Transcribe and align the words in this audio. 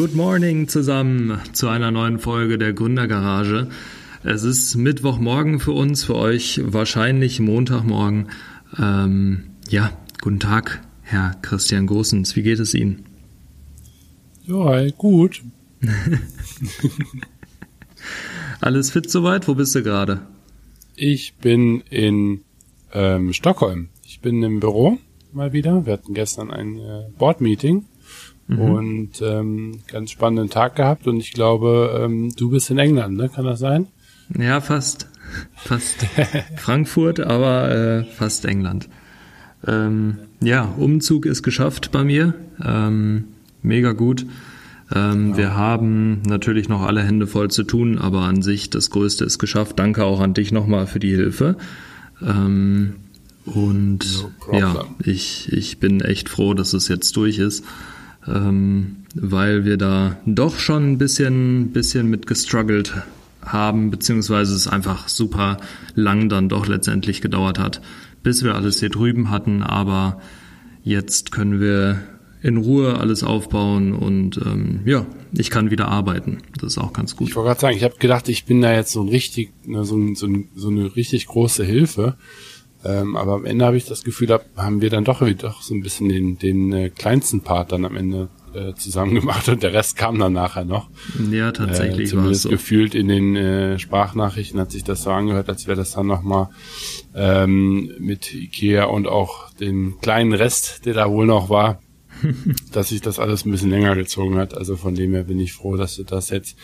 Good 0.00 0.14
morning 0.14 0.66
zusammen 0.66 1.38
zu 1.52 1.68
einer 1.68 1.90
neuen 1.90 2.18
Folge 2.18 2.56
der 2.56 2.72
Gründergarage. 2.72 3.68
Es 4.24 4.44
ist 4.44 4.74
Mittwochmorgen 4.74 5.60
für 5.60 5.72
uns, 5.72 6.04
für 6.04 6.14
euch 6.14 6.58
wahrscheinlich 6.64 7.38
Montagmorgen. 7.38 8.30
Ähm, 8.78 9.50
ja, 9.68 9.92
guten 10.22 10.40
Tag, 10.40 10.80
Herr 11.02 11.36
Christian 11.42 11.86
Gosens. 11.86 12.34
Wie 12.34 12.42
geht 12.42 12.60
es 12.60 12.72
Ihnen? 12.72 13.04
Ja, 14.46 14.88
gut. 14.92 15.42
Alles 18.62 18.92
fit 18.92 19.10
soweit? 19.10 19.48
Wo 19.48 19.54
bist 19.54 19.74
du 19.74 19.82
gerade? 19.82 20.22
Ich 20.96 21.34
bin 21.34 21.82
in 21.90 22.40
ähm, 22.94 23.34
Stockholm. 23.34 23.90
Ich 24.06 24.22
bin 24.22 24.42
im 24.42 24.60
Büro 24.60 24.96
mal 25.34 25.52
wieder. 25.52 25.84
Wir 25.84 25.92
hatten 25.92 26.14
gestern 26.14 26.50
ein 26.50 26.78
äh, 26.78 27.04
Board-Meeting 27.18 27.84
mhm. 28.50 28.60
und 28.60 29.22
ähm, 29.22 29.78
ganz 29.86 30.10
spannenden 30.10 30.50
Tag 30.50 30.76
gehabt. 30.76 31.06
Und 31.06 31.18
ich 31.18 31.32
glaube, 31.32 32.00
ähm, 32.02 32.32
du 32.36 32.50
bist 32.50 32.70
in 32.70 32.78
England, 32.78 33.16
ne? 33.16 33.28
Kann 33.28 33.44
das 33.44 33.60
sein? 33.60 33.86
Ja, 34.38 34.60
fast. 34.60 35.08
Fast 35.54 36.06
Frankfurt, 36.56 37.20
aber 37.20 37.70
äh, 37.70 38.04
fast 38.04 38.44
England. 38.44 38.88
Ähm, 39.66 40.18
ja, 40.42 40.64
Umzug 40.76 41.26
ist 41.26 41.42
geschafft 41.42 41.92
bei 41.92 42.04
mir. 42.04 42.34
Ähm, 42.64 43.24
mega 43.62 43.92
gut. 43.92 44.26
Ähm, 44.92 45.30
ja. 45.30 45.36
Wir 45.36 45.54
haben 45.54 46.22
natürlich 46.22 46.68
noch 46.68 46.82
alle 46.82 47.02
Hände 47.02 47.26
voll 47.26 47.50
zu 47.50 47.62
tun, 47.62 47.98
aber 47.98 48.22
an 48.22 48.42
sich 48.42 48.70
das 48.70 48.90
Größte 48.90 49.24
ist 49.24 49.38
geschafft. 49.38 49.78
Danke 49.78 50.04
auch 50.04 50.20
an 50.20 50.34
dich 50.34 50.50
nochmal 50.50 50.86
für 50.86 50.98
die 50.98 51.14
Hilfe. 51.14 51.56
Ähm, 52.22 52.96
und 53.44 54.28
no 54.50 54.58
ja, 54.58 54.84
ich, 55.02 55.52
ich 55.52 55.78
bin 55.78 56.00
echt 56.00 56.28
froh, 56.28 56.54
dass 56.54 56.72
es 56.72 56.88
jetzt 56.88 57.16
durch 57.16 57.38
ist, 57.38 57.64
ähm, 58.34 58.96
weil 59.14 59.64
wir 59.64 59.76
da 59.76 60.18
doch 60.26 60.58
schon 60.58 60.92
ein 60.92 60.98
bisschen, 60.98 61.72
bisschen 61.72 62.08
mit 62.08 62.26
gestruggelt 62.26 62.94
haben, 63.42 63.90
beziehungsweise 63.90 64.54
es 64.54 64.68
einfach 64.68 65.08
super 65.08 65.58
lang 65.94 66.28
dann 66.28 66.48
doch 66.48 66.66
letztendlich 66.66 67.20
gedauert 67.20 67.58
hat, 67.58 67.80
bis 68.22 68.44
wir 68.44 68.54
alles 68.54 68.80
hier 68.80 68.90
drüben 68.90 69.30
hatten. 69.30 69.62
Aber 69.62 70.20
jetzt 70.82 71.32
können 71.32 71.60
wir 71.60 72.00
in 72.42 72.56
Ruhe 72.56 72.98
alles 72.98 73.22
aufbauen 73.22 73.92
und 73.92 74.38
ähm, 74.38 74.80
ja, 74.86 75.06
ich 75.32 75.50
kann 75.50 75.70
wieder 75.70 75.88
arbeiten. 75.88 76.38
Das 76.58 76.72
ist 76.72 76.78
auch 76.78 76.92
ganz 76.92 77.16
gut. 77.16 77.28
Ich 77.28 77.36
wollte 77.36 77.48
gerade 77.48 77.60
sagen, 77.60 77.76
ich 77.76 77.84
habe 77.84 77.96
gedacht, 77.98 78.28
ich 78.28 78.46
bin 78.46 78.62
da 78.62 78.72
jetzt 78.72 78.92
so 78.92 79.02
ein 79.02 79.08
richtig, 79.08 79.52
ne, 79.66 79.84
so, 79.84 79.96
ein, 79.96 80.14
so, 80.14 80.26
ein, 80.26 80.48
so 80.54 80.68
eine 80.68 80.96
richtig 80.96 81.26
große 81.26 81.64
Hilfe. 81.64 82.16
Ähm, 82.84 83.16
aber 83.16 83.34
am 83.34 83.44
Ende 83.44 83.66
habe 83.66 83.76
ich 83.76 83.84
das 83.84 84.04
Gefühl, 84.04 84.40
haben 84.56 84.80
wir 84.80 84.90
dann 84.90 85.04
doch, 85.04 85.22
doch 85.36 85.62
so 85.62 85.74
ein 85.74 85.82
bisschen 85.82 86.08
den, 86.08 86.38
den 86.38 86.72
äh, 86.72 86.90
kleinsten 86.90 87.42
Part 87.42 87.72
dann 87.72 87.84
am 87.84 87.96
Ende 87.96 88.28
äh, 88.54 88.74
zusammen 88.74 89.14
gemacht 89.20 89.48
und 89.48 89.62
der 89.62 89.72
Rest 89.72 89.96
kam 89.96 90.18
dann 90.18 90.32
nachher 90.32 90.64
noch. 90.64 90.88
Ja, 91.30 91.52
tatsächlich. 91.52 92.08
Äh, 92.08 92.10
zumindest 92.10 92.42
so. 92.42 92.48
gefühlt 92.48 92.94
in 92.94 93.08
den 93.08 93.36
äh, 93.36 93.78
Sprachnachrichten 93.78 94.58
hat 94.58 94.70
sich 94.70 94.84
das 94.84 95.02
so 95.02 95.10
angehört, 95.10 95.48
als 95.48 95.66
wäre 95.66 95.76
das 95.76 95.92
dann 95.92 96.06
nochmal 96.06 96.48
ähm, 97.14 97.92
mit 97.98 98.32
Ikea 98.32 98.84
und 98.84 99.06
auch 99.06 99.50
den 99.54 99.98
kleinen 100.00 100.32
Rest, 100.32 100.86
der 100.86 100.94
da 100.94 101.10
wohl 101.10 101.26
noch 101.26 101.50
war, 101.50 101.80
dass 102.72 102.88
sich 102.88 103.00
das 103.00 103.18
alles 103.18 103.44
ein 103.44 103.50
bisschen 103.50 103.70
länger 103.70 103.94
gezogen 103.94 104.36
hat. 104.38 104.56
Also 104.56 104.76
von 104.76 104.94
dem 104.94 105.12
her 105.12 105.24
bin 105.24 105.38
ich 105.38 105.52
froh, 105.52 105.76
dass 105.76 105.96
du 105.96 106.04
das 106.04 106.30
jetzt 106.30 106.56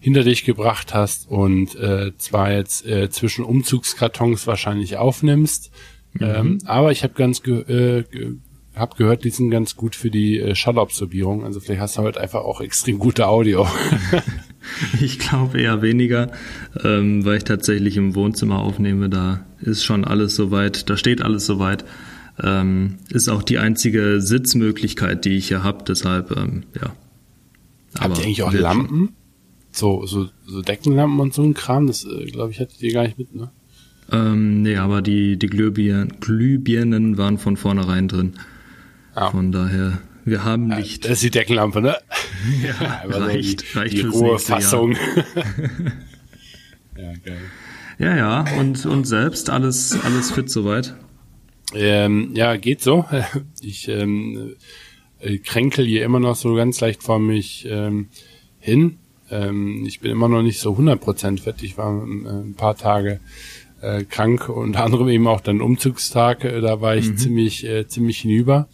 hinter 0.00 0.22
dich 0.22 0.44
gebracht 0.44 0.94
hast 0.94 1.28
und 1.28 1.74
äh, 1.76 2.12
zwar 2.18 2.52
jetzt 2.52 2.86
äh, 2.86 3.10
zwischen 3.10 3.44
Umzugskartons 3.44 4.46
wahrscheinlich 4.46 4.96
aufnimmst. 4.96 5.70
Mhm. 6.12 6.22
Ähm, 6.22 6.58
aber 6.66 6.92
ich 6.92 7.02
habe 7.02 7.14
ganz 7.14 7.42
ge 7.42 7.60
äh, 7.60 8.04
ge 8.10 8.36
hab 8.74 8.96
gehört, 8.96 9.22
die 9.22 9.30
sind 9.30 9.50
ganz 9.50 9.76
gut 9.76 9.94
für 9.94 10.10
die 10.10 10.40
äh, 10.40 10.54
Schallabsorbierung. 10.56 11.44
Also 11.44 11.60
vielleicht 11.60 11.80
hast 11.80 11.96
du 11.96 12.02
heute 12.02 12.20
einfach 12.20 12.40
auch 12.40 12.60
extrem 12.60 12.98
gute 12.98 13.28
Audio. 13.28 13.68
ich 15.00 15.18
glaube 15.18 15.60
eher 15.60 15.82
weniger, 15.82 16.32
ähm, 16.82 17.24
weil 17.24 17.38
ich 17.38 17.44
tatsächlich 17.44 17.96
im 17.96 18.14
Wohnzimmer 18.14 18.60
aufnehme. 18.60 19.08
Da 19.08 19.44
ist 19.60 19.84
schon 19.84 20.04
alles 20.04 20.34
soweit, 20.34 20.88
da 20.90 20.96
steht 20.96 21.22
alles 21.22 21.46
soweit. 21.46 21.84
Ähm, 22.42 22.96
ist 23.10 23.28
auch 23.28 23.42
die 23.42 23.58
einzige 23.58 24.20
Sitzmöglichkeit, 24.20 25.24
die 25.24 25.36
ich 25.36 25.48
hier 25.48 25.62
habe. 25.62 25.84
Deshalb, 25.86 26.36
ähm, 26.36 26.64
ja. 26.74 26.92
Habt 27.98 28.18
ihr 28.18 28.24
eigentlich 28.24 28.42
auch 28.42 28.52
Lampen? 28.52 29.14
So, 29.74 30.06
so, 30.06 30.28
so 30.46 30.62
Deckenlampen 30.62 31.18
und 31.18 31.34
so 31.34 31.42
ein 31.42 31.52
Kram, 31.52 31.88
das 31.88 32.04
äh, 32.04 32.26
glaube 32.26 32.52
ich 32.52 32.60
hattet 32.60 32.80
ihr 32.80 32.92
gar 32.92 33.02
nicht 33.02 33.18
mit, 33.18 33.34
ne? 33.34 33.50
Ähm, 34.12 34.62
nee, 34.62 34.76
aber 34.76 35.02
die, 35.02 35.36
die 35.36 35.48
Glühbirnen, 35.48 36.20
Glühbirnen 36.20 37.18
waren 37.18 37.38
von 37.38 37.56
vornherein 37.56 38.06
drin. 38.06 38.34
Ja. 39.16 39.32
Von 39.32 39.50
daher, 39.50 39.98
wir 40.24 40.44
haben 40.44 40.70
Licht. 40.70 41.02
Ja, 41.02 41.10
das 41.10 41.18
ist 41.18 41.24
die 41.24 41.32
Deckenlampe, 41.32 41.82
ne? 41.82 41.96
ja, 42.62 43.02
reicht, 43.08 43.62
so 43.62 43.66
die, 43.66 43.78
reicht 43.78 43.94
die 43.94 44.02
rohe 44.02 44.38
Fassung. 44.38 44.92
ja, 46.96 47.12
geil. 47.24 47.40
Ja, 47.98 48.16
ja, 48.16 48.44
und, 48.60 48.86
und 48.86 49.08
selbst 49.08 49.50
alles, 49.50 49.98
alles 50.04 50.30
fit 50.30 50.50
soweit? 50.50 50.94
Ähm, 51.74 52.30
ja, 52.34 52.56
geht 52.56 52.80
so. 52.80 53.06
Ich 53.60 53.88
ähm, 53.88 54.54
äh, 55.18 55.38
kränkel 55.38 55.84
hier 55.84 56.04
immer 56.04 56.20
noch 56.20 56.36
so 56.36 56.54
ganz 56.54 56.80
leicht 56.80 57.02
vor 57.02 57.18
mich 57.18 57.66
ähm, 57.68 58.06
hin. 58.60 58.98
Ähm, 59.30 59.84
ich 59.86 60.00
bin 60.00 60.10
immer 60.10 60.28
noch 60.28 60.42
nicht 60.42 60.60
so 60.60 60.72
100% 60.72 61.40
fit. 61.40 61.62
Ich 61.62 61.78
war 61.78 61.92
äh, 61.92 62.06
ein 62.06 62.54
paar 62.54 62.76
Tage 62.76 63.20
äh, 63.80 64.04
krank, 64.04 64.48
unter 64.48 64.84
anderem 64.84 65.08
eben 65.08 65.26
auch 65.26 65.40
dann 65.40 65.60
Umzugstag. 65.60 66.44
Äh, 66.44 66.60
da 66.60 66.80
war 66.80 66.96
ich 66.96 67.10
mhm. 67.10 67.16
ziemlich, 67.16 67.64
äh, 67.66 67.86
ziemlich 67.86 68.20
hinüber 68.20 68.68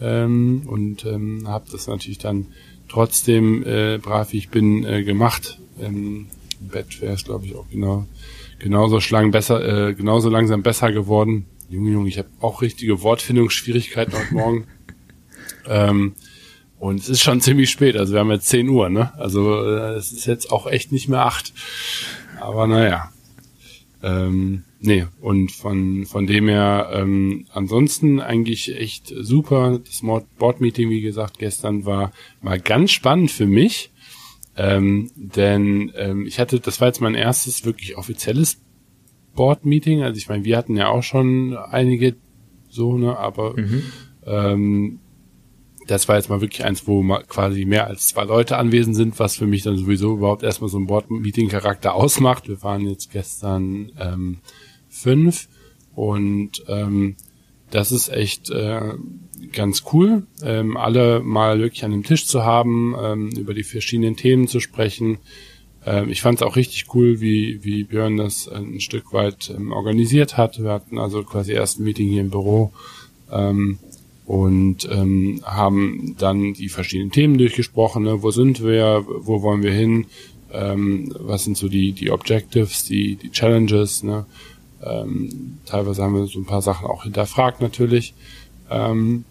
ähm, 0.00 0.62
und 0.66 1.04
ähm, 1.04 1.48
habe 1.48 1.66
das 1.70 1.86
natürlich 1.86 2.18
dann 2.18 2.46
trotzdem 2.88 3.64
äh, 3.64 3.98
brav 3.98 4.32
wie 4.32 4.38
ich 4.38 4.48
bin 4.50 4.84
äh, 4.84 5.02
gemacht. 5.02 5.58
Ähm, 5.80 6.28
Im 6.60 6.68
Bett 6.68 7.00
wäre 7.00 7.14
es 7.14 7.24
glaube 7.24 7.46
ich 7.46 7.54
auch 7.54 7.68
genau 7.70 8.06
genauso 8.58 9.00
schlang 9.00 9.30
besser, 9.30 9.88
äh, 9.88 9.94
genauso 9.94 10.28
langsam 10.28 10.62
besser 10.62 10.92
geworden. 10.92 11.46
Junge, 11.68 11.90
Junge, 11.90 12.08
ich 12.08 12.18
habe 12.18 12.28
auch 12.40 12.62
richtige 12.62 13.02
Wortfindungsschwierigkeiten 13.02 14.14
heute 14.14 14.34
Morgen. 14.34 14.66
ähm, 15.68 16.14
und 16.78 17.00
es 17.00 17.08
ist 17.08 17.22
schon 17.22 17.40
ziemlich 17.42 17.70
spät, 17.70 17.96
also 17.96 18.12
wir 18.12 18.20
haben 18.20 18.30
jetzt 18.30 18.48
10 18.48 18.68
Uhr, 18.68 18.88
ne? 18.88 19.12
Also 19.18 19.62
äh, 19.62 19.94
es 19.94 20.12
ist 20.12 20.26
jetzt 20.26 20.50
auch 20.50 20.66
echt 20.66 20.92
nicht 20.92 21.08
mehr 21.08 21.24
acht. 21.24 21.52
Aber 22.40 22.66
naja. 22.66 23.12
Ähm, 24.02 24.64
nee, 24.78 25.06
und 25.20 25.50
von, 25.50 26.04
von 26.06 26.26
dem 26.26 26.48
her, 26.48 26.90
ähm, 26.92 27.46
ansonsten 27.52 28.20
eigentlich 28.20 28.76
echt 28.76 29.12
super. 29.18 29.80
Das 29.84 30.02
Board-Meeting, 30.38 30.90
wie 30.90 31.00
gesagt, 31.00 31.38
gestern 31.38 31.86
war 31.86 32.12
mal 32.42 32.60
ganz 32.60 32.92
spannend 32.92 33.30
für 33.30 33.46
mich. 33.46 33.90
Ähm, 34.56 35.10
denn 35.16 35.92
ähm, 35.96 36.26
ich 36.26 36.38
hatte, 36.38 36.60
das 36.60 36.80
war 36.80 36.88
jetzt 36.88 37.00
mein 37.00 37.14
erstes 37.14 37.64
wirklich 37.64 37.96
offizielles 37.96 38.58
Board-Meeting. 39.34 40.02
Also 40.02 40.18
ich 40.18 40.28
meine, 40.28 40.44
wir 40.44 40.56
hatten 40.56 40.76
ja 40.76 40.88
auch 40.88 41.02
schon 41.02 41.56
einige 41.56 42.16
so, 42.68 42.96
ne, 42.96 43.16
aber 43.18 43.54
mhm. 43.56 43.82
ähm, 44.24 44.98
das 45.86 46.08
war 46.08 46.16
jetzt 46.16 46.28
mal 46.28 46.40
wirklich 46.40 46.64
eins, 46.64 46.86
wo 46.86 47.02
mal 47.02 47.22
quasi 47.24 47.64
mehr 47.64 47.86
als 47.86 48.08
zwei 48.08 48.24
Leute 48.24 48.56
anwesend 48.56 48.96
sind, 48.96 49.18
was 49.18 49.36
für 49.36 49.46
mich 49.46 49.62
dann 49.62 49.76
sowieso 49.76 50.14
überhaupt 50.14 50.42
erstmal 50.42 50.70
so 50.70 50.78
ein 50.78 50.86
Board-Meeting-Charakter 50.86 51.94
ausmacht. 51.94 52.48
Wir 52.48 52.62
waren 52.62 52.86
jetzt 52.88 53.10
gestern 53.10 53.92
ähm, 53.98 54.38
fünf 54.88 55.48
und 55.94 56.64
ähm, 56.68 57.16
das 57.70 57.92
ist 57.92 58.08
echt 58.08 58.50
äh, 58.50 58.94
ganz 59.52 59.84
cool, 59.92 60.26
ähm, 60.42 60.76
alle 60.76 61.20
mal 61.20 61.58
wirklich 61.58 61.84
an 61.84 61.90
dem 61.90 62.04
Tisch 62.04 62.26
zu 62.26 62.44
haben, 62.44 62.94
ähm, 63.00 63.30
über 63.30 63.54
die 63.54 63.64
verschiedenen 63.64 64.16
Themen 64.16 64.48
zu 64.48 64.60
sprechen. 64.60 65.18
Ähm, 65.84 66.08
ich 66.10 66.22
fand 66.22 66.40
es 66.40 66.46
auch 66.46 66.56
richtig 66.56 66.94
cool, 66.94 67.20
wie, 67.20 67.64
wie 67.64 67.84
Björn 67.84 68.16
das 68.16 68.48
ein 68.48 68.80
Stück 68.80 69.12
weit 69.12 69.52
ähm, 69.56 69.72
organisiert 69.72 70.36
hat. 70.36 70.62
Wir 70.62 70.70
hatten 70.70 70.98
also 70.98 71.22
quasi 71.22 71.52
erst 71.52 71.80
ein 71.80 71.84
Meeting 71.84 72.08
hier 72.08 72.22
im 72.22 72.30
Büro. 72.30 72.72
Ähm, 73.30 73.78
und 74.26 74.88
ähm, 74.90 75.40
haben 75.44 76.16
dann 76.18 76.52
die 76.52 76.68
verschiedenen 76.68 77.12
Themen 77.12 77.38
durchgesprochen. 77.38 78.02
Ne? 78.02 78.22
Wo 78.22 78.30
sind 78.32 78.62
wir? 78.62 79.04
Wo 79.06 79.42
wollen 79.42 79.62
wir 79.62 79.72
hin? 79.72 80.06
Ähm, 80.52 81.14
was 81.18 81.44
sind 81.44 81.56
so 81.56 81.68
die, 81.68 81.92
die 81.92 82.10
Objectives, 82.10 82.84
die, 82.84 83.16
die 83.16 83.30
Challenges? 83.30 84.02
Ne? 84.02 84.26
Ähm, 84.82 85.58
teilweise 85.64 86.02
haben 86.02 86.14
wir 86.14 86.26
so 86.26 86.40
ein 86.40 86.44
paar 86.44 86.62
Sachen 86.62 86.86
auch 86.86 87.04
hinterfragt 87.04 87.60
natürlich. 87.60 88.14
Ähm, 88.68 89.24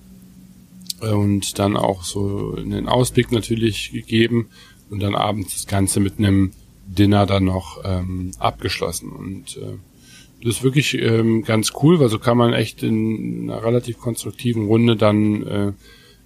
und 1.02 1.60
dann 1.60 1.76
auch 1.76 2.04
so 2.04 2.56
einen 2.58 2.88
Ausblick 2.88 3.32
natürlich 3.32 3.92
gegeben 3.92 4.48
und 4.90 5.02
dann 5.02 5.14
abends 5.14 5.54
das 5.54 5.68
Ganze 5.68 6.00
mit 6.00 6.20
einem 6.20 6.52
Dinner 6.88 7.26
dann 7.26 7.44
noch 7.44 7.82
ähm, 7.84 8.32
abgeschlossen. 8.40 9.10
Und 9.10 9.58
äh, 9.58 9.78
das 10.46 10.58
ist 10.58 10.64
wirklich 10.64 10.94
ähm, 11.02 11.44
ganz 11.44 11.72
cool, 11.82 12.00
weil 12.00 12.10
so 12.10 12.20
kann 12.20 12.38
man 12.38 12.54
echt 12.54 12.84
in 12.84 13.50
einer 13.50 13.64
relativ 13.64 13.98
konstruktiven 13.98 14.68
Runde 14.68 14.96
dann 14.96 15.48
äh, 15.48 15.72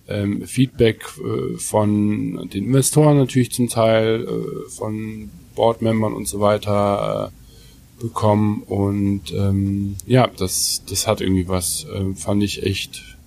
ähm, 0.10 0.46
Feedback 0.46 1.06
äh, 1.20 1.58
von 1.58 2.50
den 2.50 2.66
Investoren 2.66 3.18
natürlich 3.18 3.54
zum 3.54 3.70
Teil, 3.70 4.28
äh, 4.28 4.70
von 4.70 5.30
Boardmembern 5.56 6.12
und 6.12 6.28
so 6.28 6.42
weiter 6.42 7.32
äh, 7.32 8.02
bekommen. 8.02 8.64
Und 8.64 9.32
ähm, 9.32 9.96
ja, 10.06 10.28
das, 10.28 10.84
das 10.90 11.08
hat 11.08 11.22
irgendwie 11.22 11.48
was, 11.48 11.86
äh, 11.86 12.14
fand 12.14 12.44
ich 12.44 12.64
echt 12.64 13.18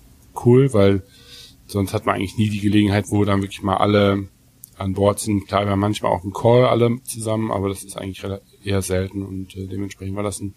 cool, 0.45 0.73
weil 0.73 1.01
sonst 1.65 1.93
hat 1.93 2.05
man 2.05 2.15
eigentlich 2.15 2.37
nie 2.37 2.49
die 2.49 2.59
Gelegenheit, 2.59 3.05
wo 3.09 3.25
dann 3.25 3.41
wirklich 3.41 3.63
mal 3.63 3.77
alle 3.77 4.27
an 4.77 4.93
Bord 4.93 5.19
sind. 5.19 5.47
Klar, 5.47 5.65
wir 5.65 5.71
haben 5.71 5.79
manchmal 5.79 6.11
auch 6.11 6.23
einen 6.23 6.33
Call 6.33 6.65
alle 6.65 7.01
zusammen, 7.03 7.51
aber 7.51 7.69
das 7.69 7.83
ist 7.83 7.97
eigentlich 7.97 8.25
eher 8.63 8.81
selten 8.81 9.23
und 9.23 9.55
äh, 9.55 9.67
dementsprechend 9.67 10.15
war 10.15 10.23
das 10.23 10.39
ein, 10.39 10.55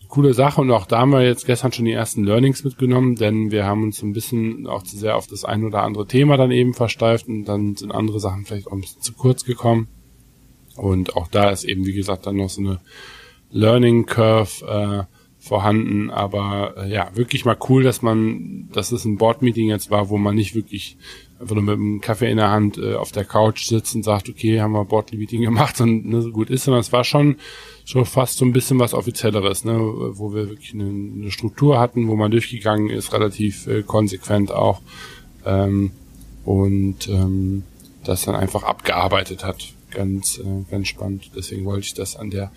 eine 0.00 0.08
coole 0.08 0.34
Sache 0.34 0.60
und 0.60 0.70
auch 0.70 0.86
da 0.86 1.00
haben 1.00 1.10
wir 1.10 1.22
jetzt 1.22 1.46
gestern 1.46 1.72
schon 1.72 1.84
die 1.84 1.92
ersten 1.92 2.24
Learnings 2.24 2.64
mitgenommen, 2.64 3.16
denn 3.16 3.50
wir 3.50 3.64
haben 3.64 3.82
uns 3.82 4.02
ein 4.02 4.12
bisschen 4.12 4.66
auch 4.66 4.82
zu 4.82 4.96
sehr 4.96 5.16
auf 5.16 5.26
das 5.26 5.44
ein 5.44 5.64
oder 5.64 5.82
andere 5.82 6.06
Thema 6.06 6.36
dann 6.36 6.50
eben 6.50 6.74
versteift 6.74 7.28
und 7.28 7.44
dann 7.44 7.76
sind 7.76 7.92
andere 7.92 8.20
Sachen 8.20 8.44
vielleicht 8.44 8.68
auch 8.68 8.72
ein 8.72 8.80
bisschen 8.80 9.02
zu 9.02 9.12
kurz 9.14 9.44
gekommen 9.44 9.88
und 10.76 11.16
auch 11.16 11.28
da 11.28 11.50
ist 11.50 11.64
eben, 11.64 11.86
wie 11.86 11.94
gesagt, 11.94 12.26
dann 12.26 12.36
noch 12.36 12.50
so 12.50 12.60
eine 12.60 12.80
Learning 13.50 14.06
Curve 14.06 15.06
äh, 15.08 15.16
vorhanden, 15.38 16.10
aber 16.10 16.74
äh, 16.76 16.92
ja, 16.92 17.10
wirklich 17.14 17.44
mal 17.44 17.56
cool, 17.68 17.82
dass 17.82 18.02
man, 18.02 18.68
dass 18.72 18.92
es 18.92 19.04
ein 19.04 19.16
Board-Meeting 19.16 19.68
jetzt 19.68 19.90
war, 19.90 20.08
wo 20.08 20.18
man 20.18 20.34
nicht 20.34 20.54
wirklich 20.54 20.98
einfach 21.40 21.54
nur 21.54 21.64
mit 21.64 21.74
einem 21.74 22.00
Kaffee 22.00 22.30
in 22.30 22.38
der 22.38 22.50
Hand 22.50 22.78
äh, 22.78 22.94
auf 22.94 23.12
der 23.12 23.24
Couch 23.24 23.66
sitzt 23.66 23.94
und 23.94 24.02
sagt, 24.02 24.28
okay, 24.28 24.60
haben 24.60 24.72
wir 24.72 24.84
Board-Meeting 24.84 25.42
gemacht 25.42 25.80
und 25.80 26.06
ne, 26.06 26.22
so 26.22 26.30
gut 26.30 26.50
ist, 26.50 26.64
sondern 26.64 26.80
es 26.80 26.92
war 26.92 27.04
schon 27.04 27.36
schon 27.84 28.04
fast 28.04 28.38
so 28.38 28.44
ein 28.44 28.52
bisschen 28.52 28.80
was 28.80 28.94
Offizielleres, 28.94 29.64
ne, 29.64 29.78
wo 29.78 30.34
wir 30.34 30.48
wirklich 30.48 30.74
eine, 30.74 30.84
eine 30.84 31.30
Struktur 31.30 31.78
hatten, 31.78 32.08
wo 32.08 32.16
man 32.16 32.30
durchgegangen 32.30 32.90
ist, 32.90 33.12
relativ 33.12 33.66
äh, 33.66 33.82
konsequent 33.82 34.50
auch 34.50 34.80
ähm, 35.44 35.92
und 36.44 37.08
ähm, 37.08 37.62
das 38.04 38.22
dann 38.22 38.34
einfach 38.34 38.64
abgearbeitet 38.64 39.44
hat. 39.44 39.72
Ganz, 39.90 40.38
äh, 40.38 40.70
ganz 40.70 40.88
spannend. 40.88 41.30
Deswegen 41.36 41.64
wollte 41.64 41.86
ich 41.86 41.94
das 41.94 42.16
an 42.16 42.30
der 42.30 42.50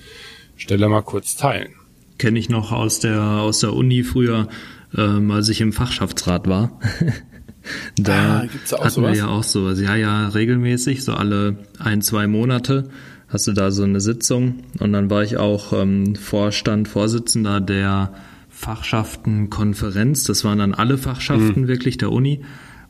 Stelle 0.58 0.90
mal 0.90 1.02
kurz 1.02 1.36
teilen 1.36 1.74
kenne 2.20 2.38
ich 2.38 2.50
noch 2.50 2.72
aus 2.72 3.00
der, 3.00 3.22
aus 3.22 3.62
der 3.62 3.74
Uni 3.74 4.04
früher, 4.04 4.50
ähm, 4.96 5.32
als 5.32 5.50
ich 5.50 5.62
im 5.62 5.74
Fachschaftsrat 5.74 6.48
war. 6.48 6.80
da 7.98 8.42
ah, 8.42 8.46
gibt's 8.46 8.74
auch 8.74 8.80
hatten 8.80 8.90
sowas? 8.90 9.12
wir 9.12 9.18
ja 9.18 9.28
auch 9.28 9.44
sowas. 9.44 9.80
Ja, 9.80 9.96
ja, 9.96 10.28
regelmäßig, 10.30 11.04
so 11.04 11.14
alle 11.14 11.58
ein, 11.80 12.02
zwei 12.02 12.28
Monate 12.28 12.90
hast 13.28 13.48
du 13.48 13.54
da 13.54 13.72
so 13.72 13.84
eine 13.84 14.02
Sitzung. 14.02 14.64
Und 14.80 14.94
dann 14.94 15.10
war 15.10 15.24
ich 15.24 15.38
auch 15.38 15.74
ähm, 15.74 16.16
Vorstand, 16.16 16.88
Vorsitzender 16.88 17.62
der 17.62 18.14
Fachschaftenkonferenz. 18.50 20.24
Das 20.24 20.44
waren 20.44 20.60
dann 20.60 20.74
alle 20.74 20.98
Fachschaften 20.98 21.62
mhm. 21.62 21.68
wirklich 21.68 21.98
der 21.98 22.12
Uni. 22.12 22.42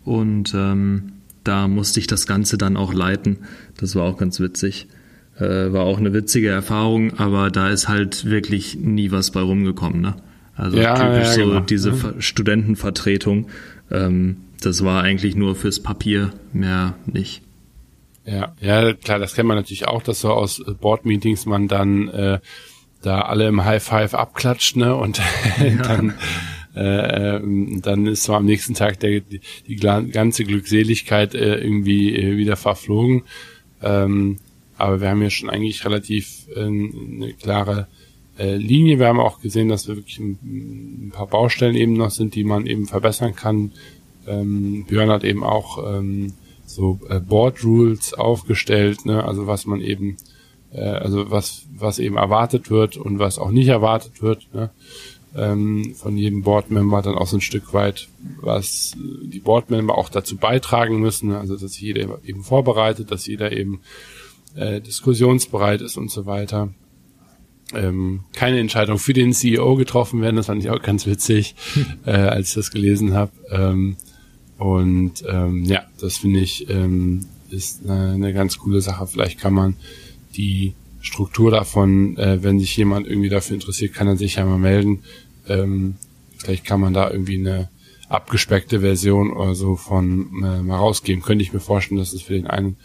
Und 0.05 0.53
ähm, 0.55 1.13
da 1.43 1.67
musste 1.67 1.99
ich 1.99 2.07
das 2.07 2.25
Ganze 2.25 2.57
dann 2.57 2.77
auch 2.77 2.93
leiten. 2.93 3.39
Das 3.77 3.95
war 3.95 4.03
auch 4.03 4.17
ganz 4.17 4.39
witzig. 4.39 4.87
Äh, 5.37 5.71
war 5.71 5.83
auch 5.83 5.97
eine 5.97 6.13
witzige 6.13 6.49
Erfahrung, 6.49 7.17
aber 7.17 7.49
da 7.49 7.69
ist 7.69 7.87
halt 7.87 8.25
wirklich 8.25 8.75
nie 8.75 9.11
was 9.11 9.31
bei 9.31 9.41
rumgekommen. 9.41 10.01
Ne? 10.01 10.15
Also 10.55 10.77
ja, 10.77 10.95
typisch 10.95 11.37
ja, 11.37 11.43
genau. 11.43 11.53
so 11.55 11.59
diese 11.61 11.89
ja. 11.91 12.13
Studentenvertretung. 12.19 13.47
Ähm, 13.91 14.37
das 14.61 14.83
war 14.83 15.03
eigentlich 15.03 15.35
nur 15.35 15.55
fürs 15.55 15.81
Papier, 15.81 16.33
mehr 16.53 16.95
nicht. 17.05 17.41
Ja, 18.25 18.55
ja, 18.61 18.93
klar, 18.93 19.19
das 19.19 19.33
kennt 19.33 19.47
man 19.47 19.57
natürlich 19.57 19.87
auch, 19.87 20.03
dass 20.03 20.21
so 20.21 20.31
aus 20.31 20.63
Board-Meetings 20.81 21.45
man 21.45 21.67
dann 21.67 22.09
äh, 22.09 22.39
da 23.01 23.21
alle 23.21 23.47
im 23.47 23.63
High 23.63 23.81
Five 23.81 24.13
abklatscht, 24.13 24.75
ne? 24.75 24.95
Und 24.95 25.21
dann 25.83 26.13
äh, 26.75 27.37
ähm, 27.37 27.81
dann 27.81 28.05
ist 28.05 28.23
zwar 28.23 28.37
am 28.37 28.45
nächsten 28.45 28.73
Tag 28.73 28.99
der, 28.99 29.21
die, 29.21 29.41
die 29.67 29.75
ganze 29.75 30.43
Glückseligkeit 30.43 31.33
äh, 31.33 31.55
irgendwie 31.55 32.15
äh, 32.15 32.37
wieder 32.37 32.55
verflogen. 32.55 33.23
Ähm, 33.81 34.37
aber 34.77 35.01
wir 35.01 35.09
haben 35.09 35.21
ja 35.21 35.29
schon 35.29 35.49
eigentlich 35.49 35.83
relativ 35.83 36.47
äh, 36.55 36.61
eine 36.61 37.33
klare 37.33 37.87
äh, 38.37 38.55
Linie. 38.55 38.99
Wir 38.99 39.07
haben 39.07 39.19
auch 39.19 39.41
gesehen, 39.41 39.67
dass 39.67 39.87
wir 39.87 39.97
wirklich 39.97 40.19
ein, 40.19 40.37
ein, 40.43 41.11
paar 41.11 41.27
Baustellen 41.27 41.75
eben 41.75 41.93
noch 41.93 42.11
sind, 42.11 42.35
die 42.35 42.43
man 42.43 42.65
eben 42.65 42.85
verbessern 42.85 43.35
kann. 43.35 43.71
Ähm, 44.29 44.85
Björn 44.87 45.09
hat 45.09 45.23
eben 45.23 45.43
auch 45.43 45.83
ähm, 45.85 46.33
so 46.65 46.99
äh, 47.09 47.19
Board 47.19 47.63
Rules 47.63 48.13
aufgestellt, 48.13 49.05
ne? 49.05 49.23
also 49.23 49.47
was 49.47 49.65
man 49.65 49.81
eben, 49.81 50.17
äh, 50.71 50.81
also 50.81 51.31
was 51.31 51.63
was 51.75 51.99
eben 51.99 52.17
erwartet 52.17 52.69
wird 52.69 52.97
und 52.97 53.19
was 53.19 53.39
auch 53.39 53.51
nicht 53.51 53.67
erwartet 53.67 54.21
wird. 54.21 54.47
Ne? 54.53 54.69
Ähm, 55.35 55.93
von 55.95 56.17
jedem 56.17 56.41
Board-Member 56.41 57.01
dann 57.03 57.15
auch 57.15 57.27
so 57.27 57.37
ein 57.37 57.41
Stück 57.41 57.73
weit, 57.73 58.07
was 58.41 58.95
die 58.97 59.39
Board-Member 59.39 59.95
auch 59.95 60.09
dazu 60.09 60.37
beitragen 60.37 60.99
müssen, 60.99 61.33
also 61.33 61.55
dass 61.55 61.79
jeder 61.79 62.19
eben 62.23 62.43
vorbereitet, 62.43 63.11
dass 63.11 63.27
jeder 63.27 63.51
eben 63.51 63.81
äh, 64.55 64.81
diskussionsbereit 64.81 65.81
ist 65.81 65.97
und 65.97 66.09
so 66.09 66.25
weiter. 66.25 66.69
Ähm, 67.73 68.21
keine 68.33 68.59
Entscheidung 68.59 68.97
für 68.97 69.13
den 69.13 69.33
CEO 69.33 69.75
getroffen 69.75 70.21
werden, 70.21 70.37
das 70.37 70.47
fand 70.47 70.63
ich 70.63 70.71
auch 70.71 70.81
ganz 70.81 71.05
witzig, 71.05 71.55
äh, 72.05 72.11
als 72.11 72.49
ich 72.49 72.55
das 72.55 72.71
gelesen 72.71 73.13
habe. 73.13 73.31
Ähm, 73.51 73.97
und 74.59 75.23
ähm, 75.27 75.63
ja, 75.63 75.83
das 75.99 76.17
finde 76.17 76.41
ich 76.41 76.69
ähm, 76.69 77.25
ist 77.49 77.89
eine, 77.89 78.11
eine 78.11 78.33
ganz 78.33 78.57
coole 78.57 78.81
Sache. 78.81 79.07
Vielleicht 79.07 79.39
kann 79.39 79.53
man 79.53 79.75
die 80.35 80.73
Struktur 81.01 81.49
davon, 81.49 82.17
äh, 82.17 82.43
wenn 82.43 82.59
sich 82.59 82.75
jemand 82.75 83.07
irgendwie 83.07 83.29
dafür 83.29 83.55
interessiert, 83.55 83.93
kann 83.93 84.07
er 84.07 84.17
sich 84.17 84.35
ja 84.35 84.45
mal 84.45 84.57
melden. 84.57 85.03
Ähm, 85.47 85.95
vielleicht 86.37 86.65
kann 86.65 86.81
man 86.81 86.93
da 86.93 87.09
irgendwie 87.09 87.39
eine 87.39 87.69
abgespeckte 88.09 88.81
Version 88.81 89.31
oder 89.31 89.55
so 89.55 89.77
von 89.77 90.43
äh, 90.43 90.61
mal 90.61 90.77
rausgeben. 90.77 91.23
Könnte 91.23 91.43
ich 91.43 91.53
mir 91.53 91.61
vorstellen, 91.61 91.99
dass 91.99 92.11
es 92.11 92.21
für 92.21 92.33
den 92.33 92.47
einen 92.47 92.75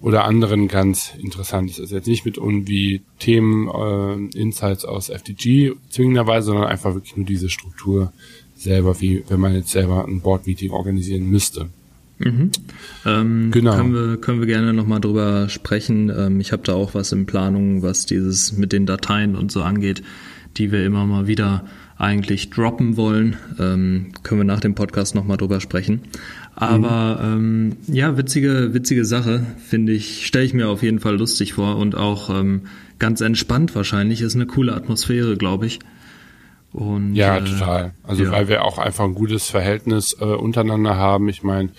oder 0.00 0.24
anderen 0.24 0.66
ganz 0.66 1.12
interessant 1.18 1.70
ist. 1.70 1.78
Also 1.78 1.94
jetzt 1.94 2.08
nicht 2.08 2.24
mit 2.24 2.38
irgendwie 2.38 3.02
Themen, 3.20 3.68
äh, 3.68 4.36
Insights 4.36 4.84
aus 4.84 5.10
FTG 5.10 5.74
zwingenderweise, 5.90 6.46
sondern 6.46 6.66
einfach 6.66 6.94
wirklich 6.94 7.16
nur 7.16 7.26
diese 7.26 7.50
Struktur 7.50 8.12
selber, 8.62 9.00
wie 9.00 9.24
wenn 9.28 9.40
man 9.40 9.54
jetzt 9.54 9.70
selber 9.70 10.06
ein 10.06 10.20
Board-Meeting 10.20 10.70
organisieren 10.70 11.24
müsste. 11.24 11.68
Mhm. 12.18 12.50
Ähm, 13.06 13.50
genau. 13.50 13.76
Können 13.76 13.94
wir, 13.94 14.16
können 14.18 14.40
wir 14.40 14.46
gerne 14.46 14.74
nochmal 14.74 15.00
drüber 15.00 15.48
sprechen. 15.48 16.12
Ähm, 16.14 16.40
ich 16.40 16.52
habe 16.52 16.62
da 16.62 16.74
auch 16.74 16.94
was 16.94 17.12
in 17.12 17.26
Planung, 17.26 17.82
was 17.82 18.04
dieses 18.04 18.56
mit 18.56 18.72
den 18.72 18.84
Dateien 18.84 19.36
und 19.36 19.50
so 19.50 19.62
angeht, 19.62 20.02
die 20.58 20.70
wir 20.70 20.84
immer 20.84 21.06
mal 21.06 21.26
wieder 21.26 21.64
eigentlich 21.96 22.50
droppen 22.50 22.96
wollen. 22.96 23.36
Ähm, 23.58 24.12
können 24.22 24.40
wir 24.40 24.44
nach 24.44 24.60
dem 24.60 24.74
Podcast 24.74 25.14
nochmal 25.14 25.38
drüber 25.38 25.60
sprechen. 25.60 26.00
Aber 26.54 27.20
mhm. 27.22 27.72
ähm, 27.88 27.94
ja, 27.94 28.18
witzige, 28.18 28.74
witzige 28.74 29.06
Sache, 29.06 29.46
finde 29.66 29.92
ich, 29.92 30.26
stelle 30.26 30.44
ich 30.44 30.54
mir 30.54 30.68
auf 30.68 30.82
jeden 30.82 31.00
Fall 31.00 31.16
lustig 31.16 31.54
vor 31.54 31.76
und 31.76 31.94
auch 31.94 32.28
ähm, 32.28 32.62
ganz 32.98 33.22
entspannt 33.22 33.74
wahrscheinlich. 33.74 34.20
Ist 34.20 34.34
eine 34.34 34.46
coole 34.46 34.74
Atmosphäre, 34.74 35.36
glaube 35.36 35.66
ich. 35.66 35.78
Und, 36.72 37.14
ja, 37.14 37.38
äh, 37.38 37.44
total. 37.44 37.94
Also 38.02 38.24
ja. 38.24 38.30
weil 38.30 38.48
wir 38.48 38.64
auch 38.64 38.78
einfach 38.78 39.04
ein 39.04 39.14
gutes 39.14 39.50
Verhältnis 39.50 40.16
äh, 40.20 40.24
untereinander 40.24 40.96
haben. 40.96 41.28
Ich 41.28 41.42
meine, 41.42 41.70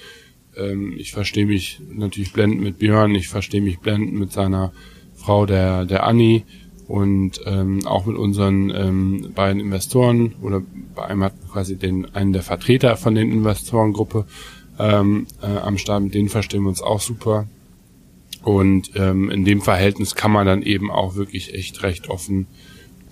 ähm, 0.58 0.96
ich 0.98 1.12
verstehe 1.12 1.46
mich 1.46 1.80
natürlich 1.92 2.34
blendend 2.34 2.62
mit 2.62 2.80
Björn, 2.80 3.16
ich 3.16 3.30
verstehe 3.30 3.62
mich 3.62 3.80
blendend 3.80 4.14
mit 4.14 4.32
seiner 4.32 4.74
Frau, 5.16 5.46
der, 5.46 5.86
der 5.86 6.04
Anni 6.04 6.44
und 6.88 7.40
ähm, 7.46 7.86
auch 7.86 8.06
mit 8.06 8.18
unseren 8.18 8.70
ähm, 8.70 9.32
beiden 9.34 9.62
Investoren 9.62 10.36
oder 10.42 10.62
bei 10.94 11.06
einem 11.06 11.24
hat 11.24 11.34
quasi 11.50 11.78
den 11.78 12.14
einen 12.14 12.34
der 12.34 12.42
Vertreter 12.42 12.98
von 12.98 13.16
den 13.16 13.32
Investorengruppe 13.32 14.26
ähm, 14.78 15.28
äh, 15.42 15.58
am 15.58 15.78
Start. 15.78 16.04
Mit 16.04 16.16
denen 16.16 16.28
verstehen 16.28 16.64
wir 16.64 16.70
uns 16.70 16.82
auch 16.82 17.00
super. 17.00 17.48
Und 18.44 18.92
ähm, 18.96 19.30
in 19.30 19.46
dem 19.46 19.62
Verhältnis 19.62 20.16
kann 20.16 20.32
man 20.32 20.46
dann 20.46 20.64
eben 20.64 20.92
auch 20.92 21.16
wirklich 21.16 21.54
echt 21.54 21.84
recht 21.84 22.10
offen 22.10 22.48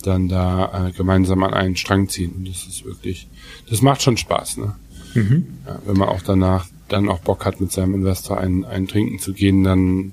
dann 0.03 0.27
da 0.27 0.87
äh, 0.87 0.91
gemeinsam 0.91 1.43
an 1.43 1.53
einen 1.53 1.75
Strang 1.75 2.09
ziehen. 2.09 2.33
Und 2.37 2.47
das 2.47 2.65
ist 2.67 2.85
wirklich, 2.85 3.27
das 3.69 3.81
macht 3.81 4.01
schon 4.01 4.17
Spaß, 4.17 4.57
ne? 4.57 4.75
Mhm. 5.15 5.47
Ja, 5.65 5.79
wenn 5.85 5.97
man 5.97 6.09
auch 6.09 6.21
danach 6.21 6.67
dann 6.87 7.09
auch 7.09 7.19
Bock 7.19 7.45
hat, 7.45 7.61
mit 7.61 7.71
seinem 7.71 7.95
Investor 7.95 8.39
einen, 8.39 8.65
einen 8.65 8.87
trinken 8.87 9.19
zu 9.19 9.33
gehen, 9.33 9.63
dann 9.63 10.11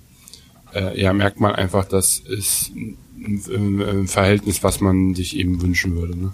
äh, 0.75 1.01
ja, 1.01 1.13
merkt 1.13 1.41
man 1.41 1.55
einfach, 1.55 1.85
das 1.87 2.19
ist 2.19 2.73
ein, 2.75 2.97
ein, 3.49 3.83
ein 3.83 4.07
Verhältnis, 4.09 4.63
was 4.63 4.81
man 4.81 5.15
sich 5.15 5.37
eben 5.37 5.61
wünschen 5.63 5.97
würde. 5.97 6.17
Ne? 6.17 6.33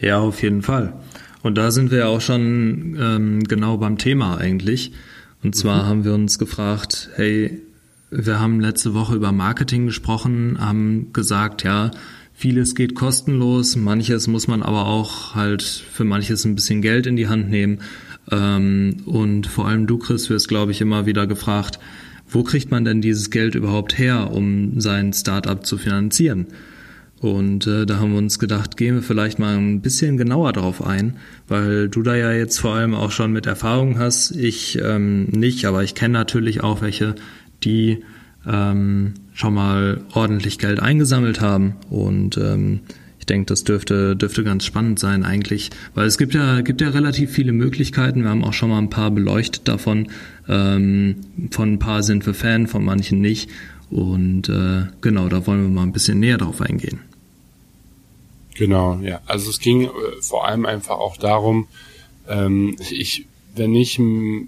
Ja, 0.00 0.18
auf 0.18 0.42
jeden 0.42 0.62
Fall. 0.62 0.92
Und 1.42 1.56
da 1.56 1.70
sind 1.70 1.90
wir 1.90 1.98
ja 1.98 2.06
auch 2.06 2.20
schon 2.20 2.96
ähm, 3.00 3.44
genau 3.44 3.76
beim 3.76 3.98
Thema 3.98 4.38
eigentlich. 4.38 4.92
Und 5.42 5.54
zwar 5.54 5.84
mhm. 5.84 5.86
haben 5.86 6.04
wir 6.04 6.14
uns 6.14 6.38
gefragt, 6.38 7.10
hey, 7.14 7.62
wir 8.10 8.40
haben 8.40 8.60
letzte 8.60 8.94
Woche 8.94 9.14
über 9.14 9.32
Marketing 9.32 9.86
gesprochen, 9.86 10.58
haben 10.60 11.12
gesagt, 11.12 11.62
ja, 11.62 11.90
vieles 12.38 12.76
geht 12.76 12.94
kostenlos, 12.94 13.74
manches 13.74 14.28
muss 14.28 14.46
man 14.46 14.62
aber 14.62 14.86
auch 14.86 15.34
halt 15.34 15.62
für 15.62 16.04
manches 16.04 16.44
ein 16.44 16.54
bisschen 16.54 16.82
Geld 16.82 17.08
in 17.08 17.16
die 17.16 17.26
Hand 17.26 17.50
nehmen. 17.50 17.80
Ähm, 18.30 18.98
und 19.06 19.48
vor 19.48 19.66
allem 19.66 19.88
du, 19.88 19.98
Chris, 19.98 20.30
wirst, 20.30 20.46
glaube 20.46 20.70
ich, 20.70 20.80
immer 20.80 21.04
wieder 21.04 21.26
gefragt, 21.26 21.80
wo 22.28 22.44
kriegt 22.44 22.70
man 22.70 22.84
denn 22.84 23.00
dieses 23.00 23.30
Geld 23.30 23.56
überhaupt 23.56 23.98
her, 23.98 24.30
um 24.30 24.80
sein 24.80 25.12
Startup 25.12 25.66
zu 25.66 25.78
finanzieren? 25.78 26.46
Und 27.20 27.66
äh, 27.66 27.86
da 27.86 27.98
haben 27.98 28.12
wir 28.12 28.18
uns 28.18 28.38
gedacht, 28.38 28.76
gehen 28.76 28.94
wir 28.94 29.02
vielleicht 29.02 29.40
mal 29.40 29.56
ein 29.56 29.80
bisschen 29.80 30.16
genauer 30.16 30.52
drauf 30.52 30.86
ein, 30.86 31.16
weil 31.48 31.88
du 31.88 32.02
da 32.02 32.14
ja 32.14 32.30
jetzt 32.30 32.60
vor 32.60 32.76
allem 32.76 32.94
auch 32.94 33.10
schon 33.10 33.32
mit 33.32 33.46
Erfahrung 33.46 33.98
hast. 33.98 34.30
Ich 34.30 34.78
ähm, 34.80 35.24
nicht, 35.24 35.64
aber 35.64 35.82
ich 35.82 35.96
kenne 35.96 36.12
natürlich 36.12 36.62
auch 36.62 36.82
welche, 36.82 37.16
die 37.64 38.04
ähm, 38.46 39.14
schon 39.38 39.54
mal 39.54 40.00
ordentlich 40.14 40.58
Geld 40.58 40.80
eingesammelt 40.80 41.40
haben. 41.40 41.76
Und 41.90 42.36
ähm, 42.38 42.80
ich 43.20 43.26
denke, 43.26 43.46
das 43.46 43.62
dürfte, 43.62 44.16
dürfte 44.16 44.42
ganz 44.42 44.64
spannend 44.64 44.98
sein 44.98 45.22
eigentlich, 45.22 45.70
weil 45.94 46.08
es 46.08 46.18
gibt 46.18 46.34
ja, 46.34 46.60
gibt 46.60 46.80
ja 46.80 46.88
relativ 46.88 47.30
viele 47.30 47.52
Möglichkeiten. 47.52 48.24
Wir 48.24 48.30
haben 48.30 48.44
auch 48.44 48.52
schon 48.52 48.68
mal 48.68 48.78
ein 48.78 48.90
paar 48.90 49.12
beleuchtet 49.12 49.68
davon. 49.68 50.08
Ähm, 50.48 51.20
von 51.52 51.74
ein 51.74 51.78
paar 51.78 52.02
sind 52.02 52.26
wir 52.26 52.34
Fan, 52.34 52.66
von 52.66 52.84
manchen 52.84 53.20
nicht. 53.20 53.48
Und 53.90 54.48
äh, 54.48 54.86
genau, 55.02 55.28
da 55.28 55.46
wollen 55.46 55.62
wir 55.62 55.68
mal 55.68 55.84
ein 55.84 55.92
bisschen 55.92 56.18
näher 56.18 56.38
drauf 56.38 56.60
eingehen. 56.60 56.98
Genau, 58.56 58.98
ja. 59.02 59.20
Also 59.26 59.50
es 59.50 59.60
ging 59.60 59.84
äh, 59.84 59.90
vor 60.20 60.48
allem 60.48 60.66
einfach 60.66 60.98
auch 60.98 61.16
darum, 61.16 61.68
ähm, 62.28 62.74
ich, 62.90 63.26
wenn 63.54 63.72
ich 63.76 64.00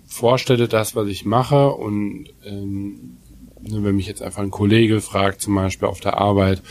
vorstelle, 0.09 0.66
das, 0.66 0.97
was 0.97 1.06
ich 1.06 1.25
mache 1.25 1.68
und 1.70 2.26
ähm, 2.44 3.18
wenn 3.62 3.97
mich 3.97 4.07
jetzt 4.07 4.23
einfach 4.23 4.43
ein 4.43 4.50
Kollege 4.50 5.00
fragt, 5.00 5.40
zum 5.40 5.55
Beispiel 5.55 5.88
auf 5.88 6.00
der 6.00 6.19
Arbeit 6.19 6.62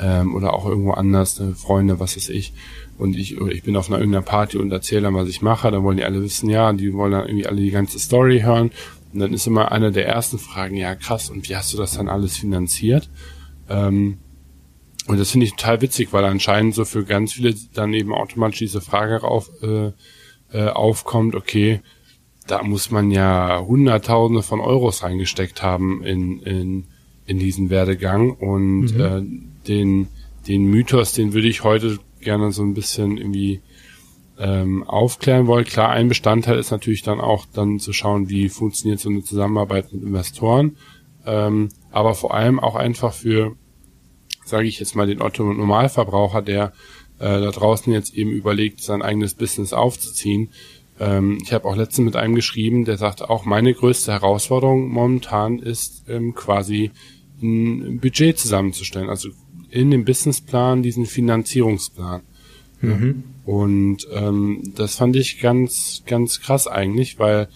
ähm, 0.00 0.34
oder 0.34 0.54
auch 0.54 0.66
irgendwo 0.66 0.92
anders, 0.92 1.38
ne, 1.38 1.54
Freunde, 1.54 2.00
was 2.00 2.16
weiß 2.16 2.28
ich, 2.30 2.52
und 2.98 3.16
ich, 3.16 3.36
ich 3.36 3.62
bin 3.62 3.76
auf 3.76 3.88
einer 3.88 3.98
irgendeiner 3.98 4.24
Party 4.24 4.58
und 4.58 4.70
erzähle 4.70 5.02
dann, 5.02 5.14
was 5.14 5.28
ich 5.28 5.42
mache, 5.42 5.70
dann 5.70 5.82
wollen 5.82 5.96
die 5.96 6.04
alle 6.04 6.22
wissen, 6.22 6.48
ja, 6.50 6.72
die 6.72 6.92
wollen 6.94 7.12
dann 7.12 7.26
irgendwie 7.26 7.46
alle 7.46 7.60
die 7.60 7.70
ganze 7.70 7.98
Story 7.98 8.40
hören. 8.40 8.70
Und 9.12 9.20
dann 9.20 9.32
ist 9.32 9.46
immer 9.46 9.72
eine 9.72 9.92
der 9.92 10.06
ersten 10.06 10.38
Fragen, 10.38 10.76
ja 10.76 10.94
krass, 10.94 11.28
und 11.28 11.48
wie 11.48 11.56
hast 11.56 11.72
du 11.72 11.76
das 11.76 11.94
dann 11.94 12.08
alles 12.08 12.36
finanziert? 12.36 13.10
Ähm, 13.68 14.18
und 15.08 15.18
das 15.18 15.30
finde 15.30 15.46
ich 15.46 15.54
total 15.54 15.80
witzig, 15.80 16.12
weil 16.12 16.24
anscheinend 16.24 16.74
so 16.74 16.84
für 16.84 17.04
ganz 17.04 17.32
viele 17.32 17.54
dann 17.74 17.92
eben 17.92 18.14
automatisch 18.14 18.60
diese 18.60 18.80
Frage 18.80 19.24
auf, 19.24 19.50
äh, 19.62 19.90
äh, 20.52 20.68
aufkommt, 20.68 21.34
okay, 21.34 21.80
da 22.46 22.62
muss 22.62 22.90
man 22.90 23.10
ja 23.10 23.60
Hunderttausende 23.60 24.42
von 24.42 24.60
Euros 24.60 25.02
reingesteckt 25.02 25.62
haben 25.62 26.02
in, 26.02 26.40
in, 26.40 26.84
in 27.26 27.38
diesen 27.38 27.70
Werdegang 27.70 28.30
und 28.30 28.94
mhm. 28.94 29.00
äh, 29.00 29.66
den, 29.68 30.08
den 30.48 30.64
Mythos, 30.64 31.12
den 31.12 31.32
würde 31.32 31.48
ich 31.48 31.64
heute 31.64 31.98
gerne 32.20 32.52
so 32.52 32.62
ein 32.62 32.74
bisschen 32.74 33.16
irgendwie 33.16 33.60
ähm, 34.38 34.82
aufklären 34.84 35.46
wollen. 35.46 35.64
Klar, 35.64 35.90
ein 35.90 36.08
Bestandteil 36.08 36.58
ist 36.58 36.70
natürlich 36.70 37.02
dann 37.02 37.20
auch 37.20 37.46
dann 37.52 37.78
zu 37.78 37.92
schauen, 37.92 38.28
wie 38.28 38.48
funktioniert 38.48 39.00
so 39.00 39.08
eine 39.08 39.22
Zusammenarbeit 39.22 39.92
mit 39.92 40.02
Investoren, 40.02 40.76
ähm, 41.26 41.68
aber 41.90 42.14
vor 42.14 42.34
allem 42.34 42.58
auch 42.58 42.74
einfach 42.74 43.12
für, 43.12 43.54
sage 44.44 44.66
ich 44.66 44.80
jetzt 44.80 44.96
mal, 44.96 45.06
den 45.06 45.22
Otto 45.22 45.44
Normalverbraucher, 45.44 46.42
der 46.42 46.72
äh, 47.18 47.40
da 47.40 47.50
draußen 47.50 47.92
jetzt 47.92 48.14
eben 48.14 48.30
überlegt, 48.30 48.80
sein 48.80 49.02
eigenes 49.02 49.34
Business 49.34 49.72
aufzuziehen. 49.72 50.50
Ähm, 51.00 51.38
ich 51.42 51.52
habe 51.52 51.66
auch 51.66 51.76
letztens 51.76 52.06
mit 52.06 52.16
einem 52.16 52.34
geschrieben, 52.34 52.84
der 52.84 52.96
sagte 52.96 53.30
auch, 53.30 53.44
meine 53.44 53.74
größte 53.74 54.12
Herausforderung 54.12 54.88
momentan 54.88 55.58
ist 55.58 56.04
ähm, 56.08 56.34
quasi 56.34 56.90
ein 57.42 57.98
Budget 58.00 58.38
zusammenzustellen, 58.38 59.08
also 59.08 59.30
in 59.70 59.90
dem 59.90 60.04
Businessplan 60.04 60.82
diesen 60.82 61.06
Finanzierungsplan. 61.06 62.22
Mhm. 62.80 63.24
Und 63.44 64.06
ähm, 64.12 64.62
das 64.76 64.96
fand 64.96 65.16
ich 65.16 65.40
ganz, 65.40 66.02
ganz 66.06 66.40
krass 66.40 66.66
eigentlich, 66.66 67.18
weil 67.18 67.48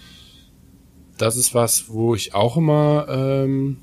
das 1.18 1.36
ist 1.36 1.54
was, 1.54 1.88
wo 1.88 2.14
ich 2.14 2.34
auch 2.34 2.56
immer 2.56 3.06
ähm, 3.08 3.78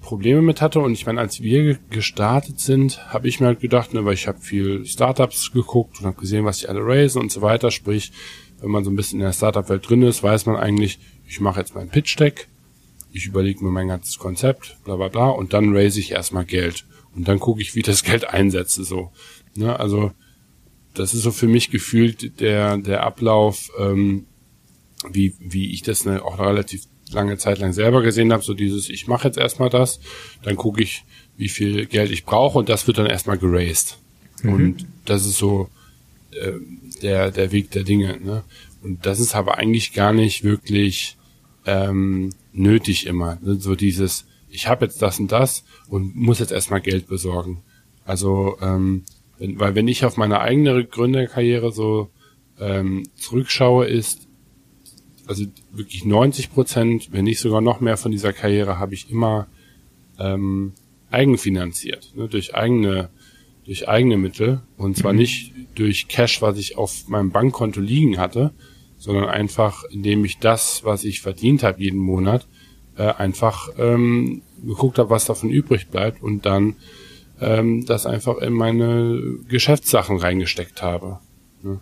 Probleme 0.00 0.42
mit 0.42 0.60
hatte. 0.60 0.80
Und 0.80 0.92
ich 0.92 1.06
meine, 1.06 1.20
als 1.20 1.40
wir 1.40 1.78
gestartet 1.90 2.60
sind, 2.60 3.12
habe 3.12 3.28
ich 3.28 3.40
mir 3.40 3.46
halt 3.46 3.60
gedacht, 3.60 3.94
ne, 3.94 4.04
weil 4.04 4.14
ich 4.14 4.28
habe 4.28 4.40
viel 4.40 4.84
Startups 4.84 5.52
geguckt 5.52 6.00
und 6.00 6.06
habe 6.06 6.20
gesehen, 6.20 6.44
was 6.44 6.58
die 6.58 6.68
alle 6.68 6.84
raisen 6.84 7.20
und 7.20 7.32
so 7.32 7.42
weiter. 7.42 7.70
Sprich, 7.70 8.12
wenn 8.62 8.70
man 8.70 8.84
so 8.84 8.90
ein 8.90 8.96
bisschen 8.96 9.18
in 9.18 9.26
der 9.26 9.32
Startup-Welt 9.32 9.88
drin 9.88 10.02
ist, 10.02 10.22
weiß 10.22 10.46
man 10.46 10.56
eigentlich, 10.56 10.98
ich 11.26 11.40
mache 11.40 11.60
jetzt 11.60 11.74
mein 11.74 11.90
Pitch-Deck, 11.90 12.48
ich 13.12 13.26
überlege 13.26 13.62
mir 13.64 13.70
mein 13.70 13.88
ganzes 13.88 14.18
Konzept, 14.18 14.78
bla 14.84 14.96
bla 14.96 15.08
bla, 15.08 15.28
und 15.28 15.52
dann 15.52 15.74
raise 15.74 15.98
ich 16.00 16.12
erstmal 16.12 16.44
Geld. 16.44 16.86
Und 17.14 17.28
dann 17.28 17.40
gucke 17.40 17.60
ich, 17.60 17.74
wie 17.74 17.82
das 17.82 18.02
Geld 18.04 18.24
einsetze. 18.24 18.84
So. 18.84 19.10
Ne, 19.54 19.78
also 19.78 20.12
das 20.94 21.12
ist 21.12 21.22
so 21.22 21.32
für 21.32 21.48
mich 21.48 21.70
gefühlt 21.70 22.40
der, 22.40 22.78
der 22.78 23.02
Ablauf, 23.02 23.70
ähm, 23.78 24.26
wie, 25.10 25.34
wie 25.40 25.72
ich 25.72 25.82
das 25.82 26.04
ne, 26.04 26.24
auch 26.24 26.38
relativ 26.38 26.84
lange 27.10 27.36
Zeit 27.36 27.58
lang 27.58 27.72
selber 27.72 28.02
gesehen 28.02 28.32
habe, 28.32 28.42
so 28.42 28.54
dieses, 28.54 28.88
ich 28.88 29.08
mache 29.08 29.28
jetzt 29.28 29.36
erstmal 29.38 29.68
das, 29.68 30.00
dann 30.42 30.56
gucke 30.56 30.82
ich, 30.82 31.04
wie 31.36 31.48
viel 31.48 31.86
Geld 31.86 32.10
ich 32.10 32.24
brauche 32.24 32.58
und 32.58 32.68
das 32.68 32.86
wird 32.86 32.98
dann 32.98 33.06
erstmal 33.06 33.38
geraced. 33.38 33.98
Mhm. 34.42 34.52
Und 34.52 34.86
das 35.04 35.26
ist 35.26 35.36
so 35.36 35.68
äh, 36.32 36.52
der, 37.02 37.30
der 37.30 37.52
Weg 37.52 37.70
der 37.70 37.84
Dinge. 37.84 38.18
Ne? 38.20 38.44
Und 38.82 39.06
das 39.06 39.20
ist 39.20 39.34
aber 39.34 39.58
eigentlich 39.58 39.92
gar 39.92 40.12
nicht 40.12 40.44
wirklich 40.44 41.16
ähm, 41.66 42.30
nötig 42.52 43.06
immer. 43.06 43.38
Ne? 43.42 43.56
So 43.56 43.74
dieses, 43.74 44.26
ich 44.48 44.68
habe 44.68 44.84
jetzt 44.84 45.02
das 45.02 45.18
und 45.18 45.32
das 45.32 45.64
und 45.88 46.14
muss 46.16 46.38
jetzt 46.38 46.52
erstmal 46.52 46.80
Geld 46.80 47.06
besorgen. 47.06 47.62
Also, 48.04 48.58
ähm, 48.60 49.04
wenn, 49.38 49.58
weil 49.58 49.74
wenn 49.74 49.88
ich 49.88 50.04
auf 50.04 50.16
meine 50.16 50.40
eigene 50.40 50.84
Gründerkarriere 50.84 51.72
so 51.72 52.10
ähm, 52.58 53.08
zurückschaue, 53.16 53.86
ist 53.86 54.28
also 55.26 55.44
wirklich 55.70 56.04
90 56.04 56.52
Prozent, 56.52 57.08
wenn 57.12 57.24
nicht 57.24 57.40
sogar 57.40 57.60
noch 57.60 57.80
mehr 57.80 57.96
von 57.96 58.10
dieser 58.10 58.32
Karriere, 58.32 58.78
habe 58.78 58.94
ich 58.94 59.10
immer 59.10 59.46
ähm, 60.18 60.72
eigenfinanziert, 61.10 62.12
ne, 62.16 62.28
durch 62.28 62.54
eigene 62.54 63.10
durch 63.72 63.88
eigene 63.88 64.18
Mittel 64.18 64.60
und 64.76 64.98
zwar 64.98 65.14
mhm. 65.14 65.20
nicht 65.20 65.54
durch 65.76 66.06
Cash, 66.06 66.42
was 66.42 66.58
ich 66.58 66.76
auf 66.76 67.08
meinem 67.08 67.30
Bankkonto 67.30 67.80
liegen 67.80 68.18
hatte, 68.18 68.52
sondern 68.98 69.30
einfach, 69.30 69.84
indem 69.84 70.26
ich 70.26 70.38
das, 70.38 70.84
was 70.84 71.04
ich 71.04 71.22
verdient 71.22 71.62
habe 71.62 71.82
jeden 71.82 71.98
Monat, 71.98 72.46
äh, 72.98 73.04
einfach 73.04 73.70
ähm, 73.78 74.42
geguckt 74.62 74.98
habe, 74.98 75.08
was 75.08 75.24
davon 75.24 75.48
übrig 75.48 75.88
bleibt 75.88 76.22
und 76.22 76.44
dann 76.44 76.76
ähm, 77.40 77.86
das 77.86 78.04
einfach 78.04 78.36
in 78.38 78.52
meine 78.52 79.38
Geschäftssachen 79.48 80.18
reingesteckt 80.18 80.82
habe. 80.82 81.20
Ne? 81.62 81.80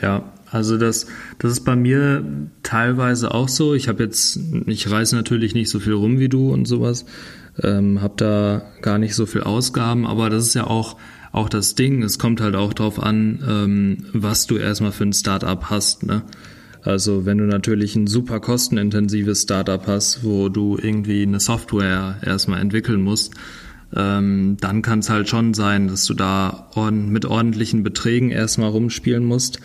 Ja, 0.00 0.32
also 0.50 0.78
das, 0.78 1.08
das 1.38 1.52
ist 1.52 1.64
bei 1.66 1.76
mir 1.76 2.24
teilweise 2.62 3.34
auch 3.34 3.48
so. 3.48 3.74
Ich 3.74 3.86
habe 3.86 4.02
jetzt, 4.02 4.40
ich 4.64 4.90
reise 4.90 5.14
natürlich 5.14 5.52
nicht 5.52 5.68
so 5.68 5.78
viel 5.78 5.92
rum 5.92 6.18
wie 6.18 6.30
du 6.30 6.54
und 6.54 6.64
sowas, 6.64 7.04
ähm, 7.62 8.00
habe 8.00 8.14
da 8.16 8.62
gar 8.82 8.98
nicht 8.98 9.14
so 9.14 9.26
viel 9.26 9.42
Ausgaben, 9.42 10.06
aber 10.06 10.30
das 10.30 10.46
ist 10.46 10.54
ja 10.54 10.66
auch 10.66 10.96
auch 11.32 11.48
das 11.48 11.74
Ding. 11.74 12.02
Es 12.02 12.18
kommt 12.18 12.40
halt 12.40 12.56
auch 12.56 12.72
drauf 12.72 13.02
an, 13.02 13.42
ähm, 13.46 14.06
was 14.12 14.46
du 14.46 14.56
erstmal 14.56 14.92
für 14.92 15.04
ein 15.04 15.12
Startup 15.12 15.62
hast. 15.70 16.06
Ne? 16.06 16.22
Also 16.82 17.26
wenn 17.26 17.38
du 17.38 17.44
natürlich 17.44 17.96
ein 17.96 18.06
super 18.06 18.40
kostenintensives 18.40 19.42
Startup 19.42 19.86
hast, 19.86 20.24
wo 20.24 20.48
du 20.48 20.78
irgendwie 20.80 21.22
eine 21.22 21.40
Software 21.40 22.16
erstmal 22.24 22.60
entwickeln 22.60 23.02
musst, 23.02 23.34
ähm, 23.94 24.56
dann 24.60 24.82
kann 24.82 25.00
es 25.00 25.10
halt 25.10 25.28
schon 25.28 25.54
sein, 25.54 25.88
dass 25.88 26.04
du 26.04 26.14
da 26.14 26.68
ord 26.74 26.94
mit 26.94 27.24
ordentlichen 27.24 27.82
Beträgen 27.82 28.30
erstmal 28.30 28.70
rumspielen 28.70 29.24
musst. 29.24 29.60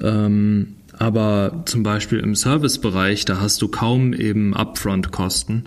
Ähm, 0.00 0.76
aber 0.96 1.62
zum 1.66 1.82
Beispiel 1.82 2.20
im 2.20 2.34
Servicebereich, 2.36 3.24
da 3.24 3.40
hast 3.40 3.60
du 3.62 3.68
kaum 3.68 4.12
eben 4.12 4.54
Upfront-Kosten 4.54 5.64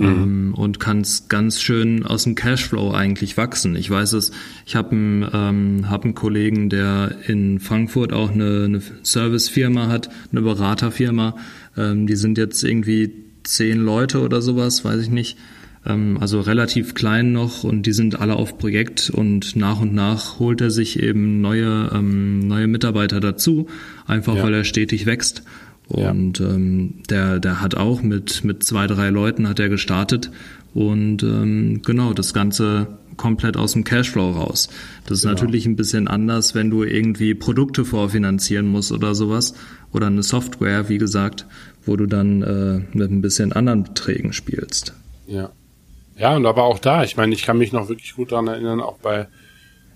mhm. 0.00 0.06
ähm, 0.06 0.54
und 0.54 0.80
kannst 0.80 1.28
ganz 1.28 1.60
schön 1.60 2.04
aus 2.04 2.24
dem 2.24 2.34
Cashflow 2.34 2.92
eigentlich 2.92 3.36
wachsen. 3.36 3.76
Ich 3.76 3.90
weiß 3.90 4.14
es, 4.14 4.32
ich 4.66 4.76
habe 4.76 4.92
einen, 4.92 5.26
ähm, 5.32 5.90
hab 5.90 6.04
einen 6.04 6.14
Kollegen, 6.14 6.68
der 6.68 7.16
in 7.26 7.60
Frankfurt 7.60 8.12
auch 8.12 8.30
eine, 8.30 8.64
eine 8.64 8.82
Servicefirma 9.02 9.88
hat, 9.88 10.10
eine 10.32 10.42
Beraterfirma. 10.42 11.36
Ähm, 11.76 12.06
die 12.06 12.16
sind 12.16 12.38
jetzt 12.38 12.62
irgendwie 12.64 13.12
zehn 13.44 13.80
Leute 13.80 14.20
oder 14.20 14.42
sowas, 14.42 14.84
weiß 14.84 15.00
ich 15.02 15.10
nicht 15.10 15.38
ähm, 15.86 16.18
also 16.20 16.40
relativ 16.40 16.94
klein 16.94 17.32
noch 17.32 17.64
und 17.64 17.86
die 17.86 17.92
sind 17.92 18.20
alle 18.20 18.36
auf 18.36 18.58
Projekt 18.58 19.10
und 19.10 19.56
nach 19.56 19.80
und 19.80 19.94
nach 19.94 20.38
holt 20.38 20.60
er 20.60 20.70
sich 20.70 21.02
eben 21.02 21.40
neue, 21.40 21.90
ähm, 21.94 22.40
neue 22.40 22.66
Mitarbeiter 22.66 23.20
dazu, 23.20 23.66
einfach 24.06 24.36
ja. 24.36 24.42
weil 24.42 24.54
er 24.54 24.64
stetig 24.64 25.06
wächst. 25.06 25.42
Und 25.90 26.38
ja. 26.38 26.48
ähm, 26.50 27.02
der, 27.10 27.40
der 27.40 27.60
hat 27.60 27.74
auch 27.74 28.00
mit, 28.00 28.44
mit 28.44 28.62
zwei, 28.62 28.86
drei 28.86 29.10
Leuten 29.10 29.48
hat 29.48 29.58
er 29.58 29.68
gestartet 29.68 30.30
und 30.72 31.24
ähm, 31.24 31.82
genau, 31.84 32.12
das 32.12 32.32
Ganze 32.32 32.86
komplett 33.16 33.56
aus 33.56 33.72
dem 33.72 33.82
Cashflow 33.82 34.30
raus. 34.30 34.68
Das 35.06 35.18
ist 35.18 35.22
genau. 35.22 35.34
natürlich 35.34 35.66
ein 35.66 35.74
bisschen 35.74 36.06
anders, 36.06 36.54
wenn 36.54 36.70
du 36.70 36.84
irgendwie 36.84 37.34
Produkte 37.34 37.84
vorfinanzieren 37.84 38.66
musst 38.66 38.92
oder 38.92 39.16
sowas 39.16 39.54
oder 39.92 40.06
eine 40.06 40.22
Software, 40.22 40.88
wie 40.88 40.98
gesagt, 40.98 41.44
wo 41.84 41.96
du 41.96 42.06
dann 42.06 42.42
äh, 42.42 42.96
mit 42.96 43.10
ein 43.10 43.20
bisschen 43.20 43.52
anderen 43.52 43.82
Beträgen 43.82 44.32
spielst. 44.32 44.94
Ja. 45.26 45.50
Ja, 46.16 46.36
und 46.36 46.46
aber 46.46 46.64
auch 46.64 46.78
da, 46.78 47.02
ich 47.02 47.16
meine, 47.16 47.34
ich 47.34 47.42
kann 47.42 47.58
mich 47.58 47.72
noch 47.72 47.88
wirklich 47.88 48.14
gut 48.14 48.30
daran 48.30 48.46
erinnern, 48.46 48.80
auch 48.80 48.98
bei 48.98 49.26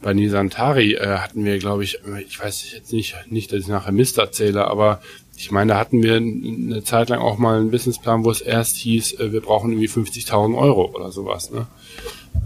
bei 0.05 0.13
Nisantari 0.13 0.95
äh, 0.95 1.17
hatten 1.17 1.45
wir, 1.47 1.59
glaube 1.59 1.83
ich, 1.83 1.99
ich 2.27 2.39
weiß 2.39 2.73
jetzt 2.75 2.93
nicht, 2.93 3.17
nicht, 3.31 3.51
dass 3.51 3.61
ich 3.61 3.69
nachher 3.69 3.91
Mist 3.91 4.19
erzähle, 4.19 4.69
aber 4.69 5.01
ich 5.37 5.51
meine, 5.51 5.73
da 5.73 5.79
hatten 5.79 6.03
wir 6.03 6.17
eine 6.17 6.85
Zeit 6.85 7.09
lang 7.09 7.21
auch 7.21 7.39
mal 7.39 7.59
einen 7.59 7.71
Businessplan, 7.71 8.25
wo 8.25 8.31
es 8.31 8.41
erst 8.41 8.77
hieß, 8.77 9.21
äh, 9.21 9.33
wir 9.33 9.41
brauchen 9.41 9.73
irgendwie 9.73 9.89
50.000 9.89 10.57
Euro 10.57 10.91
oder 10.95 11.11
sowas, 11.11 11.51
ne? 11.51 11.67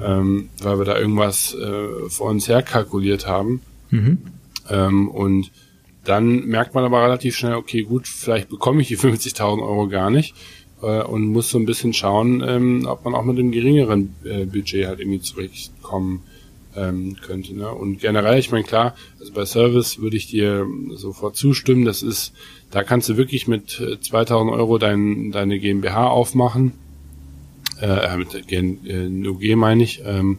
Ähm, 0.02 0.50
weil 0.62 0.78
wir 0.78 0.84
da 0.84 0.98
irgendwas 0.98 1.54
äh, 1.54 2.08
vor 2.08 2.30
uns 2.30 2.48
her 2.48 2.62
kalkuliert 2.62 3.26
haben. 3.26 3.62
Mhm. 3.90 4.18
Ähm, 4.70 5.08
und 5.08 5.50
dann 6.04 6.46
merkt 6.46 6.74
man 6.74 6.84
aber 6.84 7.02
relativ 7.02 7.36
schnell, 7.36 7.54
okay, 7.54 7.82
gut, 7.82 8.06
vielleicht 8.06 8.48
bekomme 8.48 8.80
ich 8.80 8.88
die 8.88 8.96
50.000 8.96 9.62
Euro 9.62 9.88
gar 9.88 10.10
nicht 10.10 10.34
äh, 10.82 11.02
und 11.02 11.26
muss 11.26 11.50
so 11.50 11.58
ein 11.58 11.66
bisschen 11.66 11.92
schauen, 11.92 12.42
ähm, 12.46 12.86
ob 12.86 13.04
man 13.04 13.14
auch 13.14 13.24
mit 13.24 13.38
einem 13.38 13.50
geringeren 13.50 14.14
äh, 14.24 14.44
Budget 14.44 14.86
halt 14.86 15.00
irgendwie 15.00 15.20
zurechtkommen 15.20 16.22
ähm, 16.78 17.16
könnte. 17.20 17.54
Ne? 17.54 17.68
Und 17.68 18.00
generell, 18.00 18.38
ich 18.38 18.50
meine, 18.50 18.64
klar, 18.64 18.94
also 19.18 19.32
bei 19.32 19.44
Service 19.44 19.98
würde 19.98 20.16
ich 20.16 20.28
dir 20.28 20.66
sofort 20.94 21.36
zustimmen. 21.36 21.84
Das 21.84 22.02
ist, 22.02 22.32
da 22.70 22.82
kannst 22.82 23.08
du 23.08 23.16
wirklich 23.16 23.48
mit 23.48 23.70
2000 24.00 24.50
äh, 24.50 24.54
Euro 24.54 24.78
dein, 24.78 25.30
deine 25.32 25.58
GmbH 25.58 26.08
aufmachen. 26.08 26.72
Äh, 27.80 28.16
mit 28.16 28.48
GNUG 28.48 29.42
äh, 29.42 29.56
meine 29.56 29.82
ich. 29.82 30.02
Ähm, 30.04 30.38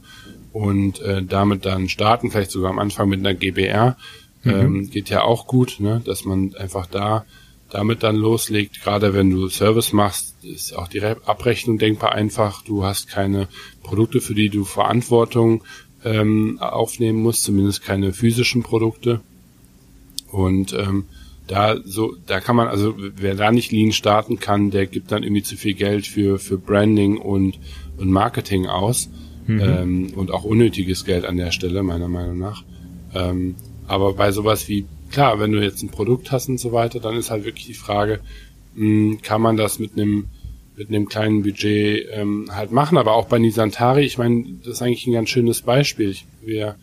und 0.51 0.99
äh, 1.01 1.23
damit 1.23 1.65
dann 1.65 1.89
starten, 1.89 2.31
vielleicht 2.31 2.51
sogar 2.51 2.71
am 2.71 2.79
Anfang 2.79 3.09
mit 3.09 3.19
einer 3.19 3.33
GBR. 3.33 3.97
Mhm. 4.43 4.51
Ähm, 4.51 4.89
geht 4.89 5.09
ja 5.09 5.23
auch 5.23 5.47
gut, 5.47 5.79
ne? 5.79 6.01
dass 6.05 6.25
man 6.25 6.55
einfach 6.55 6.87
da 6.87 7.25
damit 7.69 8.03
dann 8.03 8.15
loslegt. 8.15 8.81
Gerade 8.81 9.13
wenn 9.13 9.29
du 9.29 9.47
Service 9.47 9.93
machst, 9.93 10.43
ist 10.43 10.75
auch 10.75 10.87
die 10.87 11.01
Abrechnung 11.01 11.77
denkbar 11.77 12.13
einfach. 12.13 12.63
Du 12.63 12.83
hast 12.83 13.07
keine 13.07 13.47
Produkte, 13.83 14.21
für 14.21 14.33
die 14.33 14.49
du 14.49 14.63
Verantwortung 14.65 15.63
ähm, 16.03 16.57
aufnehmen 16.59 17.21
muss, 17.21 17.43
zumindest 17.43 17.83
keine 17.83 18.13
physischen 18.13 18.63
Produkte. 18.63 19.21
Und 20.31 20.73
ähm, 20.73 21.05
da 21.47 21.77
so, 21.83 22.15
da 22.27 22.39
kann 22.39 22.55
man, 22.55 22.67
also 22.67 22.95
wer 22.97 23.35
da 23.35 23.51
nicht 23.51 23.71
Lean 23.71 23.91
starten 23.91 24.39
kann, 24.39 24.69
der 24.69 24.85
gibt 24.85 25.11
dann 25.11 25.23
irgendwie 25.23 25.43
zu 25.43 25.57
viel 25.57 25.73
Geld 25.73 26.05
für, 26.05 26.37
für 26.37 26.57
Branding 26.57 27.17
und, 27.17 27.59
und 27.97 28.11
Marketing 28.11 28.67
aus. 28.67 29.09
Mhm. 29.47 29.61
Ähm, 29.61 30.13
und 30.15 30.31
auch 30.31 30.43
unnötiges 30.43 31.05
Geld 31.05 31.25
an 31.25 31.37
der 31.37 31.51
Stelle, 31.51 31.81
meiner 31.81 32.07
Meinung 32.07 32.37
nach. 32.37 32.63
Ähm, 33.15 33.55
aber 33.87 34.13
bei 34.13 34.31
sowas 34.31 34.67
wie, 34.67 34.85
klar, 35.09 35.39
wenn 35.39 35.51
du 35.51 35.59
jetzt 35.59 35.81
ein 35.81 35.89
Produkt 35.89 36.31
hast 36.31 36.49
und 36.49 36.59
so 36.59 36.71
weiter, 36.71 36.99
dann 36.99 37.15
ist 37.15 37.31
halt 37.31 37.45
wirklich 37.45 37.65
die 37.65 37.73
Frage, 37.73 38.19
mh, 38.75 38.83
hm, 38.83 39.21
kann 39.23 39.41
man 39.41 39.57
das 39.57 39.79
mit 39.79 39.93
einem 39.93 40.27
mit 40.79 40.87
einem 40.87 41.09
kleinen 41.09 41.43
Budget 41.43 42.07
ähm, 42.13 42.47
halt 42.51 42.71
machen. 42.71 42.97
Aber 42.97 43.13
auch 43.13 43.27
bei 43.27 43.37
Nisantari, 43.37 44.03
ich 44.03 44.17
meine, 44.17 44.45
das 44.63 44.75
ist 44.75 44.81
eigentlich 44.81 45.05
ein 45.07 45.13
ganz 45.13 45.29
schönes 45.29 45.61
Beispiel. 45.61 46.15
Wir, 46.41 46.77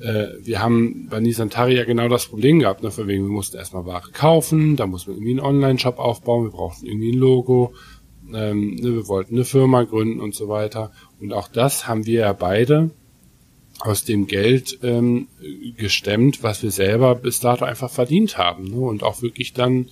äh, 0.00 0.26
wir 0.42 0.62
haben 0.62 1.08
bei 1.08 1.18
Nisantari 1.18 1.76
ja 1.76 1.84
genau 1.84 2.08
das 2.08 2.26
Problem 2.26 2.58
gehabt, 2.58 2.82
ne, 2.82 2.90
von 2.90 3.08
wegen, 3.08 3.24
wir 3.24 3.32
mussten 3.32 3.56
erstmal 3.56 3.86
Ware 3.86 4.10
kaufen, 4.12 4.76
da 4.76 4.86
muss 4.86 5.06
man 5.06 5.16
irgendwie 5.16 5.30
einen 5.30 5.40
Online-Shop 5.40 5.98
aufbauen, 5.98 6.44
wir 6.44 6.50
brauchten 6.50 6.84
irgendwie 6.84 7.12
ein 7.12 7.18
Logo, 7.18 7.72
ähm, 8.34 8.74
ne, 8.74 8.94
wir 8.96 9.08
wollten 9.08 9.34
eine 9.34 9.46
Firma 9.46 9.84
gründen 9.84 10.20
und 10.20 10.34
so 10.34 10.48
weiter. 10.48 10.92
Und 11.18 11.32
auch 11.32 11.48
das 11.48 11.88
haben 11.88 12.04
wir 12.04 12.20
ja 12.20 12.32
beide 12.34 12.90
aus 13.80 14.04
dem 14.04 14.26
Geld 14.26 14.78
ähm, 14.82 15.28
gestemmt, 15.78 16.42
was 16.42 16.62
wir 16.62 16.70
selber 16.70 17.14
bis 17.14 17.40
dato 17.40 17.64
einfach 17.64 17.90
verdient 17.90 18.36
haben. 18.36 18.64
Ne? 18.64 18.76
Und 18.76 19.02
auch 19.02 19.22
wirklich 19.22 19.54
dann 19.54 19.88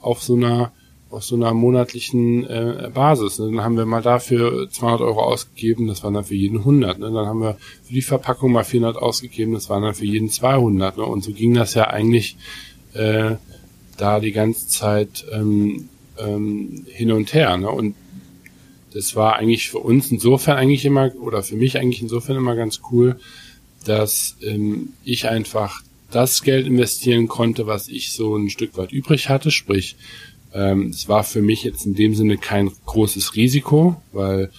auf 0.00 0.22
so 0.22 0.36
einer 0.36 0.72
auf 1.12 1.24
so 1.24 1.36
einer 1.36 1.52
monatlichen 1.52 2.46
äh, 2.46 2.90
Basis. 2.92 3.38
Ne? 3.38 3.50
Dann 3.50 3.62
haben 3.62 3.76
wir 3.76 3.84
mal 3.84 4.00
dafür 4.00 4.68
200 4.70 5.02
Euro 5.02 5.22
ausgegeben, 5.22 5.86
das 5.86 6.02
waren 6.02 6.14
dann 6.14 6.24
für 6.24 6.34
jeden 6.34 6.58
100. 6.58 6.98
Ne? 6.98 7.12
Dann 7.12 7.26
haben 7.26 7.40
wir 7.40 7.58
für 7.84 7.92
die 7.92 8.02
Verpackung 8.02 8.52
mal 8.52 8.64
400 8.64 8.96
ausgegeben, 8.96 9.52
das 9.52 9.68
waren 9.68 9.82
dann 9.82 9.94
für 9.94 10.06
jeden 10.06 10.30
200. 10.30 10.96
Ne? 10.96 11.04
Und 11.04 11.22
so 11.22 11.32
ging 11.32 11.52
das 11.52 11.74
ja 11.74 11.88
eigentlich 11.88 12.36
äh, 12.94 13.36
da 13.98 14.20
die 14.20 14.32
ganze 14.32 14.68
Zeit 14.68 15.26
ähm, 15.30 15.90
ähm, 16.18 16.86
hin 16.88 17.12
und 17.12 17.34
her. 17.34 17.58
Ne? 17.58 17.70
Und 17.70 17.94
das 18.94 19.14
war 19.14 19.36
eigentlich 19.36 19.68
für 19.68 19.78
uns 19.78 20.10
insofern 20.10 20.56
eigentlich 20.56 20.84
immer, 20.86 21.12
oder 21.20 21.42
für 21.42 21.56
mich 21.56 21.78
eigentlich 21.78 22.00
insofern 22.00 22.36
immer 22.36 22.56
ganz 22.56 22.80
cool, 22.90 23.18
dass 23.84 24.36
ähm, 24.42 24.94
ich 25.04 25.28
einfach 25.28 25.82
das 26.10 26.42
Geld 26.42 26.66
investieren 26.66 27.28
konnte, 27.28 27.66
was 27.66 27.88
ich 27.88 28.12
so 28.12 28.36
ein 28.36 28.48
Stück 28.48 28.76
weit 28.78 28.92
übrig 28.92 29.28
hatte, 29.28 29.50
sprich 29.50 29.96
ähm, 30.54 30.88
es 30.88 31.08
war 31.08 31.24
für 31.24 31.42
mich 31.42 31.64
jetzt 31.64 31.86
in 31.86 31.94
dem 31.94 32.14
Sinne 32.14 32.36
kein 32.38 32.70
großes 32.86 33.34
Risiko, 33.36 34.00
weil 34.12 34.50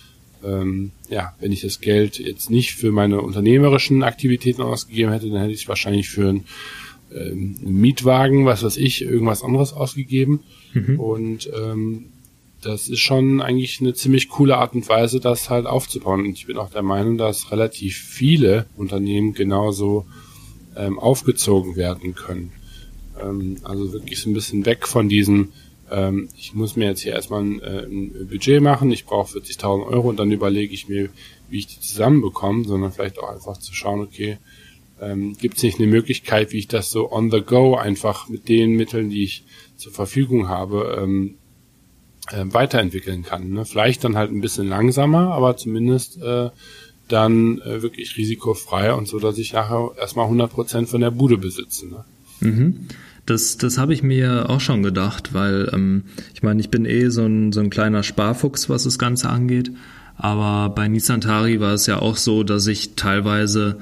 ähm, 0.43 0.91
ja, 1.10 1.34
wenn 1.39 1.51
ich 1.51 1.62
das 1.62 1.79
Geld 1.79 2.19
jetzt 2.19 2.49
nicht 2.49 2.73
für 2.73 2.91
meine 2.91 3.21
unternehmerischen 3.21 4.03
Aktivitäten 4.03 4.62
ausgegeben 4.62 5.12
hätte, 5.12 5.29
dann 5.29 5.39
hätte 5.39 5.53
ich 5.53 5.63
es 5.63 5.67
wahrscheinlich 5.67 6.10
für 6.10 6.29
einen, 6.29 6.45
ähm, 7.13 7.56
einen 7.62 7.79
Mietwagen, 7.79 8.45
was 8.45 8.63
weiß 8.63 8.77
ich, 8.77 9.01
irgendwas 9.03 9.43
anderes 9.43 9.73
ausgegeben. 9.73 10.41
Mhm. 10.73 10.99
Und 10.99 11.49
ähm, 11.56 12.06
das 12.62 12.88
ist 12.88 12.99
schon 12.99 13.41
eigentlich 13.41 13.79
eine 13.82 13.93
ziemlich 13.93 14.29
coole 14.29 14.58
Art 14.58 14.73
und 14.73 14.88
Weise, 14.89 15.19
das 15.19 15.49
halt 15.49 15.65
aufzubauen. 15.65 16.21
Und 16.21 16.34
ich 16.34 16.47
bin 16.47 16.58
auch 16.58 16.69
der 16.69 16.84
Meinung, 16.84 17.17
dass 17.17 17.51
relativ 17.51 17.97
viele 17.97 18.65
Unternehmen 18.75 19.34
genauso 19.34 20.06
ähm, 20.75 20.97
aufgezogen 20.97 21.75
werden 21.75 22.15
können. 22.15 22.51
Ähm, 23.21 23.58
also 23.63 23.93
wirklich 23.93 24.19
so 24.19 24.29
ein 24.29 24.34
bisschen 24.34 24.65
weg 24.65 24.88
von 24.88 25.10
diesen 25.10 25.49
ähm, 25.93 26.29
ich 26.36 26.53
muss 26.56 26.75
mir 26.75 26.86
jetzt 26.86 27.01
hier 27.01 27.13
erstmal 27.13 27.43
ein, 27.43 27.62
äh, 27.62 27.86
ein 27.86 28.27
Budget 28.27 28.62
machen, 28.62 28.91
ich 28.91 29.06
brauche 29.06 29.38
40.000 29.38 29.86
Euro 29.86 30.10
und 30.10 30.17
dann 30.17 30.32
überlege 30.32 30.73
ich 30.73 30.89
mir, 30.89 31.10
wie 31.49 31.60
ich 31.60 31.67
die 31.67 31.79
zusammenbekomme, 31.79 32.65
sondern 32.65 32.91
vielleicht 32.91 33.19
auch 33.19 33.29
einfach 33.29 33.58
zu 33.58 33.73
schauen, 33.75 34.01
okay, 34.01 34.38
ähm, 34.99 35.38
gibt 35.38 35.58
es 35.58 35.63
nicht 35.63 35.79
eine 35.79 35.88
Möglichkeit, 35.88 36.51
wie 36.51 36.60
ich 36.60 36.67
das 36.67 36.89
so 36.89 37.12
on 37.12 37.29
the 37.29 37.41
go 37.41 37.75
einfach 37.75 38.27
mit 38.27 38.49
den 38.49 38.71
Mitteln, 38.71 39.10
die 39.10 39.23
ich 39.23 39.45
zur 39.75 39.91
Verfügung 39.91 40.47
habe, 40.47 40.97
ähm, 40.99 41.36
äh, 42.32 42.45
weiterentwickeln 42.45 43.23
kann. 43.23 43.51
Ne? 43.51 43.65
Vielleicht 43.65 44.03
dann 44.03 44.17
halt 44.17 44.32
ein 44.32 44.41
bisschen 44.41 44.67
langsamer, 44.67 45.32
aber 45.34 45.58
zumindest 45.58 46.21
äh, 46.21 46.49
dann 47.08 47.60
äh, 47.62 47.82
wirklich 47.84 48.17
risikofrei 48.17 48.93
und 48.93 49.08
so, 49.08 49.19
dass 49.19 49.38
ich 49.38 49.53
nachher 49.53 49.91
erstmal 49.99 50.27
100% 50.27 50.88
von 50.88 51.01
der 51.01 51.12
Bude 51.12 51.38
besitze. 51.38 51.88
Ne? 51.88 52.06
Mhm. 52.39 52.88
Das, 53.25 53.57
das 53.57 53.77
habe 53.77 53.93
ich 53.93 54.03
mir 54.03 54.49
auch 54.49 54.59
schon 54.59 54.83
gedacht, 54.83 55.33
weil 55.33 55.69
ähm, 55.73 56.03
ich 56.33 56.43
meine, 56.43 56.59
ich 56.59 56.69
bin 56.69 56.86
eh 56.86 57.09
so 57.09 57.25
ein, 57.25 57.53
so 57.53 57.62
ein 57.62 57.69
kleiner 57.69 58.03
Sparfuchs, 58.03 58.69
was 58.69 58.83
das 58.83 58.99
Ganze 58.99 59.29
angeht. 59.29 59.71
Aber 60.17 60.73
bei 60.75 60.88
Nisantari 60.88 61.59
war 61.59 61.73
es 61.73 61.86
ja 61.86 61.99
auch 61.99 62.17
so, 62.17 62.43
dass 62.43 62.67
ich 62.67 62.95
teilweise, 62.95 63.79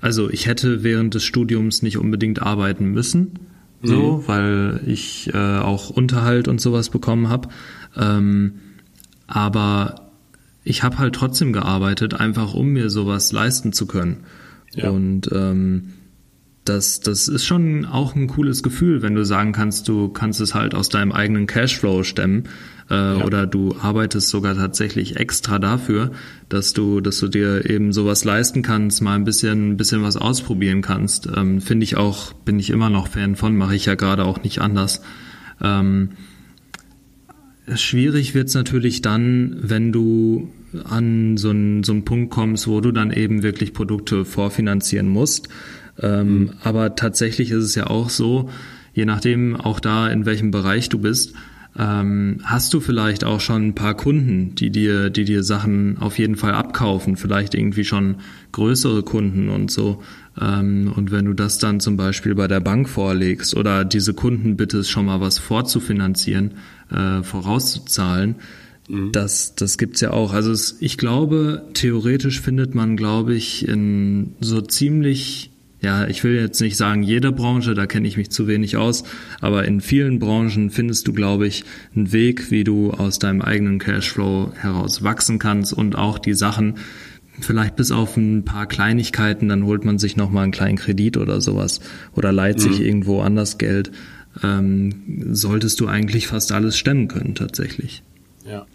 also 0.00 0.30
ich 0.30 0.46
hätte 0.46 0.84
während 0.84 1.14
des 1.14 1.24
Studiums 1.24 1.82
nicht 1.82 1.98
unbedingt 1.98 2.42
arbeiten 2.42 2.86
müssen, 2.86 3.38
so, 3.82 4.18
mhm. 4.18 4.28
weil 4.28 4.80
ich 4.86 5.30
äh, 5.34 5.58
auch 5.58 5.90
Unterhalt 5.90 6.46
und 6.46 6.60
sowas 6.60 6.90
bekommen 6.90 7.28
habe. 7.28 7.48
Ähm, 7.96 8.54
aber 9.26 10.10
ich 10.64 10.82
habe 10.82 10.98
halt 10.98 11.14
trotzdem 11.14 11.52
gearbeitet, 11.52 12.14
einfach 12.14 12.54
um 12.54 12.68
mir 12.68 12.90
sowas 12.90 13.32
leisten 13.32 13.72
zu 13.72 13.86
können. 13.86 14.18
Ja. 14.74 14.90
Und 14.90 15.30
ähm, 15.32 15.94
das, 16.64 17.00
das 17.00 17.26
ist 17.26 17.44
schon 17.44 17.84
auch 17.86 18.14
ein 18.14 18.28
cooles 18.28 18.62
Gefühl, 18.62 19.02
wenn 19.02 19.14
du 19.14 19.24
sagen 19.24 19.52
kannst, 19.52 19.88
du 19.88 20.08
kannst 20.08 20.40
es 20.40 20.54
halt 20.54 20.74
aus 20.74 20.88
deinem 20.88 21.10
eigenen 21.10 21.46
Cashflow 21.46 22.04
stemmen 22.04 22.44
äh, 22.88 22.94
ja. 22.94 23.24
oder 23.24 23.46
du 23.46 23.74
arbeitest 23.80 24.28
sogar 24.28 24.54
tatsächlich 24.54 25.16
extra 25.16 25.58
dafür, 25.58 26.12
dass 26.48 26.72
du, 26.72 27.00
dass 27.00 27.18
du 27.18 27.26
dir 27.26 27.68
eben 27.68 27.92
sowas 27.92 28.24
leisten 28.24 28.62
kannst, 28.62 29.02
mal 29.02 29.16
ein 29.16 29.24
bisschen, 29.24 29.72
ein 29.72 29.76
bisschen 29.76 30.02
was 30.02 30.16
ausprobieren 30.16 30.82
kannst. 30.82 31.28
Ähm, 31.34 31.60
Finde 31.60 31.82
ich 31.82 31.96
auch, 31.96 32.32
bin 32.32 32.60
ich 32.60 32.70
immer 32.70 32.90
noch 32.90 33.08
Fan 33.08 33.34
von, 33.34 33.56
mache 33.56 33.74
ich 33.74 33.86
ja 33.86 33.96
gerade 33.96 34.24
auch 34.24 34.44
nicht 34.44 34.60
anders. 34.60 35.02
Ähm, 35.60 36.10
schwierig 37.74 38.34
wird's 38.34 38.54
natürlich 38.54 39.02
dann, 39.02 39.56
wenn 39.62 39.90
du 39.90 40.48
an 40.84 41.36
so 41.36 41.50
einen, 41.50 41.82
so 41.82 41.92
einen 41.92 42.04
Punkt 42.04 42.30
kommst, 42.30 42.68
wo 42.68 42.80
du 42.80 42.92
dann 42.92 43.10
eben 43.10 43.42
wirklich 43.42 43.72
Produkte 43.72 44.24
vorfinanzieren 44.24 45.08
musst 45.08 45.48
ähm. 46.00 46.52
Aber 46.62 46.94
tatsächlich 46.94 47.50
ist 47.50 47.64
es 47.64 47.74
ja 47.74 47.86
auch 47.88 48.10
so, 48.10 48.50
je 48.94 49.04
nachdem 49.04 49.56
auch 49.56 49.80
da, 49.80 50.08
in 50.08 50.26
welchem 50.26 50.50
Bereich 50.50 50.88
du 50.88 50.98
bist, 50.98 51.34
ähm, 51.78 52.40
hast 52.44 52.74
du 52.74 52.80
vielleicht 52.80 53.24
auch 53.24 53.40
schon 53.40 53.68
ein 53.68 53.74
paar 53.74 53.94
Kunden, 53.96 54.54
die 54.54 54.70
dir, 54.70 55.08
die 55.08 55.24
dir 55.24 55.42
Sachen 55.42 55.96
auf 55.98 56.18
jeden 56.18 56.36
Fall 56.36 56.52
abkaufen, 56.52 57.16
vielleicht 57.16 57.54
irgendwie 57.54 57.84
schon 57.84 58.16
größere 58.52 59.02
Kunden 59.02 59.48
und 59.48 59.70
so. 59.70 60.02
Ähm, 60.38 60.92
und 60.94 61.10
wenn 61.10 61.24
du 61.24 61.32
das 61.32 61.58
dann 61.58 61.80
zum 61.80 61.96
Beispiel 61.96 62.34
bei 62.34 62.46
der 62.46 62.60
Bank 62.60 62.88
vorlegst 62.88 63.56
oder 63.56 63.86
diese 63.86 64.12
Kunden 64.12 64.56
bittest, 64.56 64.90
schon 64.90 65.06
mal 65.06 65.20
was 65.20 65.38
vorzufinanzieren, 65.38 66.52
äh, 66.90 67.22
vorauszuzahlen, 67.22 68.36
mhm. 68.88 69.12
das, 69.12 69.54
das 69.54 69.78
gibt's 69.78 70.02
ja 70.02 70.10
auch. 70.10 70.34
Also 70.34 70.52
es, 70.52 70.76
ich 70.80 70.98
glaube, 70.98 71.64
theoretisch 71.72 72.42
findet 72.42 72.74
man, 72.74 72.98
glaube 72.98 73.34
ich, 73.34 73.66
in 73.66 74.34
so 74.40 74.60
ziemlich 74.60 75.51
ja, 75.82 76.06
ich 76.06 76.22
will 76.22 76.36
jetzt 76.36 76.60
nicht 76.60 76.76
sagen 76.76 77.02
jede 77.02 77.32
Branche, 77.32 77.74
da 77.74 77.86
kenne 77.86 78.06
ich 78.06 78.16
mich 78.16 78.30
zu 78.30 78.46
wenig 78.46 78.76
aus, 78.76 79.02
aber 79.40 79.64
in 79.64 79.80
vielen 79.80 80.20
Branchen 80.20 80.70
findest 80.70 81.08
du, 81.08 81.12
glaube 81.12 81.48
ich, 81.48 81.64
einen 81.94 82.12
Weg, 82.12 82.52
wie 82.52 82.62
du 82.62 82.92
aus 82.92 83.18
deinem 83.18 83.42
eigenen 83.42 83.80
Cashflow 83.80 84.52
heraus 84.54 85.02
wachsen 85.02 85.40
kannst 85.40 85.72
und 85.72 85.96
auch 85.96 86.20
die 86.20 86.34
Sachen, 86.34 86.76
vielleicht 87.40 87.74
bis 87.74 87.90
auf 87.90 88.16
ein 88.16 88.44
paar 88.44 88.66
Kleinigkeiten, 88.66 89.48
dann 89.48 89.64
holt 89.64 89.84
man 89.84 89.98
sich 89.98 90.16
nochmal 90.16 90.44
einen 90.44 90.52
kleinen 90.52 90.78
Kredit 90.78 91.16
oder 91.16 91.40
sowas 91.40 91.80
oder 92.14 92.30
leiht 92.30 92.58
mhm. 92.58 92.60
sich 92.60 92.80
irgendwo 92.80 93.20
anders 93.20 93.58
Geld, 93.58 93.90
ähm, 94.44 95.26
solltest 95.32 95.80
du 95.80 95.88
eigentlich 95.88 96.28
fast 96.28 96.52
alles 96.52 96.78
stemmen 96.78 97.08
können 97.08 97.34
tatsächlich. 97.34 98.04
Ja. 98.46 98.66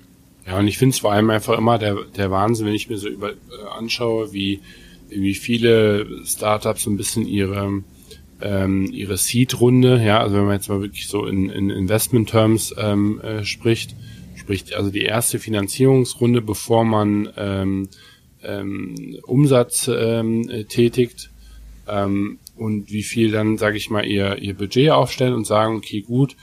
Ja, 0.45 0.59
und 0.59 0.67
ich 0.67 0.77
finde 0.77 0.93
es 0.93 0.99
vor 0.99 1.11
allem 1.11 1.29
einfach 1.29 1.57
immer 1.57 1.77
der, 1.77 1.97
der 2.15 2.31
Wahnsinn, 2.31 2.67
wenn 2.67 2.73
ich 2.73 2.89
mir 2.89 2.97
so 2.97 3.09
über, 3.09 3.31
äh, 3.31 3.35
anschaue, 3.77 4.31
wie 4.31 4.61
wie 5.09 5.35
viele 5.35 6.25
Startups 6.25 6.83
so 6.83 6.89
ein 6.89 6.97
bisschen 6.97 7.27
ihre 7.27 7.83
ähm, 8.41 8.89
ihre 8.91 9.17
Seed-Runde, 9.17 10.03
ja, 10.03 10.19
also 10.19 10.35
wenn 10.35 10.45
man 10.45 10.55
jetzt 10.55 10.69
mal 10.69 10.81
wirklich 10.81 11.07
so 11.07 11.25
in, 11.25 11.49
in 11.49 11.69
Investment-Terms 11.69 12.75
ähm, 12.77 13.19
äh, 13.21 13.43
spricht, 13.43 13.95
spricht 14.35 14.73
also 14.73 14.91
die 14.91 15.01
erste 15.01 15.39
Finanzierungsrunde, 15.39 16.41
bevor 16.41 16.85
man 16.85 17.29
ähm, 17.35 17.89
ähm, 18.43 19.17
Umsatz 19.23 19.89
ähm, 19.91 20.47
tätigt 20.69 21.31
ähm, 21.87 22.39
und 22.55 22.91
wie 22.91 23.03
viel 23.03 23.31
dann, 23.31 23.57
sage 23.57 23.77
ich 23.77 23.89
mal, 23.89 24.05
ihr, 24.05 24.37
ihr 24.37 24.55
Budget 24.55 24.91
aufstellen 24.91 25.33
und 25.33 25.45
sagen, 25.45 25.75
okay, 25.75 26.01
gut, 26.01 26.35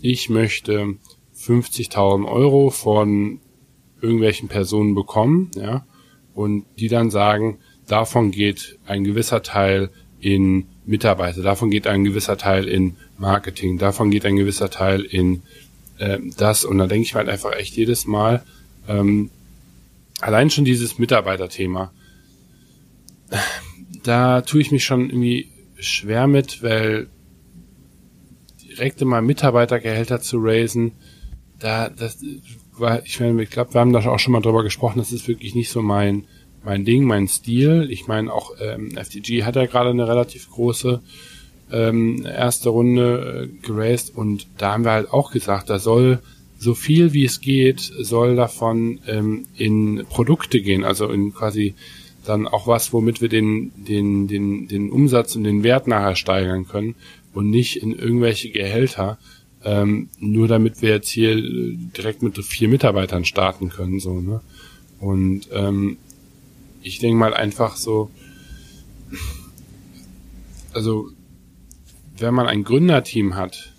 ich 0.00 0.30
möchte 0.30 0.96
50.000 1.36 2.26
Euro 2.26 2.70
von 2.70 3.40
irgendwelchen 4.00 4.48
Personen 4.48 4.94
bekommen, 4.94 5.50
ja, 5.54 5.86
und 6.34 6.64
die 6.78 6.88
dann 6.88 7.10
sagen, 7.10 7.58
davon 7.86 8.30
geht 8.30 8.78
ein 8.86 9.04
gewisser 9.04 9.42
Teil 9.42 9.90
in 10.20 10.66
Mitarbeiter, 10.84 11.42
davon 11.42 11.70
geht 11.70 11.86
ein 11.86 12.04
gewisser 12.04 12.36
Teil 12.36 12.68
in 12.68 12.96
Marketing, 13.18 13.78
davon 13.78 14.10
geht 14.10 14.24
ein 14.24 14.36
gewisser 14.36 14.70
Teil 14.70 15.02
in 15.02 15.42
äh, 15.98 16.18
das. 16.36 16.64
Und 16.64 16.78
da 16.78 16.86
denke 16.86 17.06
ich 17.06 17.14
halt 17.14 17.28
einfach 17.28 17.52
echt 17.52 17.76
jedes 17.76 18.06
Mal, 18.06 18.42
ähm, 18.88 19.30
allein 20.20 20.50
schon 20.50 20.64
dieses 20.64 20.98
Mitarbeiterthema, 20.98 21.92
da 24.02 24.42
tue 24.42 24.60
ich 24.60 24.70
mich 24.70 24.84
schon 24.84 25.08
irgendwie 25.08 25.48
schwer 25.76 26.26
mit, 26.26 26.62
weil 26.62 27.08
direkte 28.62 29.04
mal 29.04 29.22
Mitarbeitergehälter 29.22 30.20
zu 30.20 30.38
raisen, 30.40 30.92
da, 31.58 31.88
das 31.88 32.18
ich 33.04 33.20
meine, 33.20 33.42
ich 33.42 33.50
glaube, 33.50 33.74
wir 33.74 33.80
haben 33.80 33.92
da 33.92 34.00
auch 34.00 34.18
schon 34.18 34.32
mal 34.32 34.40
drüber 34.40 34.62
gesprochen, 34.62 34.98
das 34.98 35.12
ist 35.12 35.28
wirklich 35.28 35.54
nicht 35.54 35.70
so 35.70 35.82
mein, 35.82 36.24
mein 36.64 36.84
Ding, 36.84 37.04
mein 37.04 37.28
Stil. 37.28 37.88
Ich 37.90 38.06
meine, 38.06 38.32
auch 38.32 38.52
ähm, 38.60 38.92
FTG 38.92 39.44
hat 39.44 39.56
ja 39.56 39.66
gerade 39.66 39.90
eine 39.90 40.06
relativ 40.06 40.50
große 40.50 41.00
ähm, 41.70 42.24
erste 42.26 42.68
Runde 42.68 43.48
äh, 43.50 43.66
geraced 43.66 44.14
und 44.14 44.46
da 44.58 44.72
haben 44.72 44.84
wir 44.84 44.92
halt 44.92 45.10
auch 45.10 45.32
gesagt, 45.32 45.70
da 45.70 45.78
soll 45.78 46.20
so 46.58 46.74
viel 46.74 47.12
wie 47.12 47.24
es 47.24 47.40
geht, 47.40 47.80
soll 47.80 48.36
davon 48.36 49.00
ähm, 49.08 49.46
in 49.56 50.04
Produkte 50.08 50.60
gehen, 50.60 50.84
also 50.84 51.08
in 51.10 51.34
quasi 51.34 51.74
dann 52.24 52.46
auch 52.46 52.68
was, 52.68 52.92
womit 52.92 53.20
wir 53.20 53.28
den, 53.28 53.72
den, 53.76 54.28
den, 54.28 54.68
den 54.68 54.90
Umsatz 54.90 55.34
und 55.34 55.42
den 55.42 55.64
Wert 55.64 55.88
nachher 55.88 56.14
steigern 56.14 56.68
können 56.68 56.94
und 57.34 57.50
nicht 57.50 57.76
in 57.76 57.98
irgendwelche 57.98 58.50
Gehälter, 58.50 59.18
ähm, 59.64 60.08
nur 60.20 60.46
damit 60.46 60.82
wir 60.82 60.90
jetzt 60.90 61.08
hier 61.08 61.36
äh, 61.36 61.76
direkt 61.96 62.22
mit 62.22 62.38
vier 62.44 62.68
Mitarbeitern 62.68 63.24
starten 63.24 63.68
können, 63.68 63.98
so, 63.98 64.20
ne? 64.20 64.40
Und 65.00 65.48
ähm, 65.52 65.96
ich 66.82 66.98
denke 66.98 67.16
mal 67.16 67.34
einfach 67.34 67.76
so, 67.76 68.10
also 70.72 71.10
wenn 72.16 72.34
man 72.34 72.46
ein 72.46 72.64
Gründerteam 72.64 73.34
hat 73.34 73.72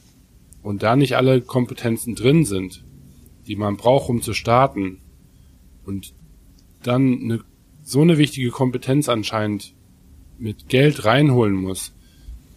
und 0.61 0.83
da 0.83 0.95
nicht 0.95 1.15
alle 1.15 1.41
Kompetenzen 1.41 2.15
drin 2.15 2.45
sind, 2.45 2.83
die 3.47 3.55
man 3.55 3.77
braucht, 3.77 4.09
um 4.09 4.21
zu 4.21 4.33
starten, 4.33 4.99
und 5.85 6.13
dann 6.81 7.21
eine, 7.21 7.39
so 7.83 8.01
eine 8.01 8.17
wichtige 8.17 8.51
Kompetenz 8.51 9.09
anscheinend 9.09 9.73
mit 10.37 10.69
Geld 10.69 11.05
reinholen 11.05 11.55
muss, 11.55 11.93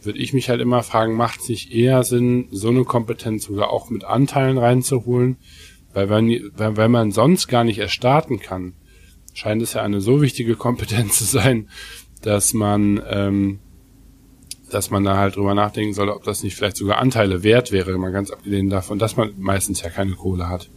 würde 0.02 0.18
ich 0.20 0.32
mich 0.32 0.48
halt 0.48 0.60
immer 0.60 0.82
fragen, 0.82 1.14
macht 1.14 1.40
es 1.40 1.48
nicht 1.48 1.72
eher 1.72 2.04
Sinn, 2.04 2.46
so 2.52 2.68
eine 2.68 2.84
Kompetenz 2.84 3.44
sogar 3.44 3.70
auch 3.70 3.90
mit 3.90 4.04
Anteilen 4.04 4.58
reinzuholen? 4.58 5.36
Weil 5.92 6.08
wenn, 6.08 6.52
wenn 6.56 6.90
man 6.90 7.10
sonst 7.10 7.48
gar 7.48 7.64
nicht 7.64 7.78
erst 7.78 7.94
starten 7.94 8.38
kann, 8.38 8.74
scheint 9.36 9.60
es 9.60 9.74
ja 9.74 9.82
eine 9.82 10.00
so 10.00 10.22
wichtige 10.22 10.56
Kompetenz 10.56 11.18
zu 11.18 11.24
sein, 11.24 11.68
dass 12.22 12.54
man, 12.54 13.00
ähm, 13.08 13.58
dass 14.70 14.90
man 14.90 15.04
da 15.04 15.18
halt 15.18 15.36
drüber 15.36 15.54
nachdenken 15.54 15.92
soll, 15.92 16.08
ob 16.08 16.24
das 16.24 16.42
nicht 16.42 16.56
vielleicht 16.56 16.76
sogar 16.76 16.98
Anteile 16.98 17.42
wert 17.42 17.70
wäre, 17.70 17.96
mal 17.98 18.12
ganz 18.12 18.30
abgelehnt 18.30 18.72
davon, 18.72 18.98
dass 18.98 19.16
man 19.16 19.34
meistens 19.38 19.82
ja 19.82 19.90
keine 19.90 20.12
Kohle 20.12 20.48
hat. 20.48 20.70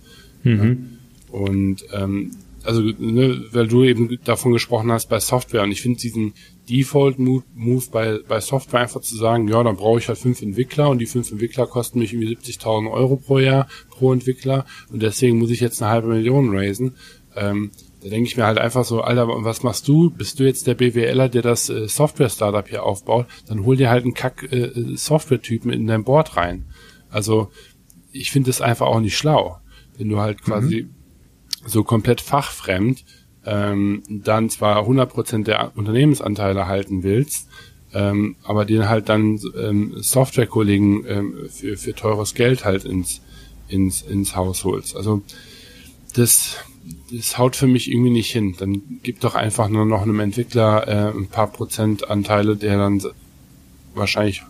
Mhm. 0.43 0.99
Ja? 1.31 1.39
Und 1.39 1.85
ähm, 1.93 2.31
also 2.65 2.81
ne, 2.81 3.45
weil 3.53 3.67
du 3.67 3.85
eben 3.85 4.19
davon 4.25 4.51
gesprochen 4.51 4.91
hast 4.91 5.07
bei 5.07 5.21
Software 5.21 5.63
und 5.63 5.71
ich 5.71 5.81
finde 5.81 5.99
diesen 5.99 6.33
Default-Move 6.69 7.43
Move 7.55 7.85
bei, 7.91 8.19
bei 8.27 8.41
Software 8.41 8.81
einfach 8.81 8.99
zu 8.99 9.15
sagen, 9.15 9.47
ja, 9.47 9.63
dann 9.63 9.77
brauche 9.77 9.99
ich 9.99 10.09
halt 10.09 10.17
fünf 10.17 10.41
Entwickler 10.41 10.89
und 10.89 10.99
die 10.99 11.05
fünf 11.05 11.31
Entwickler 11.31 11.65
kosten 11.65 11.99
mich 11.99 12.13
irgendwie 12.13 12.35
70.000 12.35 12.91
Euro 12.91 13.15
pro 13.15 13.39
Jahr 13.39 13.69
pro 13.89 14.11
Entwickler 14.11 14.65
und 14.91 15.01
deswegen 15.01 15.39
muss 15.39 15.49
ich 15.49 15.61
jetzt 15.61 15.81
eine 15.81 15.91
halbe 15.91 16.09
Million 16.09 16.53
raisen. 16.53 16.95
Ähm, 17.35 17.71
da 18.01 18.09
denke 18.09 18.27
ich 18.27 18.37
mir 18.37 18.45
halt 18.45 18.57
einfach 18.57 18.85
so, 18.85 19.01
Alter, 19.01 19.27
was 19.27 19.63
machst 19.63 19.87
du? 19.87 20.09
Bist 20.09 20.39
du 20.39 20.45
jetzt 20.45 20.67
der 20.67 20.75
BWLer, 20.75 21.27
der 21.27 21.41
das 21.41 21.69
äh, 21.69 21.87
Software-Startup 21.87 22.67
hier 22.67 22.83
aufbaut? 22.83 23.25
Dann 23.47 23.65
hol 23.65 23.75
dir 23.75 23.89
halt 23.89 24.03
einen 24.03 24.13
Kack-Software-Typen 24.13 25.71
äh, 25.71 25.75
in 25.75 25.87
dein 25.87 26.05
Board 26.05 26.37
rein. 26.37 26.65
Also 27.09 27.51
ich 28.11 28.31
finde 28.31 28.49
es 28.49 28.61
einfach 28.61 28.87
auch 28.87 29.01
nicht 29.01 29.17
schlau, 29.17 29.59
wenn 29.97 30.09
du 30.09 30.19
halt 30.19 30.41
quasi 30.41 30.83
mhm. 30.83 31.67
so 31.67 31.83
komplett 31.83 32.21
fachfremd 32.21 33.03
ähm, 33.45 34.03
dann 34.09 34.49
zwar 34.49 34.87
100% 34.87 35.43
der 35.43 35.75
Unternehmensanteile 35.75 36.67
halten 36.67 37.03
willst, 37.03 37.47
ähm, 37.93 38.35
aber 38.43 38.65
den 38.65 38.87
halt 38.87 39.09
dann 39.09 39.39
ähm, 39.57 39.93
Softwarekollegen 39.97 41.05
ähm, 41.07 41.35
für, 41.49 41.75
für 41.75 41.93
teures 41.93 42.33
Geld 42.33 42.63
halt 42.63 42.85
ins, 42.85 43.21
ins, 43.67 44.03
ins 44.03 44.35
Haus 44.35 44.63
holst. 44.63 44.95
Also 44.95 45.23
das 46.13 46.57
das 47.11 47.37
haut 47.37 47.55
für 47.55 47.67
mich 47.67 47.89
irgendwie 47.89 48.11
nicht 48.11 48.31
hin. 48.31 48.55
Dann 48.57 48.99
gibt 49.03 49.23
doch 49.23 49.35
einfach 49.35 49.69
nur 49.69 49.85
noch 49.85 50.01
einem 50.01 50.19
Entwickler 50.19 50.87
äh, 50.87 51.17
ein 51.17 51.27
paar 51.27 51.51
Prozentanteile, 51.51 52.55
der 52.55 52.77
dann 52.77 53.01
wahrscheinlich 53.93 54.43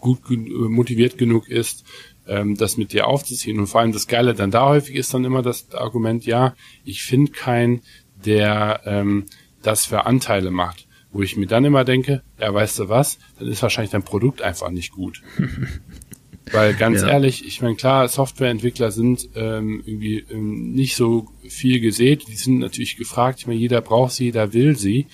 gut 0.00 0.20
motiviert 0.28 1.18
genug 1.18 1.48
ist, 1.48 1.84
ähm, 2.28 2.56
das 2.56 2.76
mit 2.76 2.92
dir 2.92 3.06
aufzuziehen. 3.06 3.58
Und 3.58 3.66
vor 3.66 3.80
allem 3.80 3.92
das 3.92 4.06
Geile 4.06 4.34
dann 4.34 4.50
da 4.50 4.66
häufig 4.66 4.94
ist 4.96 5.12
dann 5.14 5.24
immer 5.24 5.42
das 5.42 5.72
Argument, 5.72 6.26
ja, 6.26 6.54
ich 6.84 7.02
finde 7.02 7.32
keinen, 7.32 7.82
der 8.24 8.80
ähm, 8.84 9.26
das 9.62 9.86
für 9.86 10.06
Anteile 10.06 10.50
macht. 10.50 10.86
Wo 11.12 11.22
ich 11.22 11.36
mir 11.36 11.46
dann 11.46 11.64
immer 11.64 11.84
denke, 11.84 12.22
ja, 12.38 12.52
weißt 12.52 12.78
du 12.78 12.88
was, 12.88 13.18
dann 13.38 13.48
ist 13.48 13.62
wahrscheinlich 13.62 13.92
dein 13.92 14.02
Produkt 14.02 14.42
einfach 14.42 14.70
nicht 14.70 14.92
gut. 14.92 15.22
Weil 16.52 16.74
ganz 16.74 17.02
ja. 17.02 17.08
ehrlich, 17.08 17.44
ich 17.44 17.60
meine, 17.62 17.74
klar, 17.74 18.06
Softwareentwickler 18.06 18.92
sind 18.92 19.28
ähm, 19.34 19.82
irgendwie 19.84 20.24
ähm, 20.30 20.72
nicht 20.72 20.94
so 20.94 21.28
viel 21.48 21.80
gesät, 21.80 22.28
die 22.28 22.36
sind 22.36 22.58
natürlich 22.58 22.96
gefragt, 22.96 23.40
ich 23.40 23.46
meine, 23.46 23.58
jeder 23.58 23.80
braucht 23.80 24.12
sie, 24.12 24.24
jeder 24.24 24.52
will 24.52 24.76
sie. 24.76 25.06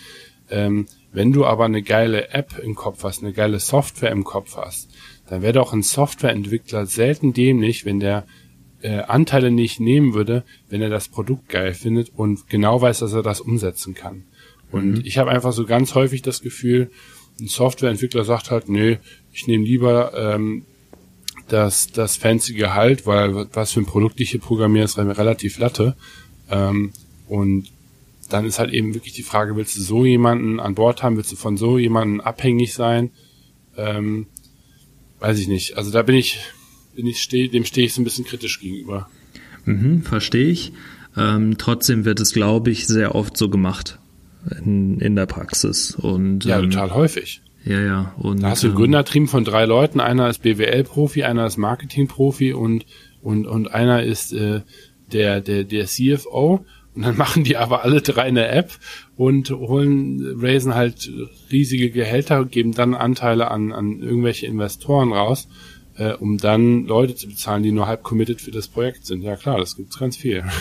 Ähm, 0.51 0.87
wenn 1.12 1.33
du 1.33 1.45
aber 1.45 1.66
eine 1.66 1.83
geile 1.83 2.31
App 2.31 2.59
im 2.59 2.75
Kopf 2.75 3.05
hast, 3.05 3.23
eine 3.23 3.33
geile 3.33 3.61
Software 3.61 4.11
im 4.11 4.25
Kopf 4.25 4.57
hast, 4.57 4.90
dann 5.29 5.42
wäre 5.42 5.53
doch 5.53 5.73
ein 5.73 5.83
Softwareentwickler 5.83 6.87
selten 6.87 7.33
dämlich, 7.33 7.85
wenn 7.85 8.01
der 8.01 8.27
äh, 8.83 9.01
Anteile 9.01 9.51
nicht 9.51 9.81
nehmen 9.81 10.14
würde, 10.14 10.45
wenn 10.68 10.83
er 10.83 10.90
das 10.90 11.09
Produkt 11.09 11.49
geil 11.49 11.75
findet 11.75 12.11
und 12.14 12.49
genau 12.49 12.81
weiß, 12.81 13.01
dass 13.01 13.12
er 13.12 13.23
das 13.23 13.40
umsetzen 13.40 13.95
kann. 13.95 14.25
Und 14.71 14.99
mhm. 14.99 15.03
ich 15.05 15.18
habe 15.18 15.31
einfach 15.31 15.53
so 15.53 15.66
ganz 15.66 15.95
häufig 15.95 16.23
das 16.23 16.42
Gefühl, 16.42 16.90
ein 17.40 17.47
Softwareentwickler 17.47 18.25
sagt 18.25 18.51
halt, 18.51 18.68
nö, 18.68 18.97
ich 19.33 19.47
nehme 19.47 19.64
lieber 19.64 20.12
ähm, 20.16 20.64
das, 21.49 21.88
das 21.88 22.16
fancy 22.16 22.55
Gehalt, 22.55 23.07
weil 23.07 23.47
was 23.53 23.73
für 23.73 23.81
ein 23.81 23.87
Produkt 23.87 24.21
ich 24.21 24.31
hier 24.31 24.40
programmiere, 24.40 24.85
ist 24.85 24.99
relativ 24.99 25.59
latte. 25.59 25.97
Ähm, 26.53 26.93
und 27.29 27.73
dann 28.29 28.45
ist 28.45 28.59
halt 28.59 28.73
eben 28.73 28.95
wirklich 28.95 29.15
die 29.15 29.23
Frage, 29.23 29.57
willst 29.57 29.77
du 29.77 29.81
so 29.81 30.05
jemanden 30.05 30.61
an 30.61 30.75
Bord 30.75 31.03
haben, 31.03 31.17
willst 31.17 31.33
du 31.33 31.37
von 31.37 31.57
so 31.57 31.79
jemanden 31.79 32.21
abhängig 32.21 32.75
sein? 32.75 33.11
Ähm, 33.77 34.27
weiß 35.19 35.38
ich 35.38 35.49
nicht. 35.49 35.77
Also 35.77 35.91
da 35.91 36.03
bin 36.03 36.15
ich, 36.15 36.38
bin 36.95 37.07
ich 37.07 37.21
steh, 37.23 37.49
dem 37.49 37.65
stehe 37.65 37.87
ich 37.87 37.95
so 37.95 38.01
ein 38.01 38.05
bisschen 38.05 38.25
kritisch 38.25 38.61
gegenüber. 38.61 39.09
Mhm, 39.65 40.03
Verstehe 40.03 40.49
ich. 40.49 40.73
Ähm, 41.17 41.57
trotzdem 41.59 42.05
wird 42.05 42.21
es, 42.21 42.33
glaube 42.33 42.71
ich, 42.71 42.87
sehr 42.87 43.15
oft 43.15 43.37
so 43.37 43.49
gemacht 43.49 43.99
in, 44.65 44.99
in 45.01 45.17
der 45.17 45.27
Praxis. 45.27 45.95
Und, 45.95 46.45
ja, 46.45 46.59
ähm, 46.59 46.71
total 46.71 46.95
häufig. 46.95 47.43
Ja, 47.65 47.81
ja. 47.81 48.15
Und, 48.19 48.43
da 48.43 48.51
hast 48.51 48.62
du 48.62 48.69
ein 48.69 48.71
ähm, 48.73 48.77
Gründerteam 48.77 49.29
von 49.29 49.45
drei 49.45 49.67
Leuten. 49.67 50.01
Einer 50.01 50.29
ist 50.29 50.43
BWL-Profi, 50.43 51.23
einer 51.23 51.47
ist 51.47 51.59
Marketing-Profi 51.59 52.53
und, 52.53 52.87
und, 53.23 53.47
und 53.47 53.73
einer 53.73 54.03
ist 54.03 54.33
äh, 54.33 54.62
der, 55.12 55.40
der, 55.40 55.64
der 55.64 55.87
CFO. 55.87 56.64
Und 56.94 57.03
dann 57.03 57.16
machen 57.18 57.44
die 57.44 57.57
aber 57.57 57.85
alle 57.85 58.03
drei 58.03 58.22
eine 58.22 58.48
App 58.48 58.70
und 59.16 59.51
holen, 59.51 60.37
raisen 60.40 60.75
halt 60.75 61.11
riesige 61.51 61.90
Gehälter, 61.90 62.44
geben 62.44 62.72
dann 62.72 62.94
Anteile 62.94 63.51
an, 63.51 63.72
an 63.72 64.01
irgendwelche 64.01 64.46
Investoren 64.46 65.12
raus 65.12 65.48
äh, 65.96 66.12
um 66.14 66.38
dann 66.38 66.87
Leute 66.87 67.14
zu 67.14 67.29
bezahlen, 67.29 67.62
die 67.62 67.72
nur 67.72 67.87
halb 67.87 68.03
committed 68.03 68.40
für 68.40 68.51
das 68.51 68.68
Projekt 68.68 69.07
sind. 69.07 69.22
Ja 69.22 69.37
klar, 69.37 69.59
das 69.59 69.77
gibt's 69.77 69.98
ganz 69.98 70.16
viel. 70.16 70.44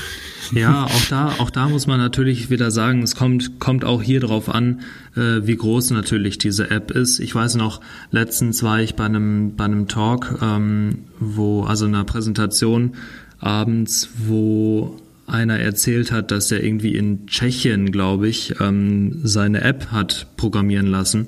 Ja, 0.54 0.84
auch 0.84 1.06
da, 1.10 1.36
auch 1.38 1.50
da 1.50 1.70
muss 1.70 1.88
man 1.88 1.98
natürlich 1.98 2.50
wieder 2.50 2.72
sagen, 2.72 3.04
es 3.04 3.16
kommt, 3.16 3.62
kommt 3.62 3.86
auch 3.86 4.02
hier 4.02 4.20
drauf 4.20 4.50
an, 4.50 4.82
äh, 5.16 5.48
wie 5.48 5.56
groß 5.56 5.92
natürlich 5.92 6.40
diese 6.40 6.70
App 6.70 6.92
ist. 6.92 7.20
Ich 7.20 7.34
weiß 7.34 7.56
noch, 7.56 7.80
letztens 8.10 8.62
war 8.62 8.82
ich 8.82 8.96
bei 8.96 9.06
einem, 9.06 9.56
bei 9.56 9.64
einem 9.64 9.88
Talk, 9.88 10.40
ähm, 10.42 11.06
wo, 11.22 11.64
also 11.64 11.86
einer 11.86 12.04
Präsentation 12.04 12.96
abends, 13.42 14.10
wo 14.18 14.98
einer 15.28 15.60
erzählt 15.60 16.12
hat, 16.12 16.32
dass 16.32 16.52
er 16.52 16.64
irgendwie 16.64 16.96
in 16.96 17.28
Tschechien, 17.28 17.92
glaube 17.92 18.28
ich, 18.28 18.56
ähm, 18.60 19.20
seine 19.24 19.62
App 19.62 19.88
hat 19.92 20.28
programmieren 20.38 20.88
lassen 20.88 21.28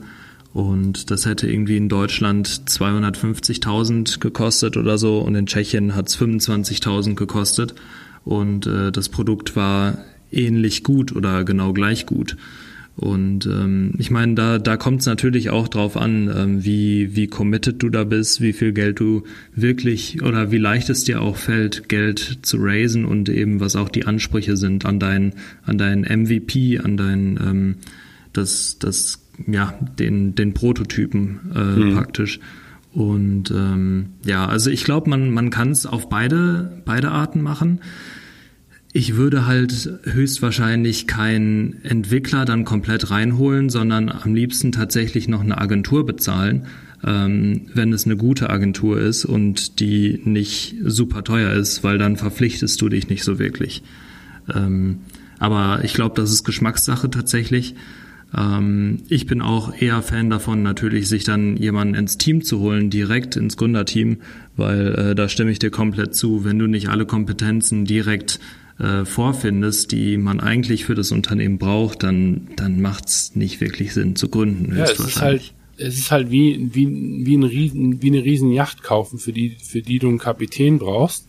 und 0.53 1.09
das 1.09 1.25
hätte 1.25 1.49
irgendwie 1.49 1.77
in 1.77 1.89
Deutschland 1.89 2.47
250.000 2.47 4.19
gekostet 4.19 4.77
oder 4.77 4.99
so 4.99 5.19
und 5.19 5.33
in 5.33 5.47
Tschechien 5.47 5.95
hat 5.95 6.09
es 6.09 6.17
25.000 6.17 7.15
gekostet. 7.15 7.73
Und 8.23 8.67
äh, 8.67 8.91
das 8.91 9.09
Produkt 9.09 9.55
war 9.55 9.97
ähnlich 10.31 10.83
gut 10.83 11.15
oder 11.15 11.43
genau 11.43 11.73
gleich 11.73 12.05
gut. 12.05 12.37
Und 12.95 13.47
ähm, 13.47 13.93
ich 13.97 14.11
meine, 14.11 14.35
da, 14.35 14.59
da 14.59 14.77
kommt 14.77 15.01
es 15.01 15.07
natürlich 15.07 15.49
auch 15.49 15.67
drauf 15.67 15.97
an, 15.97 16.31
ähm, 16.35 16.63
wie, 16.63 17.15
wie 17.15 17.27
committed 17.27 17.81
du 17.81 17.89
da 17.89 18.03
bist, 18.03 18.39
wie 18.39 18.53
viel 18.53 18.71
Geld 18.71 18.99
du 18.99 19.23
wirklich 19.55 20.21
oder 20.21 20.51
wie 20.51 20.59
leicht 20.59 20.89
es 20.91 21.03
dir 21.03 21.21
auch 21.21 21.37
fällt, 21.37 21.89
Geld 21.89 22.39
zu 22.43 22.57
raisen 22.59 23.05
und 23.05 23.29
eben 23.29 23.59
was 23.59 23.75
auch 23.75 23.89
die 23.89 24.05
Ansprüche 24.05 24.57
sind 24.57 24.85
an 24.85 24.99
dein, 24.99 25.33
an 25.63 25.79
dein 25.79 26.01
MVP, 26.01 26.79
an 26.79 26.95
dein 26.97 27.39
ähm, 27.43 27.75
das, 28.31 28.77
das, 28.77 29.25
ja, 29.47 29.73
den, 29.97 30.35
den 30.35 30.53
Prototypen 30.53 31.39
äh, 31.55 31.59
mhm. 31.59 31.93
praktisch. 31.95 32.39
Und 32.91 33.49
ähm, 33.49 34.09
ja, 34.23 34.45
also 34.45 34.69
ich 34.69 34.83
glaube, 34.83 35.09
man, 35.09 35.31
man 35.31 35.49
kann 35.49 35.71
es 35.71 35.87
auf 35.87 36.09
beide, 36.09 36.81
beide 36.85 37.09
Arten 37.09 37.41
machen. 37.41 37.79
Ich 38.95 39.15
würde 39.15 39.47
halt 39.47 39.89
höchstwahrscheinlich 40.03 41.07
keinen 41.07 41.83
Entwickler 41.83 42.45
dann 42.45 42.63
komplett 42.63 43.09
reinholen, 43.09 43.71
sondern 43.71 44.07
am 44.07 44.35
liebsten 44.35 44.71
tatsächlich 44.71 45.27
noch 45.27 45.41
eine 45.41 45.57
Agentur 45.57 46.05
bezahlen, 46.05 46.67
ähm, 47.03 47.61
wenn 47.73 47.91
es 47.91 48.05
eine 48.05 48.17
gute 48.17 48.51
Agentur 48.51 49.01
ist 49.01 49.25
und 49.25 49.79
die 49.79 50.21
nicht 50.25 50.75
super 50.85 51.23
teuer 51.23 51.53
ist, 51.53 51.83
weil 51.83 51.97
dann 51.97 52.17
verpflichtest 52.17 52.79
du 52.79 52.87
dich 52.87 53.09
nicht 53.09 53.23
so 53.23 53.39
wirklich. 53.39 53.81
Ähm, 54.53 54.99
aber 55.39 55.83
ich 55.83 55.95
glaube, 55.95 56.15
das 56.15 56.31
ist 56.31 56.43
Geschmackssache 56.43 57.09
tatsächlich. 57.09 57.73
Ähm, 58.37 58.99
ich 59.09 59.25
bin 59.25 59.41
auch 59.41 59.73
eher 59.75 60.03
Fan 60.03 60.29
davon, 60.29 60.61
natürlich 60.61 61.09
sich 61.09 61.23
dann 61.23 61.57
jemanden 61.57 61.95
ins 61.95 62.19
Team 62.19 62.43
zu 62.43 62.59
holen, 62.59 62.91
direkt 62.91 63.37
ins 63.37 63.57
Gründerteam, 63.57 64.17
weil 64.55 64.93
äh, 64.93 65.15
da 65.15 65.29
stimme 65.29 65.49
ich 65.49 65.57
dir 65.57 65.71
komplett 65.71 66.13
zu. 66.13 66.45
Wenn 66.45 66.59
du 66.59 66.67
nicht 66.67 66.89
alle 66.89 67.07
Kompetenzen 67.07 67.85
direkt 67.85 68.39
äh, 68.79 69.05
vorfindest, 69.05 69.91
die 69.91 70.17
man 70.17 70.39
eigentlich 70.39 70.85
für 70.85 70.95
das 70.95 71.11
Unternehmen 71.11 71.57
braucht, 71.57 72.03
dann, 72.03 72.49
dann 72.55 72.81
macht 72.81 73.07
es 73.07 73.35
nicht 73.35 73.61
wirklich 73.61 73.93
Sinn 73.93 74.15
zu 74.15 74.29
gründen. 74.29 74.75
Ja, 74.75 74.85
es 74.85 74.99
ist 74.99 75.21
halt, 75.21 75.53
es 75.77 75.97
ist 75.97 76.11
halt 76.11 76.31
wie, 76.31 76.69
wie, 76.73 77.25
wie, 77.25 77.37
ein 77.37 77.43
Riesen, 77.43 78.01
wie 78.01 78.07
eine 78.07 78.23
riesen 78.23 78.51
Yacht 78.51 78.83
kaufen, 78.83 79.19
für 79.19 79.33
die, 79.33 79.57
für 79.61 79.81
die 79.81 79.99
du 79.99 80.09
einen 80.09 80.19
Kapitän 80.19 80.79
brauchst. 80.79 81.27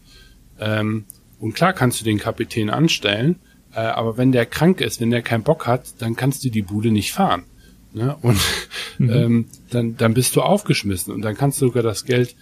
Ähm, 0.58 1.04
und 1.38 1.54
klar 1.54 1.72
kannst 1.72 2.00
du 2.00 2.04
den 2.04 2.18
Kapitän 2.18 2.70
anstellen, 2.70 3.36
äh, 3.74 3.80
aber 3.80 4.16
wenn 4.16 4.32
der 4.32 4.46
krank 4.46 4.80
ist, 4.80 5.00
wenn 5.00 5.10
der 5.10 5.22
keinen 5.22 5.42
Bock 5.42 5.66
hat, 5.66 5.94
dann 5.98 6.16
kannst 6.16 6.44
du 6.44 6.50
die 6.50 6.62
Bude 6.62 6.90
nicht 6.90 7.12
fahren. 7.12 7.44
Ne? 7.92 8.16
Und 8.22 8.40
mhm. 8.98 9.10
ähm, 9.10 9.46
dann, 9.70 9.96
dann 9.96 10.14
bist 10.14 10.36
du 10.36 10.42
aufgeschmissen 10.42 11.12
und 11.12 11.22
dann 11.22 11.36
kannst 11.36 11.60
du 11.60 11.66
sogar 11.66 11.82
das 11.82 12.04
Geld, 12.04 12.36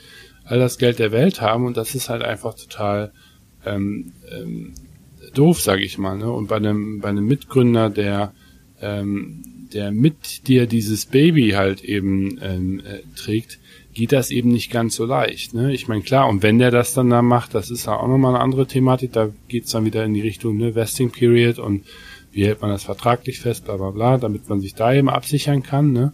all 0.45 0.59
das 0.59 0.79
Geld 0.79 0.99
der 0.99 1.12
Welt 1.12 1.41
haben 1.41 1.67
und 1.67 1.77
das 1.77 1.95
ist 1.95 2.09
halt 2.09 2.23
einfach 2.23 2.55
total 2.55 3.12
ähm, 3.65 4.12
ähm, 4.31 4.75
doof, 5.38 5.61
sage 5.61 5.83
ich 5.83 5.99
mal. 5.99 6.16
Ne? 6.16 6.31
Und 6.31 6.49
bei 6.49 6.57
einem, 6.57 7.01
bei 7.01 7.09
einem 7.09 7.27
Mitgründer, 7.27 7.90
der, 7.90 8.33
ähm, 8.81 9.42
der 9.73 9.90
mit 9.92 10.49
dir 10.49 10.66
dieses 10.66 11.07
Baby 11.07 11.51
halt 11.51 11.83
eben 11.83 12.38
ähm, 12.42 12.81
äh, 12.81 13.01
trägt, 13.16 13.59
geht 13.95 14.12
das 14.12 14.31
eben 14.31 14.51
nicht 14.51 14.71
ganz 14.71 14.97
so 14.97 15.05
leicht. 15.05 15.55
Ne? 15.55 15.73
Ich 15.75 15.88
meine, 15.88 16.03
klar, 16.03 16.29
und 16.29 16.42
wenn 16.42 16.59
der 16.59 16.71
das 16.71 16.95
dann 16.95 17.11
da 17.11 17.23
macht, 17.23 17.55
das 17.55 17.71
ist 17.71 17.87
ja 17.87 17.97
auch 17.97 18.09
nochmal 18.09 18.35
eine 18.35 18.42
andere 18.42 18.66
Thematik, 18.66 19.12
da 19.12 19.31
geht's 19.49 19.73
dann 19.73 19.85
wieder 19.85 20.05
in 20.05 20.14
die 20.14 20.21
Richtung 20.21 20.57
ne, 20.57 20.75
Vesting 20.75 21.11
Period 21.11 21.59
und 21.59 21.85
wie 22.33 22.47
hält 22.47 22.62
man 22.62 22.71
das 22.71 22.85
vertraglich 22.85 23.40
fest, 23.40 23.66
bla 23.66 23.77
bla 23.77 23.90
bla, 23.90 24.16
damit 24.16 24.49
man 24.49 24.61
sich 24.61 24.75
da 24.75 24.95
eben 24.95 25.11
absichern 25.11 25.62
kann 25.62 25.92
ne? 25.92 26.12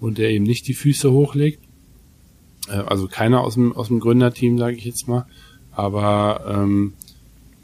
und 0.00 0.18
der 0.18 0.30
eben 0.30 0.44
nicht 0.44 0.68
die 0.68 0.74
Füße 0.74 1.10
hochlegt. 1.10 1.60
Äh, 2.68 2.72
also 2.72 3.08
keiner 3.08 3.40
aus 3.40 3.54
dem, 3.54 3.72
aus 3.72 3.88
dem 3.88 4.00
Gründerteam, 4.00 4.58
sage 4.58 4.76
ich 4.76 4.84
jetzt 4.84 5.08
mal. 5.08 5.26
Aber 5.72 6.44
ähm, 6.46 6.92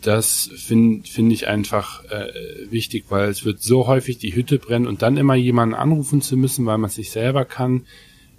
das 0.02 0.50
finde 0.54 1.06
find 1.06 1.32
ich 1.32 1.48
einfach 1.48 2.04
äh, 2.04 2.70
wichtig, 2.70 3.06
weil 3.08 3.28
es 3.28 3.44
wird 3.44 3.62
so 3.62 3.86
häufig 3.86 4.18
die 4.18 4.34
Hütte 4.34 4.58
brennen 4.58 4.86
und 4.86 5.02
dann 5.02 5.16
immer 5.16 5.34
jemanden 5.34 5.74
anrufen 5.74 6.22
zu 6.22 6.36
müssen, 6.36 6.66
weil 6.66 6.78
man 6.78 6.90
sich 6.90 7.10
selber 7.10 7.44
kann. 7.44 7.86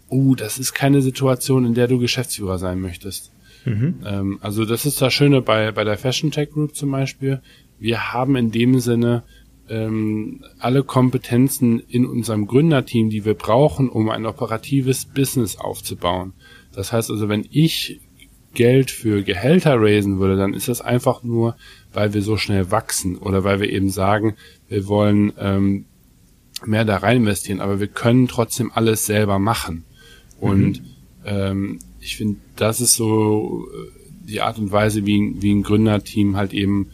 Uh, 0.10 0.36
das 0.36 0.60
ist 0.60 0.74
keine 0.74 1.02
Situation, 1.02 1.66
in 1.66 1.74
der 1.74 1.88
du 1.88 1.98
Geschäftsführer 1.98 2.58
sein 2.58 2.82
möchtest. 2.82 3.32
Mhm. 3.66 3.96
Ähm, 4.06 4.40
also 4.42 4.66
das 4.66 4.86
ist 4.86 5.02
das 5.02 5.14
Schöne 5.14 5.42
bei, 5.42 5.72
bei 5.72 5.84
der 5.84 5.98
Fashion 5.98 6.32
Tech 6.32 6.50
Group 6.52 6.76
zum 6.76 6.92
Beispiel. 6.92 7.42
Wir 7.80 8.12
haben 8.12 8.36
in 8.36 8.52
dem 8.52 8.80
Sinne 8.80 9.24
ähm, 9.70 10.44
alle 10.60 10.84
Kompetenzen 10.84 11.80
in 11.80 12.06
unserem 12.06 12.46
Gründerteam, 12.46 13.10
die 13.10 13.24
wir 13.24 13.36
brauchen, 13.36 13.90
um 13.90 14.10
ein 14.10 14.26
operatives 14.26 15.06
Business 15.06 15.56
aufzubauen. 15.56 16.34
Das 16.74 16.92
heißt 16.92 17.10
also, 17.10 17.30
wenn 17.30 17.48
ich 17.50 18.02
Geld 18.54 18.92
für 18.92 19.24
Gehälter 19.24 19.80
raisen 19.80 20.20
würde, 20.20 20.36
dann 20.36 20.54
ist 20.54 20.68
das 20.68 20.82
einfach 20.82 21.24
nur, 21.24 21.56
weil 21.94 22.14
wir 22.14 22.22
so 22.22 22.38
schnell 22.38 22.72
wachsen 22.72 23.18
oder 23.18 23.44
weil 23.44 23.60
wir 23.60 23.70
eben 23.70 23.90
sagen, 23.90 24.36
wir 24.68 24.88
wollen 24.88 25.34
ähm, 25.38 25.86
mehr 26.66 26.86
da 26.86 26.98
rein 26.98 27.18
investieren, 27.18 27.62
aber 27.62 27.80
wir 27.80 27.88
können 27.88 28.28
trotzdem 28.28 28.72
alles 28.74 29.06
selber 29.06 29.40
machen. 29.40 29.84
Und 30.40 30.82
mhm. 30.82 30.86
ähm, 31.26 31.80
ich 32.00 32.18
finde, 32.18 32.40
das 32.56 32.82
ist 32.82 32.96
so 32.96 33.68
äh, 33.72 34.28
die 34.28 34.42
Art 34.42 34.58
und 34.58 34.72
Weise, 34.72 35.06
wie, 35.06 35.36
wie 35.40 35.54
ein 35.54 35.64
Gründerteam 35.64 36.36
halt 36.36 36.54
eben 36.54 36.88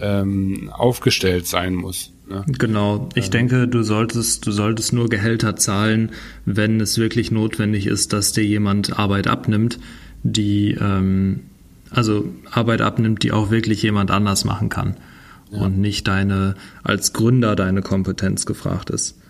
ähm, 0.00 0.70
aufgestellt 0.72 1.46
sein 1.46 1.74
muss. 1.74 2.12
Ne? 2.28 2.44
Genau. 2.58 3.08
Ich 3.14 3.26
ähm. 3.26 3.30
denke, 3.30 3.68
du 3.68 3.82
solltest, 3.82 4.46
du 4.46 4.52
solltest 4.52 4.92
nur 4.92 5.08
Gehälter 5.08 5.56
zahlen, 5.56 6.12
wenn 6.44 6.80
es 6.80 6.98
wirklich 6.98 7.30
notwendig 7.30 7.86
ist, 7.86 8.12
dass 8.12 8.32
dir 8.32 8.44
jemand 8.44 8.98
Arbeit 8.98 9.26
abnimmt 9.28 9.78
die 10.24 10.72
ähm, 10.72 11.40
also 11.90 12.24
Arbeit 12.50 12.80
abnimmt, 12.80 13.22
die 13.22 13.30
auch 13.30 13.50
wirklich 13.50 13.82
jemand 13.82 14.10
anders 14.10 14.44
machen 14.44 14.68
kann 14.68 14.96
ja. 15.52 15.60
und 15.60 15.78
nicht 15.78 16.08
deine 16.08 16.56
als 16.82 17.12
Gründer 17.12 17.54
deine 17.54 17.82
Kompetenz 17.82 18.46
gefragt 18.46 18.90
ist. 18.90 19.20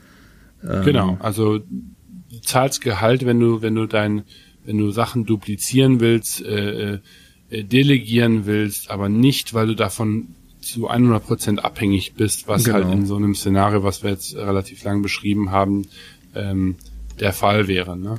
Ähm, 0.67 0.85
genau, 0.85 1.19
also 1.21 1.59
du 1.59 2.41
zahlst 2.43 2.81
Gehalt, 2.81 3.27
wenn 3.27 3.41
du 3.41 3.61
wenn 3.61 3.75
du 3.75 3.87
dein 3.87 4.23
wenn 4.65 4.79
du 4.79 4.91
Sachen 4.93 5.27
duplizieren 5.27 6.01
willst, 6.01 6.43
äh, 6.43 7.01
äh, 7.51 7.65
delegieren 7.65 8.47
willst, 8.47 8.91
aber 8.91 9.11
nicht, 9.11 9.53
weil 9.53 9.67
du 9.67 9.75
davon 9.75 10.29
zu 10.61 10.89
100 10.89 11.27
Prozent 11.27 11.65
abhängig 11.65 12.15
bist, 12.15 12.49
was 12.49 12.65
genau. 12.65 12.77
halt 12.77 12.93
in 12.93 13.05
so 13.05 13.17
einem 13.17 13.35
Szenario, 13.35 13.83
was 13.83 14.03
wir 14.03 14.11
jetzt 14.11 14.35
relativ 14.35 14.83
lang 14.85 15.03
beschrieben 15.03 15.51
haben, 15.51 15.87
ähm, 16.35 16.77
der 17.21 17.35
Fall 17.35 17.69
wäre. 17.69 17.99
Ne? 17.99 18.19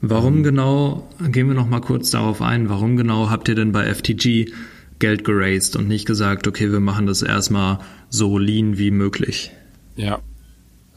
Warum 0.00 0.42
genau, 0.42 1.08
gehen 1.30 1.48
wir 1.48 1.54
noch 1.54 1.68
mal 1.68 1.80
kurz 1.80 2.10
darauf 2.10 2.42
ein, 2.42 2.68
warum 2.68 2.96
genau 2.96 3.30
habt 3.30 3.48
ihr 3.48 3.54
denn 3.54 3.72
bei 3.72 3.92
FTG 3.92 4.52
Geld 4.98 5.24
geraced 5.24 5.76
und 5.76 5.88
nicht 5.88 6.06
gesagt, 6.06 6.46
okay, 6.46 6.70
wir 6.70 6.80
machen 6.80 7.06
das 7.06 7.22
erstmal 7.22 7.78
so 8.08 8.38
lean 8.38 8.78
wie 8.78 8.90
möglich? 8.90 9.52
Ja, 9.96 10.20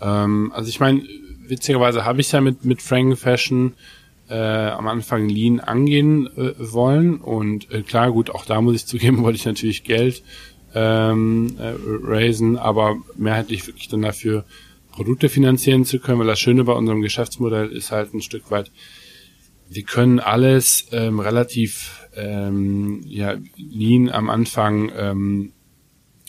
ähm, 0.02 0.52
also 0.54 0.70
ich 0.70 0.80
meine, 0.80 1.02
witzigerweise 1.48 2.06
habe 2.06 2.22
ich 2.22 2.32
ja 2.32 2.42
mit, 2.42 2.66
mit 2.66 2.82
Frank 2.82 3.18
Fashion 3.18 3.74
äh, 4.30 4.36
am 4.36 4.88
Anfang 4.88 5.28
Lean 5.28 5.60
angehen 5.60 6.28
äh, 6.38 6.54
wollen 6.58 7.18
und 7.18 7.72
äh, 7.72 7.82
klar, 7.82 8.12
gut, 8.12 8.30
auch 8.30 8.46
da 8.46 8.62
muss 8.62 8.76
ich 8.76 8.86
zugeben, 8.86 9.18
wollte 9.24 9.38
ich 9.38 9.46
natürlich 9.46 9.84
Geld 9.84 10.24
ähm, 10.76 11.56
äh, 11.58 11.74
raisen, 12.04 12.58
aber 12.58 12.98
mehrheitlich 13.18 13.66
wirklich 13.66 13.88
dann 13.88 14.04
dafür 14.04 14.46
Produkte 15.00 15.30
finanzieren 15.30 15.86
zu 15.86 16.00
können, 16.00 16.20
weil 16.20 16.28
das 16.28 16.42
Schöne 16.42 16.66
bei 16.66 16.74
unserem 16.74 17.02
Geschäftsmodell 17.02 17.70
ist 17.70 17.90
halt 17.90 18.14
ein 18.14 18.22
Stück 18.22 18.52
weit, 18.52 18.70
wir 19.70 19.84
können 19.84 20.20
alles 20.20 20.88
ähm, 20.92 21.22
relativ 21.22 22.10
ähm, 22.18 23.00
ja, 23.06 23.36
lean 23.56 24.10
am 24.10 24.30
Anfang 24.30 24.92
ähm, 24.94 25.54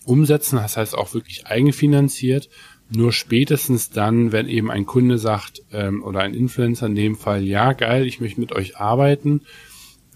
umsetzen, 0.04 0.54
das 0.62 0.76
heißt 0.76 0.96
auch 0.96 1.14
wirklich 1.14 1.48
eigenfinanziert. 1.48 2.48
Nur 2.88 3.12
spätestens 3.12 3.90
dann, 3.90 4.30
wenn 4.30 4.46
eben 4.46 4.70
ein 4.70 4.86
Kunde 4.86 5.18
sagt 5.18 5.62
ähm, 5.72 6.04
oder 6.04 6.20
ein 6.20 6.34
Influencer 6.34 6.86
in 6.86 6.94
dem 6.94 7.16
Fall, 7.16 7.42
ja 7.42 7.72
geil, 7.72 8.06
ich 8.06 8.20
möchte 8.20 8.38
mit 8.38 8.52
euch 8.52 8.76
arbeiten, 8.76 9.40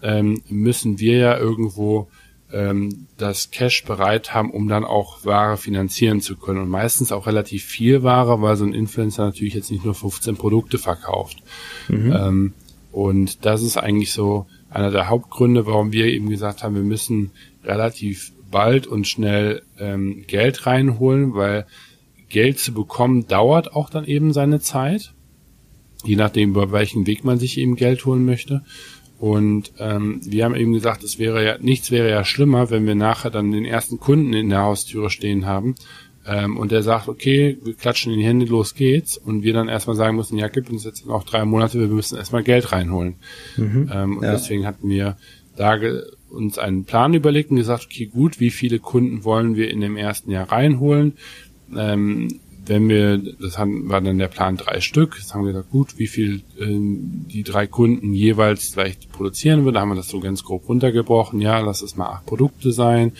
ähm, 0.01 0.41
müssen 0.47 0.97
wir 0.97 1.17
ja 1.17 1.37
irgendwo 1.37 2.07
ähm, 2.55 3.07
das 3.17 3.51
Cash 3.51 3.83
bereit 3.83 4.33
haben, 4.33 4.49
um 4.49 4.69
dann 4.69 4.85
auch 4.85 5.25
Ware 5.25 5.57
finanzieren 5.57 6.21
zu 6.21 6.37
können. 6.37 6.59
Und 6.59 6.69
meistens 6.69 7.11
auch 7.11 7.27
relativ 7.27 7.65
viel 7.65 8.01
Ware, 8.01 8.41
weil 8.41 8.55
so 8.55 8.63
ein 8.63 8.73
Influencer 8.73 9.25
natürlich 9.25 9.53
jetzt 9.53 9.71
nicht 9.71 9.83
nur 9.83 9.93
15 9.93 10.37
Produkte 10.37 10.77
verkauft. 10.77 11.39
Mhm. 11.89 12.13
Ähm, 12.13 12.53
und 12.93 13.45
das 13.45 13.61
ist 13.61 13.75
eigentlich 13.75 14.13
so 14.13 14.47
einer 14.69 14.89
der 14.89 15.09
Hauptgründe, 15.09 15.65
warum 15.65 15.91
wir 15.91 16.05
eben 16.05 16.29
gesagt 16.29 16.63
haben, 16.63 16.75
wir 16.75 16.83
müssen 16.83 17.31
relativ 17.65 18.31
bald 18.49 18.87
und 18.87 19.05
schnell 19.05 19.63
ähm, 19.77 20.23
Geld 20.27 20.65
reinholen, 20.65 21.33
weil 21.33 21.65
Geld 22.29 22.59
zu 22.59 22.73
bekommen 22.73 23.27
dauert 23.27 23.73
auch 23.73 23.89
dann 23.89 24.05
eben 24.05 24.31
seine 24.31 24.61
Zeit, 24.61 25.13
je 26.05 26.15
nachdem, 26.15 26.51
über 26.51 26.71
welchen 26.71 27.05
Weg 27.05 27.25
man 27.25 27.37
sich 27.37 27.57
eben 27.57 27.75
Geld 27.75 28.05
holen 28.05 28.23
möchte. 28.25 28.63
Und 29.19 29.71
ähm, 29.79 30.19
wir 30.25 30.43
haben 30.43 30.55
eben 30.55 30.73
gesagt, 30.73 31.03
es 31.03 31.19
wäre 31.19 31.43
ja 31.43 31.57
nichts 31.59 31.89
wäre 31.89 32.09
ja 32.09 32.25
schlimmer, 32.25 32.69
wenn 32.69 32.85
wir 32.85 32.95
nachher 32.95 33.31
dann 33.31 33.51
den 33.51 33.65
ersten 33.65 33.99
Kunden 33.99 34.33
in 34.33 34.49
der 34.49 34.63
Haustüre 34.63 35.09
stehen 35.09 35.45
haben 35.45 35.75
ähm, 36.27 36.57
und 36.57 36.71
der 36.71 36.83
sagt, 36.83 37.07
okay, 37.07 37.57
wir 37.63 37.75
klatschen 37.75 38.11
in 38.11 38.19
die 38.19 38.25
Hände, 38.25 38.45
los 38.45 38.73
geht's, 38.73 39.17
und 39.17 39.43
wir 39.43 39.53
dann 39.53 39.69
erstmal 39.69 39.95
sagen 39.95 40.17
müssen, 40.17 40.37
ja, 40.37 40.47
gib 40.47 40.69
uns 40.69 40.83
jetzt 40.83 41.05
noch 41.05 41.23
drei 41.23 41.45
Monate, 41.45 41.79
wir 41.79 41.87
müssen 41.87 42.17
erstmal 42.17 42.43
Geld 42.43 42.71
reinholen. 42.71 43.15
Mhm, 43.57 43.89
ähm, 43.93 44.17
und 44.17 44.23
ja. 44.23 44.31
deswegen 44.31 44.65
hatten 44.65 44.89
wir 44.89 45.17
da 45.55 45.79
uns 46.29 46.57
einen 46.57 46.83
Plan 46.83 47.13
überlegt 47.13 47.51
und 47.51 47.57
gesagt, 47.57 47.85
okay, 47.85 48.07
gut, 48.07 48.39
wie 48.39 48.49
viele 48.49 48.79
Kunden 48.79 49.23
wollen 49.23 49.55
wir 49.55 49.69
in 49.69 49.81
dem 49.81 49.97
ersten 49.97 50.31
Jahr 50.31 50.51
reinholen? 50.51 51.13
Ähm, 51.75 52.39
wenn 52.67 52.89
wir, 52.89 53.17
das 53.17 53.57
haben, 53.57 53.89
war 53.89 54.01
dann 54.01 54.17
der 54.17 54.27
Plan 54.27 54.57
drei 54.57 54.81
Stück, 54.81 55.17
jetzt 55.17 55.33
haben 55.33 55.45
wir 55.45 55.53
gesagt, 55.53 55.71
gut, 55.71 55.97
wie 55.97 56.07
viel 56.07 56.41
ähm, 56.59 57.25
die 57.31 57.43
drei 57.43 57.67
Kunden 57.67 58.13
jeweils 58.13 58.69
vielleicht 58.69 59.11
produzieren 59.11 59.65
würden, 59.65 59.77
haben 59.77 59.89
wir 59.89 59.95
das 59.95 60.09
so 60.09 60.19
ganz 60.19 60.43
grob 60.43 60.67
runtergebrochen, 60.67 61.41
ja, 61.41 61.59
lass 61.59 61.81
es 61.81 61.95
mal 61.95 62.07
acht 62.07 62.25
Produkte 62.25 62.71
sein, 62.71 63.13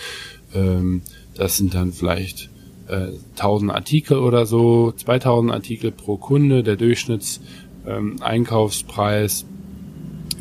ähm, 0.54 1.02
das 1.36 1.58
sind 1.58 1.74
dann 1.74 1.92
vielleicht 1.92 2.50
äh, 2.88 3.12
1000 3.38 3.72
Artikel 3.72 4.18
oder 4.18 4.46
so, 4.46 4.92
2000 4.92 5.52
Artikel 5.52 5.92
pro 5.92 6.18
Kunde, 6.18 6.64
der 6.64 6.76
Durchschnitts 6.76 7.42
ähm, 7.86 8.18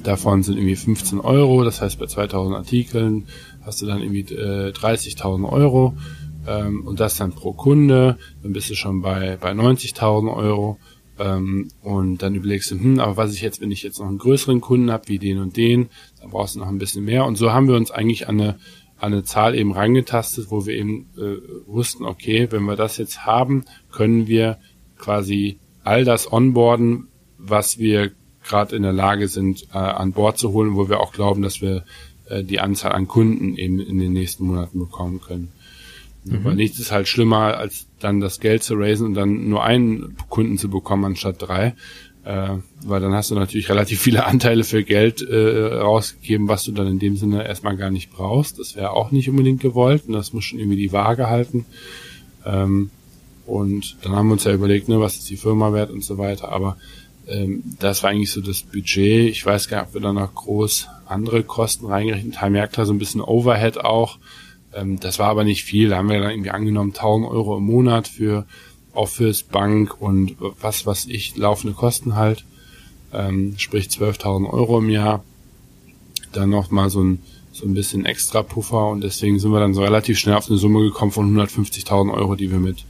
davon 0.03 0.43
sind 0.43 0.57
irgendwie 0.57 0.77
15 0.77 1.21
Euro, 1.21 1.65
das 1.65 1.81
heißt 1.81 1.99
bei 1.99 2.07
2000 2.07 2.57
Artikeln 2.57 3.27
hast 3.65 3.81
du 3.81 3.87
dann 3.87 4.03
irgendwie 4.03 4.35
äh, 4.35 4.73
30.000 4.73 5.49
Euro 5.51 5.95
ähm, 6.47 6.87
und 6.87 7.01
das 7.01 7.17
dann 7.17 7.33
pro 7.33 7.53
Kunde, 7.53 8.19
dann 8.43 8.53
bist 8.53 8.71
du 8.71 8.75
schon 8.75 9.03
bei, 9.03 9.37
bei 9.41 9.53
90.000 9.53 10.35
Euro. 10.35 10.79
Ähm, 11.19 11.69
und 11.81 12.23
dann 12.23 12.35
überlegst 12.35 12.71
du, 12.71 12.79
hm, 12.79 12.99
aber 12.99 13.17
was 13.17 13.35
ich 13.35 13.41
jetzt, 13.41 13.61
wenn 13.61 13.71
ich 13.71 13.83
jetzt 13.83 14.01
noch 14.01 14.09
einen 14.09 14.19
größeren 14.19 14.61
Kunden 14.61 14.91
habe, 14.91 15.09
wie 15.09 15.19
den 15.19 15.39
und 15.39 15.57
den, 15.57 15.89
dann 16.21 16.31
brauchst 16.31 16.57
du 16.57 16.61
noch 16.61 16.69
ein 16.69 16.79
bisschen 16.79 17.05
mehr. 17.05 17.25
Und 17.25 17.37
so 17.37 17.53
haben 17.53 17.69
wir 17.69 17.77
uns 17.77 17.91
eigentlich 17.91 18.29
an 18.29 18.41
eine, 18.41 18.55
an 18.99 19.13
eine 19.13 19.23
Zahl 19.23 19.55
eben 19.55 19.73
reingetastet, 19.73 20.51
wo 20.51 20.67
wir 20.67 20.75
eben 20.75 21.07
äh, 21.17 21.37
wussten, 21.67 22.05
okay, 22.05 22.49
wenn 22.51 22.65
wir 22.65 22.77
das 22.77 22.97
jetzt 22.97 23.25
haben, 23.25 23.65
können 23.93 24.27
wir 24.27 24.59
quasi 24.99 25.59
all 25.85 26.05
das 26.05 26.33
onboarden, 26.33 27.09
was 27.39 27.79
wir 27.79 28.13
gerade 28.43 28.77
in 28.77 28.83
der 28.83 28.93
Lage 28.93 29.29
sind, 29.29 29.69
äh, 29.73 29.79
an 29.79 30.13
Bord 30.13 30.39
zu 30.39 30.53
holen, 30.53 30.75
wo 30.75 30.89
wir 30.89 31.01
auch 31.01 31.13
glauben, 31.13 31.43
dass 31.43 31.61
wir 31.61 31.85
äh, 32.29 32.43
die 32.43 32.61
Anzahl 32.61 32.93
an 32.93 33.09
Kunden 33.09 33.57
eben 33.57 33.81
in 33.81 33.99
den 33.99 34.13
nächsten 34.13 34.47
Monaten 34.47 34.79
bekommen 34.79 35.21
können. 35.21 35.53
Mhm. 36.25 36.45
Weil 36.45 36.55
nichts 36.55 36.79
ist 36.79 36.93
halt 36.93 37.09
schlimmer, 37.09 37.59
als 37.59 37.87
dann 38.01 38.21
das 38.21 38.41
Geld 38.41 38.63
zu 38.63 38.75
raisen 38.75 39.07
und 39.07 39.15
dann 39.15 39.49
nur 39.49 39.63
einen 39.63 40.17
Kunden 40.29 40.59
zu 40.59 40.69
bekommen 40.69 41.05
anstatt 41.05 41.37
drei. 41.39 41.75
Äh, 42.25 42.57
weil 42.83 43.01
dann 43.01 43.13
hast 43.13 43.31
du 43.31 43.35
natürlich 43.35 43.69
relativ 43.69 44.01
viele 44.01 44.25
Anteile 44.25 44.65
für 44.65 44.83
Geld 44.83 45.21
äh, 45.21 45.75
rausgegeben, 45.77 46.49
was 46.49 46.65
du 46.65 46.73
dann 46.73 46.87
in 46.87 46.99
dem 46.99 47.17
Sinne 47.17 47.47
erstmal 47.47 47.77
gar 47.77 47.91
nicht 47.91 48.11
brauchst. 48.11 48.59
Das 48.59 48.77
wäre 48.77 48.93
auch 48.93 49.11
nicht 49.11 49.29
unbedingt 49.29 49.61
gewollt 49.61 50.05
und 50.07 50.15
das 50.15 50.33
muss 50.33 50.45
schon 50.45 50.59
irgendwie 50.59 50.79
die 50.79 50.93
Waage 50.93 51.29
halten. 51.29 51.67
Ähm, 52.47 52.91
und 53.47 53.99
dann 54.03 54.13
haben 54.13 54.29
wir 54.29 54.35
uns 54.35 54.45
ja 54.45 54.55
überlegt, 54.55 54.89
ne, 54.89 55.01
was 55.01 55.17
ist 55.17 55.29
die 55.29 55.37
Firma 55.37 55.75
wert 55.75 55.91
und 55.91 56.03
so 56.03 56.17
weiter. 56.17 56.51
Aber 56.51 56.79
ähm, 57.29 57.63
das 57.79 58.03
war 58.03 58.11
eigentlich 58.11 58.33
so 58.33 58.41
das 58.41 58.63
Budget. 58.63 59.29
Ich 59.31 59.45
weiß 59.45 59.69
gar 59.69 59.81
nicht, 59.81 59.89
ob 59.89 59.95
wir 59.95 60.01
da 60.01 60.13
noch 60.15 60.35
groß 60.35 60.89
andere 61.07 61.43
Kosten 61.43 61.87
reingerechnet 61.87 62.41
haben. 62.41 62.55
Ja 62.55 62.67
klar, 62.67 62.87
so 62.87 62.95
ein 62.95 62.99
bisschen 62.99 63.21
Overhead 63.21 63.79
auch. 63.79 64.19
Ähm, 64.75 65.01
das 65.01 65.19
war 65.19 65.29
aber 65.29 65.45
nicht 65.45 65.65
viel. 65.65 65.89
Da 65.89 65.99
haben 65.99 66.09
wir 66.09 66.21
dann 66.21 66.31
irgendwie 66.31 66.51
angenommen 66.51 66.91
1000 66.91 67.31
Euro 67.31 67.59
im 67.59 67.65
Monat 67.65 68.09
für 68.09 68.47
Office, 68.93 69.43
Bank 69.43 70.01
und 70.01 70.37
was, 70.39 70.87
was 70.87 71.07
ich, 71.07 71.37
laufende 71.37 71.75
Kosten 71.75 72.17
halt. 72.17 72.45
Ähm, 73.13 73.55
sprich 73.57 73.87
12.000 73.87 74.51
Euro 74.51 74.79
im 74.79 74.91
Jahr. 74.91 75.25
Dann 76.33 76.51
noch 76.51 76.71
mal 76.71 76.91
so 76.91 77.03
ein, 77.03 77.23
so 77.53 77.67
ein 77.67 77.75
bisschen 77.75 78.05
extra 78.05 78.43
Puffer 78.43 78.89
und 78.89 79.03
deswegen 79.03 79.39
sind 79.39 79.53
wir 79.53 79.61
dann 79.61 79.75
so 79.75 79.83
relativ 79.83 80.19
schnell 80.19 80.35
auf 80.35 80.49
eine 80.49 80.59
Summe 80.59 80.81
gekommen 80.83 81.13
von 81.13 81.37
150.000 81.37 82.13
Euro, 82.13 82.35
die 82.35 82.51
wir 82.51 82.59
mit 82.59 82.85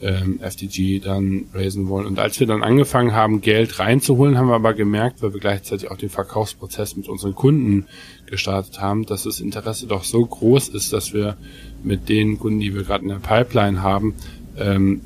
ähm, 0.00 0.40
FTG 0.40 1.00
dann 1.00 1.46
raisen 1.54 1.88
wollen. 1.88 2.06
Und 2.06 2.18
als 2.18 2.38
wir 2.38 2.46
dann 2.46 2.62
angefangen 2.62 3.12
haben, 3.12 3.40
Geld 3.40 3.78
reinzuholen, 3.78 4.36
haben 4.36 4.48
wir 4.48 4.54
aber 4.54 4.74
gemerkt, 4.74 5.22
weil 5.22 5.32
wir 5.32 5.40
gleichzeitig 5.40 5.90
auch 5.90 5.96
den 5.96 6.10
Verkaufsprozess 6.10 6.96
mit 6.96 7.08
unseren 7.08 7.34
Kunden 7.34 7.86
gestartet 8.26 8.80
haben, 8.80 9.06
dass 9.06 9.22
das 9.22 9.40
Interesse 9.40 9.86
doch 9.86 10.04
so 10.04 10.24
groß 10.24 10.68
ist, 10.68 10.92
dass 10.92 11.14
wir 11.14 11.36
mit 11.82 12.08
den 12.08 12.38
Kunden, 12.38 12.60
die 12.60 12.74
wir 12.74 12.82
gerade 12.82 13.04
in 13.04 13.08
der 13.08 13.16
Pipeline 13.16 13.82
haben, 13.82 14.14
ähm, 14.58 15.00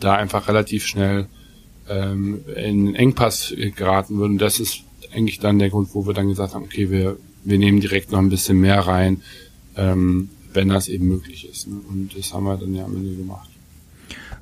da 0.00 0.14
einfach 0.16 0.48
relativ 0.48 0.84
schnell 0.84 1.26
ähm, 1.88 2.40
in 2.54 2.94
Engpass 2.94 3.54
geraten 3.74 4.18
würden. 4.18 4.36
Das 4.36 4.60
ist 4.60 4.82
eigentlich 5.14 5.38
dann 5.38 5.58
der 5.58 5.70
Grund, 5.70 5.94
wo 5.94 6.06
wir 6.06 6.12
dann 6.12 6.28
gesagt 6.28 6.54
haben, 6.54 6.64
okay, 6.64 6.90
wir, 6.90 7.16
wir 7.44 7.58
nehmen 7.58 7.80
direkt 7.80 8.12
noch 8.12 8.18
ein 8.18 8.28
bisschen 8.28 8.58
mehr 8.58 8.80
rein, 8.80 9.22
ähm, 9.76 10.28
wenn 10.52 10.68
das 10.68 10.88
eben 10.88 11.06
möglich 11.06 11.48
ist. 11.48 11.68
Ne? 11.68 11.76
Und 11.88 12.10
das 12.16 12.34
haben 12.34 12.44
wir 12.44 12.56
dann 12.56 12.74
ja 12.74 12.84
am 12.84 12.96
Ende 12.96 13.14
gemacht. 13.14 13.48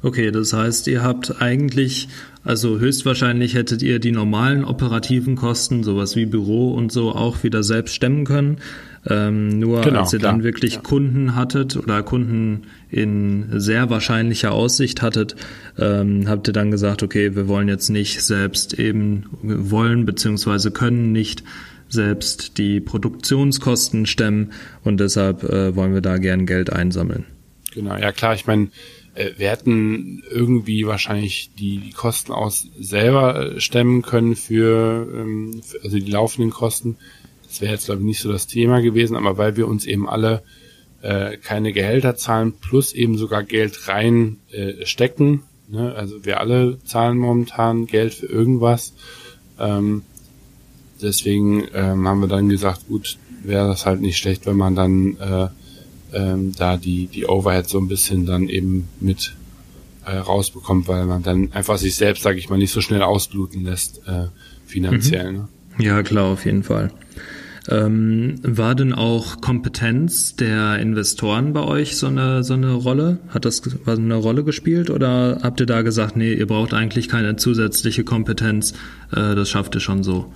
Okay, 0.05 0.31
das 0.31 0.53
heißt, 0.53 0.87
ihr 0.89 1.03
habt 1.03 1.41
eigentlich, 1.41 2.09
also 2.45 2.79
höchstwahrscheinlich 2.79 3.55
hättet 3.55 3.83
ihr 3.83 4.01
die 4.01 4.13
normalen 4.13 4.63
operativen 4.63 5.35
Kosten, 5.35 5.83
sowas 5.83 6.15
wie 6.15 6.27
Büro 6.27 6.75
und 6.75 6.93
so, 6.93 7.13
auch 7.13 7.43
wieder 7.43 7.63
selbst 7.63 7.95
stemmen 7.95 8.27
können. 8.27 8.59
Ähm, 9.09 9.59
nur 9.59 9.81
genau, 9.81 10.01
als 10.01 10.13
ihr 10.13 10.19
klar. 10.19 10.33
dann 10.33 10.43
wirklich 10.43 10.75
ja. 10.75 10.81
Kunden 10.83 11.35
hattet 11.35 11.79
oder 11.79 12.03
Kunden 12.03 12.65
in 12.91 13.47
sehr 13.59 13.89
wahrscheinlicher 13.89 14.53
Aussicht 14.53 15.01
hattet, 15.01 15.37
ähm, 15.79 16.29
habt 16.29 16.49
ihr 16.49 16.53
dann 16.53 16.71
gesagt, 16.71 17.03
okay, 17.03 17.35
wir 17.35 17.49
wollen 17.49 17.69
jetzt 17.69 17.89
nicht 17.89 18.23
selbst 18.23 18.79
eben 18.79 19.25
wollen 19.43 20.05
beziehungsweise 20.05 20.71
können 20.71 21.13
nicht 21.13 21.45
selbst 21.89 22.59
die 22.59 22.81
Produktionskosten 22.81 24.05
stemmen 24.05 24.53
und 24.83 25.01
deshalb 25.01 25.45
äh, 25.45 25.75
wollen 25.75 25.95
wir 25.95 26.03
da 26.03 26.19
gern 26.19 26.45
Geld 26.45 26.71
einsammeln. 26.71 27.25
Genau, 27.73 27.97
ja 27.97 28.13
klar, 28.13 28.35
ich 28.35 28.47
meine, 28.47 28.69
äh, 29.15 29.31
wir 29.37 29.51
hätten 29.51 30.23
irgendwie 30.31 30.87
wahrscheinlich 30.87 31.51
die, 31.59 31.79
die 31.79 31.93
Kosten 31.93 32.33
aus 32.33 32.69
selber 32.79 33.55
äh, 33.55 33.61
stemmen 33.61 34.03
können 34.03 34.37
für, 34.37 35.09
ähm, 35.15 35.63
für 35.63 35.83
also 35.83 35.99
die 35.99 36.11
laufenden 36.11 36.51
Kosten. 36.51 36.97
Das 37.47 37.61
wäre 37.61 37.73
jetzt 37.73 37.87
glaube 37.87 38.01
ich 38.01 38.07
nicht 38.07 38.21
so 38.21 38.31
das 38.31 38.47
Thema 38.47 38.81
gewesen, 38.81 39.17
aber 39.17 39.39
weil 39.39 39.57
wir 39.57 39.69
uns 39.69 39.87
eben 39.87 40.09
alle 40.09 40.43
äh, 41.03 41.37
keine 41.37 41.73
Gehälter 41.73 42.17
zahlen 42.17 42.53
plus 42.53 42.93
eben 42.93 43.17
sogar 43.19 43.43
Geld 43.45 43.89
rein 43.89 44.39
äh, 44.51 44.85
ne? 45.69 45.95
also 45.95 46.25
wir 46.25 46.41
alle 46.41 46.79
zahlen 46.85 47.19
momentan 47.19 47.87
Geld 47.87 48.15
für 48.15 48.27
irgendwas. 48.27 48.95
Ähm, 49.59 50.03
deswegen 51.01 51.69
ähm, 51.75 52.09
haben 52.09 52.21
wir 52.21 52.29
dann 52.29 52.49
gesagt, 52.49 52.89
gut, 52.89 53.19
wäre 53.45 53.69
das 53.69 53.87
halt 53.87 54.01
nicht 54.01 54.17
schlecht, 54.17 54.47
wenn 54.47 54.57
man 54.57 54.75
dann 54.75 55.17
äh, 55.19 55.49
ähm, 56.15 56.53
da 56.57 56.77
die, 56.77 57.07
die 57.07 57.27
Overhead 57.27 57.69
so 57.69 57.79
ein 57.79 57.89
bisschen 57.89 58.27
dann 58.27 58.49
eben 58.49 58.89
mit 59.01 59.35
äh, 60.07 60.17
rausbekommt, 60.17 60.89
weil 60.89 61.07
man 61.07 61.23
dann 61.23 61.53
einfach 61.53 61.79
sich 61.79 61.97
selbst, 61.97 62.23
sage 62.23 62.39
ich 62.39 62.49
mal, 62.49 62.59
nicht 62.59 62.73
so 62.73 62.81
schnell 62.81 63.03
ausbluten 63.03 63.65
lässt 63.65 64.07
äh, 64.07 64.27
finanziell. 64.67 65.33
Mhm. 65.33 65.39
Ne? 65.39 65.49
Ja, 65.79 66.03
klar, 66.03 66.27
auf 66.27 66.45
jeden 66.45 66.63
Fall. 66.63 66.91
Ähm, 67.69 68.37
war 68.43 68.75
denn 68.75 68.93
auch 68.93 69.41
Kompetenz 69.41 70.37
der 70.37 70.79
Investoren 70.79 71.55
bei 71.55 71.63
euch 71.63 71.97
so 71.97 72.07
eine, 72.09 72.45
so 72.45 72.53
eine 72.53 72.75
Rolle? 72.75 73.19
Hat 73.29 73.47
das 73.47 73.63
eine 73.87 74.17
Rolle 74.17 74.45
gespielt 74.45 74.91
oder 74.91 75.41
habt 75.43 75.61
ihr 75.61 75.67
da 75.67 75.81
gesagt, 75.81 76.17
nee, 76.17 76.35
ihr 76.35 76.47
braucht 76.47 76.75
eigentlich 76.75 77.09
keine 77.09 77.37
zusätzliche 77.37 78.05
Kompetenz, 78.05 78.75
äh, 79.13 79.35
das 79.35 79.49
schafft 79.49 79.75
ihr 79.75 79.81
schon 79.81 80.03
so? 80.03 80.31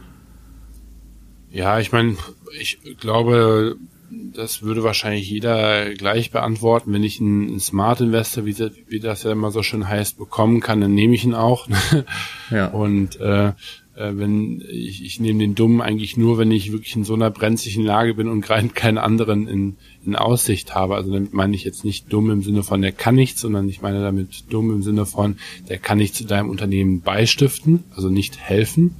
Ja, 1.50 1.78
ich 1.80 1.92
meine, 1.92 2.16
ich 2.58 2.78
glaube, 2.98 3.76
das 4.10 4.62
würde 4.62 4.82
wahrscheinlich 4.82 5.28
jeder 5.28 5.94
gleich 5.94 6.30
beantworten. 6.30 6.92
Wenn 6.92 7.04
ich 7.04 7.20
einen, 7.20 7.60
Smart 7.60 8.00
Investor, 8.00 8.44
wie 8.44 9.00
das, 9.00 9.22
ja 9.22 9.32
immer 9.32 9.50
so 9.50 9.62
schön 9.62 9.88
heißt, 9.88 10.18
bekommen 10.18 10.60
kann, 10.60 10.80
dann 10.80 10.94
nehme 10.94 11.14
ich 11.14 11.24
ihn 11.24 11.34
auch. 11.34 11.68
ja. 12.50 12.68
Und 12.68 13.20
äh, 13.20 13.52
äh, 13.98 14.12
wenn 14.16 14.62
ich, 14.70 15.04
ich 15.04 15.20
nehme 15.20 15.40
den 15.40 15.54
Dummen 15.54 15.80
eigentlich 15.80 16.16
nur, 16.16 16.38
wenn 16.38 16.50
ich 16.50 16.72
wirklich 16.72 16.94
in 16.94 17.04
so 17.04 17.14
einer 17.14 17.30
brenzlichen 17.30 17.84
Lage 17.84 18.14
bin 18.14 18.28
und 18.28 18.40
gerade 18.40 18.68
keinen 18.68 18.98
anderen 18.98 19.48
in, 19.48 19.76
in 20.06 20.16
Aussicht 20.16 20.74
habe. 20.74 20.94
Also 20.94 21.12
damit 21.12 21.34
meine 21.34 21.54
ich 21.54 21.64
jetzt 21.64 21.84
nicht 21.84 22.12
dumm 22.12 22.30
im 22.30 22.42
Sinne 22.42 22.62
von, 22.62 22.80
der 22.80 22.92
kann 22.92 23.16
nichts, 23.16 23.40
sondern 23.40 23.68
ich 23.68 23.82
meine 23.82 24.00
damit 24.00 24.44
dumm 24.50 24.70
im 24.70 24.82
Sinne 24.82 25.04
von, 25.04 25.36
der 25.68 25.78
kann 25.78 25.98
nicht 25.98 26.14
zu 26.14 26.24
deinem 26.24 26.48
Unternehmen 26.48 27.00
beistiften, 27.00 27.84
also 27.94 28.08
nicht 28.08 28.38
helfen, 28.38 28.96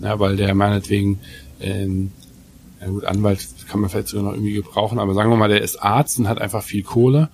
ja, 0.00 0.18
weil 0.20 0.36
der 0.36 0.54
meinetwegen 0.54 1.18
ähm, 1.60 2.12
ja 2.86 2.92
gut, 2.92 3.04
Anwalt 3.04 3.48
kann 3.68 3.80
man 3.80 3.90
vielleicht 3.90 4.08
sogar 4.08 4.26
noch 4.26 4.34
irgendwie 4.34 4.52
gebrauchen, 4.52 5.00
aber 5.00 5.12
sagen 5.12 5.28
wir 5.30 5.36
mal, 5.36 5.48
der 5.48 5.60
ist 5.60 5.82
Arzt 5.82 6.20
und 6.20 6.28
hat 6.28 6.40
einfach 6.40 6.62
viel 6.62 6.84
Kohle 6.84 7.30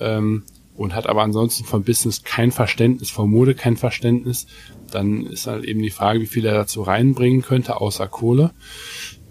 ähm, 0.00 0.44
und 0.76 0.94
hat 0.94 1.06
aber 1.06 1.22
ansonsten 1.22 1.66
vom 1.66 1.84
Business 1.84 2.22
kein 2.22 2.50
Verständnis, 2.50 3.10
vom 3.10 3.30
Mode 3.30 3.54
kein 3.54 3.76
Verständnis, 3.76 4.46
dann 4.90 5.26
ist 5.26 5.46
halt 5.46 5.64
eben 5.64 5.82
die 5.82 5.90
Frage, 5.90 6.22
wie 6.22 6.26
viel 6.26 6.46
er 6.46 6.54
dazu 6.54 6.80
reinbringen 6.80 7.42
könnte, 7.42 7.82
außer 7.82 8.08
Kohle. 8.08 8.52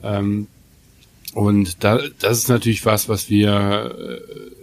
Ähm, 0.04 0.46
und 1.34 1.84
da, 1.84 2.00
das 2.20 2.38
ist 2.38 2.50
natürlich 2.50 2.86
was, 2.86 3.10
was 3.10 3.32
wir 3.32 3.96
äh, 3.98 4.63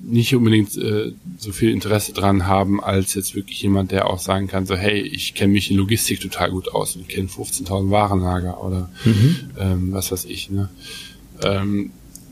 nicht 0.00 0.34
unbedingt 0.34 0.76
äh, 0.76 1.12
so 1.38 1.52
viel 1.52 1.70
Interesse 1.70 2.12
dran 2.12 2.46
haben, 2.46 2.82
als 2.82 3.14
jetzt 3.14 3.34
wirklich 3.34 3.62
jemand, 3.62 3.90
der 3.90 4.08
auch 4.08 4.18
sagen 4.18 4.46
kann, 4.46 4.64
so 4.64 4.76
hey, 4.76 5.00
ich 5.00 5.34
kenne 5.34 5.52
mich 5.52 5.70
in 5.70 5.76
Logistik 5.76 6.20
total 6.20 6.50
gut 6.50 6.72
aus 6.72 6.96
und 6.96 7.08
kenne 7.08 7.28
15.000 7.28 7.90
Warenlager 7.90 8.62
oder 8.62 8.90
mhm. 9.04 9.36
ähm, 9.58 9.92
was 9.92 10.12
weiß 10.12 10.26
ich. 10.26 10.50
Ne? 10.50 10.68
Ähm, 11.42 11.90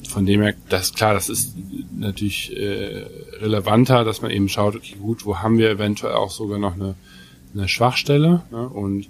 von 0.08 0.24
dem 0.24 0.42
her, 0.42 0.54
das 0.68 0.94
klar, 0.94 1.14
das 1.14 1.28
ist 1.28 1.54
natürlich 1.96 2.56
äh, 2.56 3.04
relevanter, 3.40 4.04
dass 4.04 4.22
man 4.22 4.30
eben 4.30 4.48
schaut, 4.48 4.76
okay, 4.76 4.94
gut, 5.00 5.26
wo 5.26 5.38
haben 5.38 5.58
wir 5.58 5.68
eventuell 5.68 6.14
auch 6.14 6.30
sogar 6.30 6.58
noch 6.58 6.74
eine, 6.74 6.94
eine 7.52 7.68
Schwachstelle 7.68 8.42
ne? 8.52 8.68
und 8.68 9.08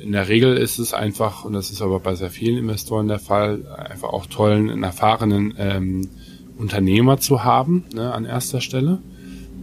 in 0.00 0.12
der 0.12 0.28
Regel 0.28 0.56
ist 0.58 0.78
es 0.78 0.92
einfach, 0.92 1.44
und 1.44 1.54
das 1.54 1.70
ist 1.70 1.80
aber 1.80 1.98
bei 2.00 2.14
sehr 2.14 2.30
vielen 2.30 2.58
Investoren 2.58 3.08
der 3.08 3.18
Fall, 3.18 3.66
einfach 3.68 4.10
auch 4.10 4.26
tollen, 4.26 4.82
erfahrenen 4.82 5.54
ähm, 5.56 6.10
Unternehmer 6.58 7.18
zu 7.18 7.44
haben 7.44 7.84
ne, 7.94 8.12
an 8.12 8.24
erster 8.24 8.60
Stelle. 8.60 8.98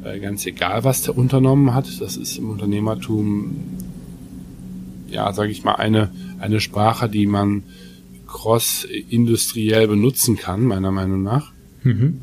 Äh, 0.03 0.19
ganz 0.19 0.45
egal, 0.45 0.83
was 0.83 1.01
der 1.01 1.17
unternommen 1.17 1.73
hat. 1.73 2.01
Das 2.01 2.17
ist 2.17 2.37
im 2.37 2.49
Unternehmertum, 2.49 3.55
ja, 5.09 5.31
sage 5.33 5.51
ich 5.51 5.63
mal, 5.63 5.75
eine, 5.75 6.11
eine 6.39 6.61
Sprache, 6.61 7.09
die 7.09 7.27
man 7.27 7.63
cross-industriell 8.27 9.87
benutzen 9.87 10.37
kann, 10.37 10.63
meiner 10.65 10.91
Meinung 10.91 11.23
nach. 11.23 11.51
Mhm. 11.83 12.21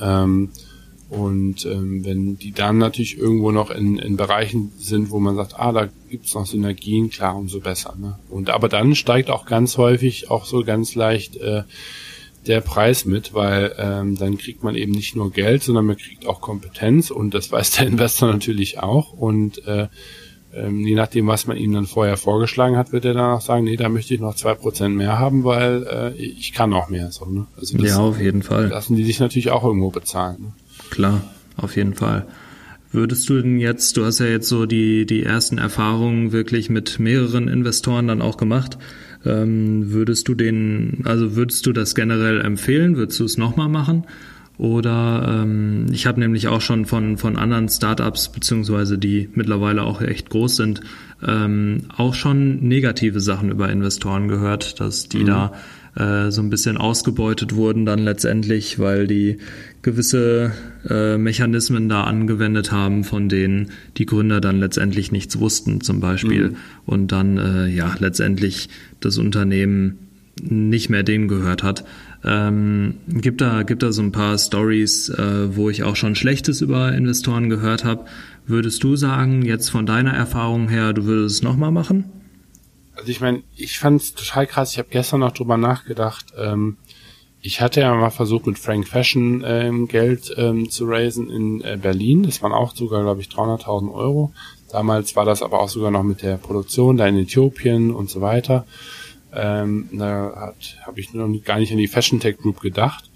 Ähm, 0.00 0.48
und 1.10 1.66
ähm, 1.66 2.04
wenn 2.04 2.38
die 2.38 2.52
dann 2.52 2.78
natürlich 2.78 3.18
irgendwo 3.18 3.50
noch 3.50 3.70
in, 3.70 3.98
in 3.98 4.16
Bereichen 4.16 4.70
sind, 4.78 5.10
wo 5.10 5.18
man 5.18 5.34
sagt, 5.34 5.58
ah, 5.58 5.72
da 5.72 5.88
gibt's 6.08 6.34
noch 6.34 6.46
Synergien, 6.46 7.10
klar, 7.10 7.36
umso 7.36 7.58
besser. 7.58 7.96
Ne? 7.98 8.16
Und 8.28 8.48
aber 8.48 8.68
dann 8.68 8.94
steigt 8.94 9.28
auch 9.28 9.44
ganz 9.44 9.76
häufig 9.76 10.30
auch 10.30 10.44
so 10.44 10.62
ganz 10.62 10.94
leicht 10.94 11.36
äh, 11.36 11.64
der 12.46 12.60
Preis 12.60 13.04
mit, 13.04 13.34
weil 13.34 13.74
ähm, 13.78 14.16
dann 14.16 14.38
kriegt 14.38 14.62
man 14.62 14.74
eben 14.74 14.92
nicht 14.92 15.14
nur 15.14 15.30
Geld, 15.30 15.62
sondern 15.62 15.86
man 15.86 15.96
kriegt 15.96 16.26
auch 16.26 16.40
Kompetenz 16.40 17.10
und 17.10 17.34
das 17.34 17.52
weiß 17.52 17.72
der 17.72 17.86
Investor 17.88 18.32
natürlich 18.32 18.78
auch. 18.78 19.12
Und 19.12 19.66
äh, 19.66 19.88
ähm, 20.52 20.80
je 20.80 20.94
nachdem, 20.94 21.26
was 21.26 21.46
man 21.46 21.56
ihm 21.56 21.72
dann 21.72 21.86
vorher 21.86 22.16
vorgeschlagen 22.16 22.76
hat, 22.76 22.92
wird 22.92 23.04
er 23.04 23.14
dann 23.14 23.36
auch 23.36 23.40
sagen, 23.40 23.64
nee, 23.64 23.76
da 23.76 23.88
möchte 23.88 24.14
ich 24.14 24.20
noch 24.20 24.34
zwei 24.34 24.54
Prozent 24.54 24.96
mehr 24.96 25.18
haben, 25.18 25.44
weil 25.44 25.86
äh, 25.86 26.16
ich 26.16 26.52
kann 26.52 26.70
noch 26.70 26.88
mehr. 26.88 27.10
So, 27.12 27.26
ne? 27.26 27.46
also 27.56 27.78
das 27.78 27.88
ja, 27.88 27.98
auf 27.98 28.20
jeden 28.20 28.42
Fall. 28.42 28.68
Lassen 28.68 28.96
die 28.96 29.04
sich 29.04 29.20
natürlich 29.20 29.50
auch 29.50 29.62
irgendwo 29.62 29.90
bezahlen. 29.90 30.36
Ne? 30.40 30.52
Klar, 30.90 31.22
auf 31.56 31.76
jeden 31.76 31.94
Fall. 31.94 32.26
Würdest 32.92 33.28
du 33.28 33.40
denn 33.40 33.60
jetzt, 33.60 33.96
du 33.96 34.04
hast 34.04 34.18
ja 34.18 34.26
jetzt 34.26 34.48
so 34.48 34.66
die, 34.66 35.06
die 35.06 35.22
ersten 35.22 35.58
Erfahrungen 35.58 36.32
wirklich 36.32 36.70
mit 36.70 36.98
mehreren 36.98 37.46
Investoren 37.46 38.08
dann 38.08 38.20
auch 38.20 38.36
gemacht, 38.36 38.78
ähm, 39.24 39.92
würdest 39.92 40.28
du 40.28 40.34
den, 40.34 41.02
also 41.04 41.36
würdest 41.36 41.66
du 41.66 41.72
das 41.72 41.94
generell 41.94 42.40
empfehlen? 42.40 42.96
Würdest 42.96 43.20
du 43.20 43.24
es 43.24 43.36
nochmal 43.36 43.68
machen? 43.68 44.04
Oder 44.60 45.42
ähm, 45.42 45.86
ich 45.90 46.06
habe 46.06 46.20
nämlich 46.20 46.48
auch 46.48 46.60
schon 46.60 46.84
von, 46.84 47.16
von 47.16 47.36
anderen 47.36 47.70
Startups, 47.70 48.28
beziehungsweise 48.28 48.98
die 48.98 49.30
mittlerweile 49.34 49.84
auch 49.84 50.02
echt 50.02 50.28
groß 50.28 50.56
sind, 50.56 50.82
ähm, 51.26 51.84
auch 51.96 52.12
schon 52.12 52.60
negative 52.68 53.20
Sachen 53.20 53.50
über 53.50 53.70
Investoren 53.70 54.28
gehört, 54.28 54.78
dass 54.78 55.08
die 55.08 55.20
mhm. 55.20 55.26
da 55.26 55.52
äh, 55.96 56.30
so 56.30 56.40
ein 56.40 56.50
bisschen 56.50 56.76
ausgebeutet 56.76 57.54
wurden 57.54 57.84
dann 57.84 57.98
letztendlich, 57.98 58.78
weil 58.78 59.06
die 59.06 59.38
gewisse 59.82 60.52
äh, 60.88 61.16
Mechanismen 61.18 61.88
da 61.88 62.04
angewendet 62.04 62.70
haben, 62.70 63.04
von 63.04 63.28
denen 63.28 63.70
die 63.96 64.06
Gründer 64.06 64.40
dann 64.40 64.60
letztendlich 64.60 65.10
nichts 65.10 65.38
wussten 65.38 65.80
zum 65.80 66.00
Beispiel 66.00 66.50
mhm. 66.50 66.56
und 66.86 67.12
dann 67.12 67.38
äh, 67.38 67.66
ja 67.68 67.94
letztendlich 67.98 68.68
das 69.00 69.18
Unternehmen 69.18 69.98
nicht 70.42 70.90
mehr 70.90 71.02
denen 71.02 71.28
gehört 71.28 71.62
hat. 71.62 71.84
Ähm, 72.24 72.94
gibt 73.08 73.40
da 73.40 73.62
gibt 73.62 73.82
da 73.82 73.92
so 73.92 74.02
ein 74.02 74.12
paar 74.12 74.38
Stories, 74.38 75.08
äh, 75.08 75.56
wo 75.56 75.70
ich 75.70 75.82
auch 75.82 75.96
schon 75.96 76.14
Schlechtes 76.14 76.60
über 76.60 76.92
Investoren 76.92 77.48
gehört 77.48 77.84
habe. 77.84 78.04
Würdest 78.46 78.82
du 78.84 78.96
sagen, 78.96 79.42
jetzt 79.42 79.70
von 79.70 79.86
deiner 79.86 80.12
Erfahrung 80.12 80.68
her, 80.68 80.92
du 80.92 81.04
würdest 81.04 81.36
es 81.36 81.42
nochmal 81.42 81.72
machen? 81.72 82.04
Also 83.00 83.12
ich 83.12 83.22
meine, 83.22 83.42
ich 83.56 83.78
fand 83.78 84.02
es 84.02 84.14
total 84.14 84.46
krass. 84.46 84.72
Ich 84.72 84.78
habe 84.78 84.90
gestern 84.90 85.20
noch 85.20 85.32
drüber 85.32 85.56
nachgedacht. 85.56 86.26
Ähm, 86.36 86.76
ich 87.40 87.62
hatte 87.62 87.80
ja 87.80 87.94
mal 87.94 88.10
versucht, 88.10 88.46
mit 88.46 88.58
Frank 88.58 88.86
Fashion 88.86 89.42
ähm, 89.46 89.88
Geld 89.88 90.34
ähm, 90.36 90.68
zu 90.68 90.84
raisen 90.84 91.30
in 91.30 91.62
äh, 91.62 91.78
Berlin. 91.80 92.24
Das 92.24 92.42
waren 92.42 92.52
auch 92.52 92.76
sogar, 92.76 93.02
glaube 93.02 93.22
ich, 93.22 93.28
300.000 93.28 93.90
Euro. 93.94 94.34
Damals 94.70 95.16
war 95.16 95.24
das 95.24 95.42
aber 95.42 95.60
auch 95.60 95.70
sogar 95.70 95.90
noch 95.90 96.02
mit 96.02 96.20
der 96.20 96.36
Produktion 96.36 96.98
da 96.98 97.06
in 97.06 97.16
Äthiopien 97.16 97.90
und 97.90 98.10
so 98.10 98.20
weiter. 98.20 98.66
Ähm, 99.32 99.88
da 99.92 100.52
habe 100.84 101.00
ich 101.00 101.14
noch 101.14 101.26
gar 101.42 101.58
nicht 101.58 101.72
an 101.72 101.78
die 101.78 101.88
Fashion 101.88 102.20
Tech 102.20 102.36
Group 102.36 102.60
gedacht. 102.60 103.10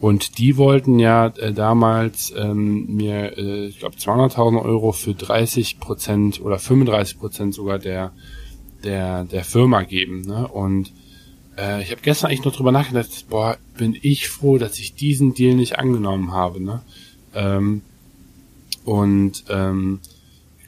Und 0.00 0.38
die 0.38 0.56
wollten 0.56 0.98
ja 0.98 1.28
äh, 1.28 1.52
damals 1.52 2.34
ähm, 2.36 2.86
mir, 2.96 3.38
äh, 3.38 3.66
ich 3.66 3.78
glaube, 3.78 3.94
200.000 3.94 4.60
Euro 4.64 4.90
für 4.90 5.14
30 5.14 5.78
Prozent 5.78 6.40
oder 6.40 6.58
35 6.58 7.20
Prozent 7.20 7.54
sogar 7.54 7.78
der 7.78 8.10
der, 8.84 9.24
der 9.24 9.44
Firma 9.44 9.82
geben. 9.82 10.22
Ne? 10.22 10.46
Und 10.48 10.92
äh, 11.56 11.82
ich 11.82 11.90
habe 11.90 12.00
gestern 12.02 12.30
eigentlich 12.30 12.44
noch 12.44 12.56
drüber 12.56 12.72
nachgedacht, 12.72 13.26
boah, 13.28 13.56
bin 13.76 13.96
ich 14.00 14.28
froh, 14.28 14.58
dass 14.58 14.78
ich 14.78 14.94
diesen 14.94 15.34
Deal 15.34 15.54
nicht 15.54 15.78
angenommen 15.78 16.32
habe. 16.32 16.62
Ne? 16.62 16.82
Ähm, 17.34 17.82
und 18.84 19.44
ähm, 19.48 20.00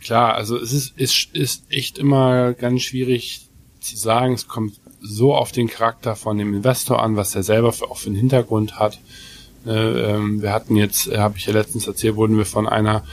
klar, 0.01 0.35
also 0.35 0.57
es 0.57 0.73
ist, 0.73 0.99
ist, 0.99 1.29
ist 1.33 1.65
echt 1.71 1.99
immer 1.99 2.53
ganz 2.53 2.83
schwierig 2.83 3.49
zu 3.81 3.97
sagen, 3.97 4.35
es 4.35 4.49
kommt 4.49 4.79
so 5.01 5.35
auf 5.35 5.53
den 5.53 5.69
Charakter 5.69 6.17
von 6.17 6.39
dem 6.39 6.55
Investor 6.55 7.03
an, 7.03 7.17
was 7.17 7.35
er 7.35 7.43
selber 7.43 7.73
für, 7.73 7.91
auch 7.91 7.99
für 7.99 8.09
einen 8.09 8.17
Hintergrund 8.17 8.79
hat. 8.79 8.99
Äh, 9.67 9.71
ähm, 9.71 10.43
wir 10.43 10.53
hatten 10.53 10.77
jetzt, 10.77 11.09
äh, 11.09 11.19
habe 11.19 11.37
ich 11.37 11.47
ja 11.47 11.53
letztens 11.53 11.87
erzählt, 11.87 12.17
wurden 12.17 12.39
wir 12.39 12.47
von 12.47 12.67
einer 12.67 13.05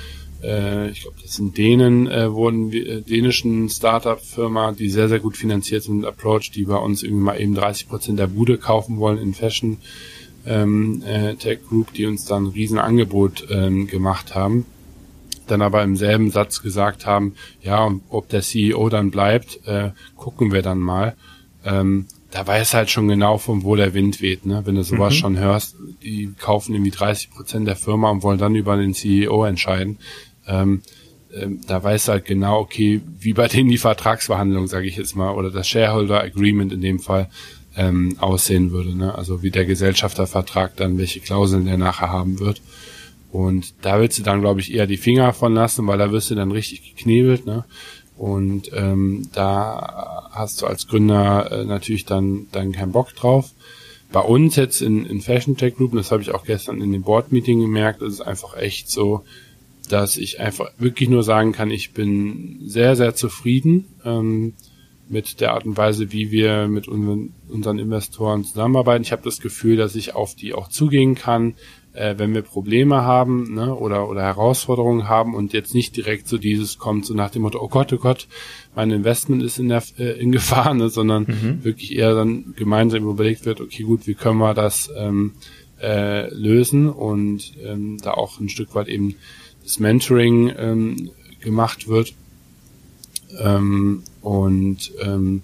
äh, 0.43 0.89
ich 0.89 1.01
glaube, 1.01 1.17
das 1.21 1.35
sind 1.35 1.57
Dänen, 1.57 2.09
äh, 2.09 2.31
wurden 2.31 2.71
äh, 2.73 3.01
dänischen 3.01 3.69
Startup-Firma, 3.69 4.73
die 4.73 4.89
sehr, 4.89 5.09
sehr 5.09 5.19
gut 5.19 5.37
finanziert 5.37 5.83
sind, 5.83 6.05
Approach, 6.05 6.51
die 6.51 6.65
bei 6.65 6.77
uns 6.77 7.03
irgendwie 7.03 7.23
mal 7.23 7.39
eben 7.39 7.55
30 7.55 7.87
Prozent 7.87 8.19
der 8.19 8.27
Bude 8.27 8.57
kaufen 8.57 8.97
wollen 8.97 9.17
in 9.17 9.33
Fashion 9.33 9.77
ähm, 10.45 11.03
äh, 11.05 11.35
Tech 11.35 11.59
Group, 11.67 11.93
die 11.93 12.05
uns 12.05 12.25
dann 12.25 12.45
ein 12.45 12.51
Riesenangebot 12.51 13.47
ähm, 13.51 13.87
gemacht 13.87 14.33
haben. 14.35 14.65
Dann 15.47 15.61
aber 15.61 15.83
im 15.83 15.95
selben 15.95 16.31
Satz 16.31 16.61
gesagt 16.61 17.05
haben, 17.05 17.35
ja, 17.61 17.91
ob 18.09 18.29
der 18.29 18.41
CEO 18.41 18.89
dann 18.89 19.11
bleibt, 19.11 19.59
äh, 19.67 19.91
gucken 20.15 20.51
wir 20.51 20.61
dann 20.61 20.79
mal. 20.79 21.15
Ähm, 21.63 22.07
da 22.31 22.47
weiß 22.47 22.73
halt 22.73 22.89
schon 22.89 23.09
genau, 23.09 23.37
von 23.37 23.63
wo 23.63 23.75
der 23.75 23.93
Wind 23.93 24.21
weht, 24.21 24.45
ne? 24.45 24.61
Wenn 24.63 24.75
du 24.75 24.83
sowas 24.83 25.13
mhm. 25.15 25.17
schon 25.17 25.37
hörst, 25.37 25.75
die 26.01 26.33
kaufen 26.39 26.73
irgendwie 26.73 26.91
30 26.91 27.29
Prozent 27.29 27.67
der 27.67 27.75
Firma 27.75 28.09
und 28.09 28.23
wollen 28.23 28.39
dann 28.39 28.55
über 28.55 28.77
den 28.77 28.93
CEO 28.93 29.43
entscheiden 29.43 29.97
ähm, 30.47 30.81
ähm, 31.33 31.61
da 31.67 31.81
weiß 31.81 32.09
halt 32.09 32.25
genau, 32.25 32.59
okay, 32.59 33.01
wie 33.19 33.33
bei 33.33 33.47
denen 33.47 33.69
die 33.69 33.77
Vertragsverhandlung, 33.77 34.67
sage 34.67 34.87
ich 34.87 34.97
jetzt 34.97 35.15
mal, 35.15 35.31
oder 35.33 35.49
das 35.49 35.67
Shareholder 35.67 36.21
Agreement 36.21 36.73
in 36.73 36.81
dem 36.81 36.99
Fall 36.99 37.29
ähm, 37.75 38.17
aussehen 38.19 38.71
würde. 38.71 38.95
Ne? 38.95 39.15
Also 39.15 39.43
wie 39.43 39.51
der 39.51 39.65
Gesellschaftervertrag 39.65 40.75
dann, 40.75 40.97
welche 40.97 41.21
Klauseln 41.21 41.65
der 41.65 41.77
nachher 41.77 42.09
haben 42.09 42.39
wird. 42.39 42.61
Und 43.31 43.73
da 43.81 43.99
willst 43.99 44.19
du 44.19 44.23
dann, 44.23 44.41
glaube 44.41 44.59
ich, 44.59 44.73
eher 44.73 44.87
die 44.87 44.97
Finger 44.97 45.31
von 45.31 45.53
lassen, 45.53 45.87
weil 45.87 45.97
da 45.97 46.11
wirst 46.11 46.29
du 46.31 46.35
dann 46.35 46.51
richtig 46.51 46.95
geknebelt. 46.95 47.45
Ne? 47.45 47.63
Und 48.17 48.69
ähm, 48.73 49.29
da 49.31 50.29
hast 50.31 50.61
du 50.61 50.65
als 50.65 50.87
Gründer 50.87 51.49
äh, 51.51 51.65
natürlich 51.65 52.05
dann, 52.05 52.47
dann 52.51 52.73
keinen 52.73 52.91
Bock 52.91 53.15
drauf. 53.15 53.51
Bei 54.11 54.19
uns 54.19 54.57
jetzt 54.57 54.81
in, 54.81 55.05
in 55.05 55.21
Fashion 55.21 55.55
Tech 55.55 55.75
Group, 55.77 55.93
das 55.93 56.11
habe 56.11 56.21
ich 56.21 56.31
auch 56.31 56.43
gestern 56.43 56.81
in 56.81 56.91
dem 56.91 57.03
Board 57.03 57.31
Meeting 57.31 57.61
gemerkt, 57.61 58.01
ist 58.01 58.15
es 58.15 58.21
einfach 58.21 58.57
echt 58.57 58.91
so, 58.91 59.23
dass 59.91 60.17
ich 60.17 60.39
einfach 60.39 60.71
wirklich 60.77 61.09
nur 61.09 61.23
sagen 61.23 61.51
kann, 61.51 61.71
ich 61.71 61.93
bin 61.93 62.59
sehr, 62.63 62.95
sehr 62.95 63.15
zufrieden 63.15 63.85
ähm, 64.05 64.53
mit 65.09 65.41
der 65.41 65.53
Art 65.53 65.65
und 65.65 65.75
Weise, 65.77 66.11
wie 66.13 66.31
wir 66.31 66.67
mit 66.67 66.87
unseren, 66.87 67.33
unseren 67.49 67.79
Investoren 67.79 68.45
zusammenarbeiten. 68.45 69.03
Ich 69.03 69.11
habe 69.11 69.23
das 69.23 69.41
Gefühl, 69.41 69.75
dass 69.75 69.95
ich 69.95 70.15
auf 70.15 70.35
die 70.35 70.53
auch 70.53 70.69
zugehen 70.69 71.15
kann, 71.15 71.55
äh, 71.93 72.15
wenn 72.17 72.33
wir 72.33 72.41
Probleme 72.41 73.01
haben 73.01 73.53
ne, 73.53 73.75
oder, 73.75 74.09
oder 74.09 74.21
Herausforderungen 74.21 75.09
haben 75.09 75.35
und 75.35 75.51
jetzt 75.51 75.75
nicht 75.75 75.97
direkt 75.97 76.27
so 76.27 76.37
dieses 76.37 76.77
kommt, 76.77 77.05
so 77.05 77.13
nach 77.13 77.29
dem 77.31 77.41
Motto, 77.41 77.59
oh 77.61 77.67
Gott, 77.67 77.91
oh 77.91 77.97
Gott, 77.97 78.27
mein 78.75 78.91
Investment 78.91 79.43
ist 79.43 79.59
in, 79.59 79.67
der, 79.67 79.83
äh, 79.97 80.19
in 80.19 80.31
Gefahr, 80.31 80.73
ne, 80.73 80.89
sondern 80.89 81.23
mhm. 81.23 81.63
wirklich 81.63 81.95
eher 81.95 82.15
dann 82.15 82.53
gemeinsam 82.55 83.03
überlegt 83.03 83.45
wird, 83.45 83.59
okay, 83.59 83.83
gut, 83.83 84.07
wie 84.07 84.13
können 84.13 84.37
wir 84.37 84.53
das 84.53 84.89
ähm, 84.95 85.33
äh, 85.81 86.33
lösen 86.33 86.89
und 86.89 87.53
ähm, 87.63 87.97
da 88.01 88.11
auch 88.11 88.39
ein 88.39 88.49
Stück 88.49 88.73
weit 88.75 88.87
eben 88.87 89.15
das 89.63 89.79
Mentoring 89.79 90.53
ähm, 90.57 91.11
gemacht 91.39 91.87
wird. 91.87 92.13
Ähm, 93.39 94.03
und 94.21 94.91
ähm, 95.01 95.41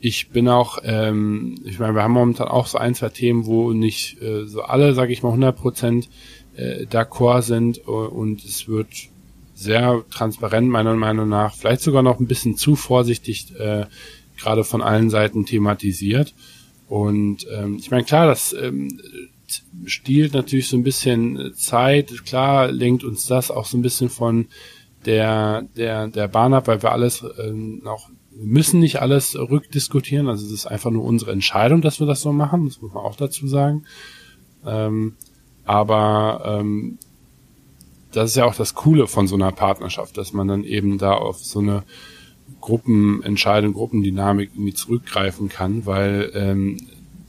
ich 0.00 0.28
bin 0.28 0.48
auch, 0.48 0.78
ähm, 0.84 1.56
ich 1.64 1.78
meine, 1.78 1.94
wir 1.94 2.02
haben 2.02 2.12
momentan 2.12 2.48
auch 2.48 2.66
so 2.66 2.78
ein, 2.78 2.94
zwei 2.94 3.08
Themen, 3.08 3.46
wo 3.46 3.72
nicht 3.72 4.20
äh, 4.22 4.46
so 4.46 4.62
alle, 4.62 4.94
sage 4.94 5.12
ich 5.12 5.22
mal, 5.22 5.30
100 5.30 5.56
Prozent 5.56 6.08
äh, 6.56 6.84
d'accord 6.84 7.42
sind 7.42 7.78
und 7.78 8.44
es 8.44 8.68
wird 8.68 8.88
sehr 9.54 10.04
transparent 10.10 10.68
meiner 10.68 10.94
Meinung 10.94 11.28
nach, 11.28 11.54
vielleicht 11.54 11.80
sogar 11.80 12.02
noch 12.02 12.20
ein 12.20 12.26
bisschen 12.26 12.56
zu 12.56 12.76
vorsichtig 12.76 13.54
äh, 13.58 13.86
gerade 14.36 14.64
von 14.64 14.82
allen 14.82 15.08
Seiten 15.08 15.46
thematisiert. 15.46 16.34
Und 16.88 17.46
ähm, 17.50 17.76
ich 17.78 17.90
meine, 17.90 18.04
klar, 18.04 18.26
das 18.26 18.52
ähm, 18.52 19.00
stiehlt 19.84 20.34
natürlich 20.34 20.68
so 20.68 20.76
ein 20.76 20.82
bisschen 20.82 21.52
Zeit. 21.54 22.24
Klar 22.24 22.70
lenkt 22.70 23.04
uns 23.04 23.26
das 23.26 23.50
auch 23.50 23.66
so 23.66 23.76
ein 23.76 23.82
bisschen 23.82 24.08
von 24.08 24.46
der, 25.04 25.62
der, 25.76 26.08
der 26.08 26.28
Bahn 26.28 26.54
ab, 26.54 26.66
weil 26.66 26.82
wir 26.82 26.92
alles 26.92 27.24
ähm, 27.38 27.80
noch 27.84 28.10
wir 28.38 28.46
müssen 28.46 28.80
nicht 28.80 29.00
alles 29.00 29.34
rückdiskutieren. 29.34 30.28
Also 30.28 30.44
es 30.44 30.52
ist 30.52 30.66
einfach 30.66 30.90
nur 30.90 31.04
unsere 31.04 31.32
Entscheidung, 31.32 31.80
dass 31.80 32.00
wir 32.00 32.06
das 32.06 32.20
so 32.20 32.32
machen. 32.32 32.66
Das 32.66 32.82
muss 32.82 32.92
man 32.92 33.02
auch 33.02 33.16
dazu 33.16 33.48
sagen. 33.48 33.84
Ähm, 34.66 35.14
aber 35.64 36.42
ähm, 36.44 36.98
das 38.12 38.30
ist 38.30 38.36
ja 38.36 38.44
auch 38.44 38.54
das 38.54 38.74
Coole 38.74 39.06
von 39.06 39.26
so 39.26 39.36
einer 39.36 39.52
Partnerschaft, 39.52 40.18
dass 40.18 40.32
man 40.32 40.48
dann 40.48 40.64
eben 40.64 40.98
da 40.98 41.12
auf 41.12 41.38
so 41.38 41.60
eine 41.60 41.82
Gruppenentscheidung, 42.60 43.72
Gruppendynamik 43.72 44.50
irgendwie 44.54 44.74
zurückgreifen 44.74 45.48
kann, 45.48 45.86
weil 45.86 46.30
ähm, 46.34 46.78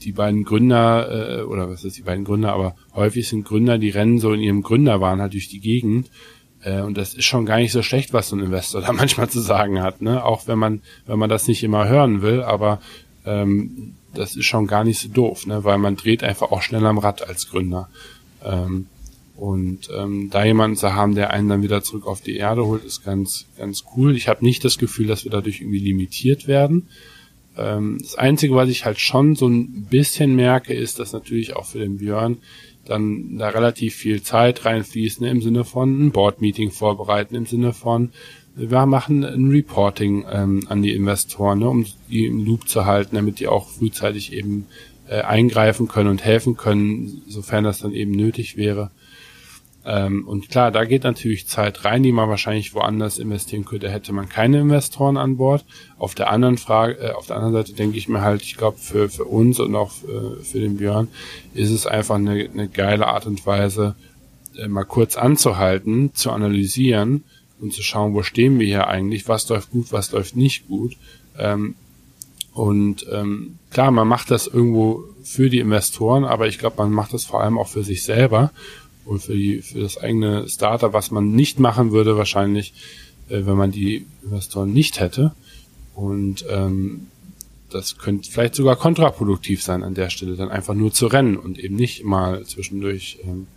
die 0.07 0.13
beiden 0.13 0.45
Gründer, 0.45 1.41
äh, 1.41 1.41
oder 1.41 1.69
was 1.69 1.83
ist 1.83 1.97
die 1.97 2.01
beiden 2.01 2.23
Gründer, 2.23 2.53
aber 2.53 2.75
häufig 2.95 3.27
sind 3.27 3.43
Gründer, 3.43 3.77
die 3.77 3.89
rennen 3.89 4.19
so 4.19 4.31
in 4.31 4.39
ihrem 4.39 4.63
Gründerwahn 4.63 5.19
halt 5.19 5.33
durch 5.33 5.49
die 5.49 5.59
Gegend. 5.59 6.09
Äh, 6.63 6.79
und 6.79 6.97
das 6.97 7.13
ist 7.13 7.25
schon 7.25 7.45
gar 7.45 7.57
nicht 7.57 7.73
so 7.73 7.83
schlecht, 7.83 8.13
was 8.13 8.29
so 8.29 8.37
ein 8.37 8.41
Investor 8.41 8.79
da 8.87 8.93
manchmal 8.93 9.29
zu 9.29 9.41
sagen 9.41 9.81
hat, 9.81 10.01
ne? 10.01 10.23
Auch 10.23 10.47
wenn 10.47 10.57
man, 10.57 10.81
wenn 11.07 11.19
man 11.19 11.29
das 11.29 11.49
nicht 11.49 11.61
immer 11.61 11.89
hören 11.89 12.21
will, 12.21 12.41
aber 12.41 12.79
ähm, 13.25 13.95
das 14.13 14.37
ist 14.37 14.45
schon 14.45 14.65
gar 14.65 14.85
nicht 14.85 15.01
so 15.01 15.09
doof, 15.09 15.45
ne? 15.45 15.65
Weil 15.65 15.77
man 15.77 15.97
dreht 15.97 16.23
einfach 16.23 16.53
auch 16.53 16.61
schnell 16.61 16.85
am 16.85 16.99
Rad 16.99 17.27
als 17.27 17.49
Gründer. 17.49 17.89
Ähm, 18.45 18.85
und 19.35 19.89
ähm, 19.93 20.29
da 20.31 20.45
jemanden 20.45 20.77
zu 20.77 20.93
haben, 20.93 21.15
der 21.15 21.31
einen 21.31 21.49
dann 21.49 21.63
wieder 21.63 21.83
zurück 21.83 22.07
auf 22.07 22.21
die 22.21 22.37
Erde 22.37 22.65
holt, 22.65 22.85
ist 22.85 23.03
ganz, 23.03 23.45
ganz 23.57 23.83
cool. 23.97 24.15
Ich 24.15 24.29
habe 24.29 24.45
nicht 24.45 24.63
das 24.63 24.77
Gefühl, 24.77 25.07
dass 25.07 25.25
wir 25.25 25.31
dadurch 25.31 25.59
irgendwie 25.59 25.79
limitiert 25.79 26.47
werden. 26.47 26.87
Ähm, 27.57 27.97
das 28.01 28.15
Einzige, 28.15 28.55
was 28.55 28.69
ich 28.69 28.85
halt 28.85 28.99
schon 28.99 29.35
so 29.35 29.47
ein 29.47 29.87
bisschen 29.89 30.35
merke, 30.35 30.73
ist, 30.73 30.99
dass 30.99 31.13
natürlich 31.13 31.55
auch 31.55 31.65
für 31.65 31.79
den 31.79 31.97
Björn 31.97 32.37
dann 32.85 33.37
da 33.37 33.49
relativ 33.49 33.95
viel 33.95 34.21
Zeit 34.23 34.65
reinfließt, 34.65 35.21
ne, 35.21 35.29
im 35.29 35.41
Sinne 35.41 35.65
von 35.65 36.07
ein 36.07 36.11
Board-Meeting 36.11 36.71
vorbereiten, 36.71 37.35
im 37.35 37.45
Sinne 37.45 37.73
von 37.73 38.11
wir 38.57 38.87
machen 38.87 39.23
ein 39.23 39.49
Reporting 39.49 40.25
ähm, 40.31 40.63
an 40.67 40.81
die 40.81 40.93
Investoren, 40.93 41.59
ne, 41.59 41.69
um 41.69 41.85
die 42.09 42.25
im 42.25 42.43
Loop 42.43 42.67
zu 42.67 42.85
halten, 42.85 43.15
damit 43.15 43.39
die 43.39 43.47
auch 43.47 43.69
frühzeitig 43.69 44.33
eben 44.33 44.65
äh, 45.07 45.21
eingreifen 45.21 45.87
können 45.87 46.09
und 46.09 46.25
helfen 46.25 46.57
können, 46.57 47.21
sofern 47.27 47.63
das 47.63 47.79
dann 47.79 47.93
eben 47.93 48.11
nötig 48.11 48.57
wäre. 48.57 48.89
Ähm, 49.89 50.27
und 50.27 50.49
klar, 50.49 50.69
da 50.69 50.83
geht 50.83 51.05
natürlich 51.05 51.47
Zeit 51.47 51.85
rein, 51.85 52.03
die 52.03 52.11
man 52.11 52.27
wahrscheinlich 52.27 52.73
woanders 52.73 53.19
investieren 53.19 53.63
könnte, 53.63 53.89
hätte 53.89 54.11
man 54.11 54.27
keine 54.27 54.59
Investoren 54.59 55.15
an 55.15 55.37
Bord. 55.37 55.63
Auf 55.97 56.13
der 56.13 56.29
anderen 56.29 56.57
Frage, 56.57 56.99
äh, 56.99 57.11
auf 57.11 57.27
der 57.27 57.37
anderen 57.37 57.53
Seite 57.53 57.71
denke 57.73 57.97
ich 57.97 58.09
mir 58.09 58.19
halt, 58.19 58.41
ich 58.41 58.57
glaube, 58.57 58.77
für, 58.79 59.07
für 59.07 59.23
uns 59.23 59.61
und 59.61 59.73
auch 59.75 59.91
für, 59.91 60.43
für 60.43 60.59
den 60.59 60.75
Björn 60.75 61.07
ist 61.53 61.71
es 61.71 61.87
einfach 61.87 62.15
eine, 62.15 62.49
eine 62.51 62.67
geile 62.67 63.07
Art 63.07 63.27
und 63.27 63.45
Weise, 63.45 63.95
äh, 64.57 64.67
mal 64.67 64.83
kurz 64.83 65.15
anzuhalten, 65.15 66.13
zu 66.13 66.31
analysieren 66.31 67.23
und 67.61 67.73
zu 67.73 67.81
schauen, 67.81 68.13
wo 68.13 68.23
stehen 68.23 68.59
wir 68.59 68.67
hier 68.67 68.87
eigentlich, 68.87 69.29
was 69.29 69.47
läuft 69.47 69.71
gut, 69.71 69.93
was 69.93 70.11
läuft 70.11 70.35
nicht 70.35 70.67
gut. 70.67 70.97
Ähm, 71.39 71.75
und 72.51 73.05
ähm, 73.09 73.57
klar, 73.69 73.91
man 73.91 74.07
macht 74.07 74.31
das 74.31 74.47
irgendwo 74.47 75.05
für 75.23 75.49
die 75.49 75.59
Investoren, 75.59 76.25
aber 76.25 76.47
ich 76.47 76.59
glaube, 76.59 76.75
man 76.79 76.91
macht 76.91 77.13
das 77.13 77.23
vor 77.23 77.41
allem 77.41 77.57
auch 77.57 77.69
für 77.69 77.83
sich 77.83 78.03
selber 78.03 78.51
und 79.07 79.21
für, 79.21 79.33
die, 79.33 79.61
für 79.61 79.79
das 79.79 79.97
eigene 79.97 80.47
Startup, 80.49 80.93
was 80.93 81.11
man 81.11 81.31
nicht 81.31 81.59
machen 81.59 81.91
würde 81.91 82.17
wahrscheinlich, 82.17 82.73
äh, 83.29 83.45
wenn 83.45 83.55
man 83.57 83.71
die 83.71 84.05
Investoren 84.23 84.73
nicht 84.73 84.99
hätte. 84.99 85.33
Und 85.95 86.45
ähm, 86.49 87.07
das 87.69 87.97
könnte 87.97 88.29
vielleicht 88.29 88.55
sogar 88.55 88.75
kontraproduktiv 88.75 89.63
sein 89.63 89.83
an 89.83 89.93
der 89.93 90.09
Stelle, 90.09 90.35
dann 90.35 90.49
einfach 90.49 90.73
nur 90.73 90.93
zu 90.93 91.07
rennen 91.07 91.37
und 91.37 91.59
eben 91.59 91.75
nicht 91.75 92.03
mal 92.03 92.45
zwischendurch 92.45 93.19
ähm, 93.23 93.47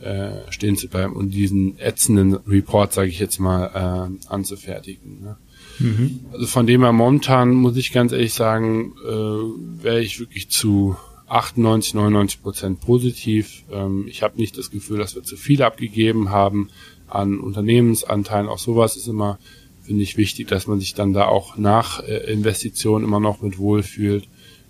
äh, 0.00 0.50
stehen 0.50 0.76
zu 0.76 0.88
bleiben 0.88 1.14
und 1.14 1.30
diesen 1.30 1.78
ätzenden 1.78 2.34
Report, 2.34 2.92
sage 2.92 3.08
ich 3.08 3.18
jetzt 3.18 3.38
mal, 3.38 4.10
äh, 4.12 4.28
anzufertigen. 4.28 5.22
Ne? 5.22 5.36
Mhm. 5.78 6.20
Also 6.32 6.46
von 6.46 6.66
dem 6.66 6.82
her 6.82 6.92
momentan 6.92 7.52
muss 7.52 7.76
ich 7.76 7.92
ganz 7.92 8.12
ehrlich 8.12 8.34
sagen, 8.34 8.94
äh, 9.06 9.82
wäre 9.82 10.00
ich 10.00 10.20
wirklich 10.20 10.50
zu 10.50 10.96
98, 11.32 11.94
99 11.94 12.42
Prozent 12.42 12.80
positiv. 12.80 13.64
Ähm, 13.70 14.06
ich 14.08 14.22
habe 14.22 14.36
nicht 14.36 14.58
das 14.58 14.70
Gefühl, 14.70 14.98
dass 14.98 15.14
wir 15.14 15.22
zu 15.22 15.36
viel 15.36 15.62
abgegeben 15.62 16.30
haben 16.30 16.68
an 17.08 17.40
Unternehmensanteilen. 17.40 18.48
Auch 18.48 18.58
sowas 18.58 18.96
ist 18.96 19.08
immer, 19.08 19.38
finde 19.80 20.02
ich, 20.02 20.16
wichtig, 20.16 20.48
dass 20.48 20.66
man 20.66 20.78
sich 20.78 20.94
dann 20.94 21.12
da 21.12 21.26
auch 21.26 21.56
nach 21.56 22.02
äh, 22.02 22.30
Investitionen 22.30 23.04
immer 23.04 23.20
noch 23.20 23.40
mit 23.40 23.58
wohlfühlt. 23.58 24.28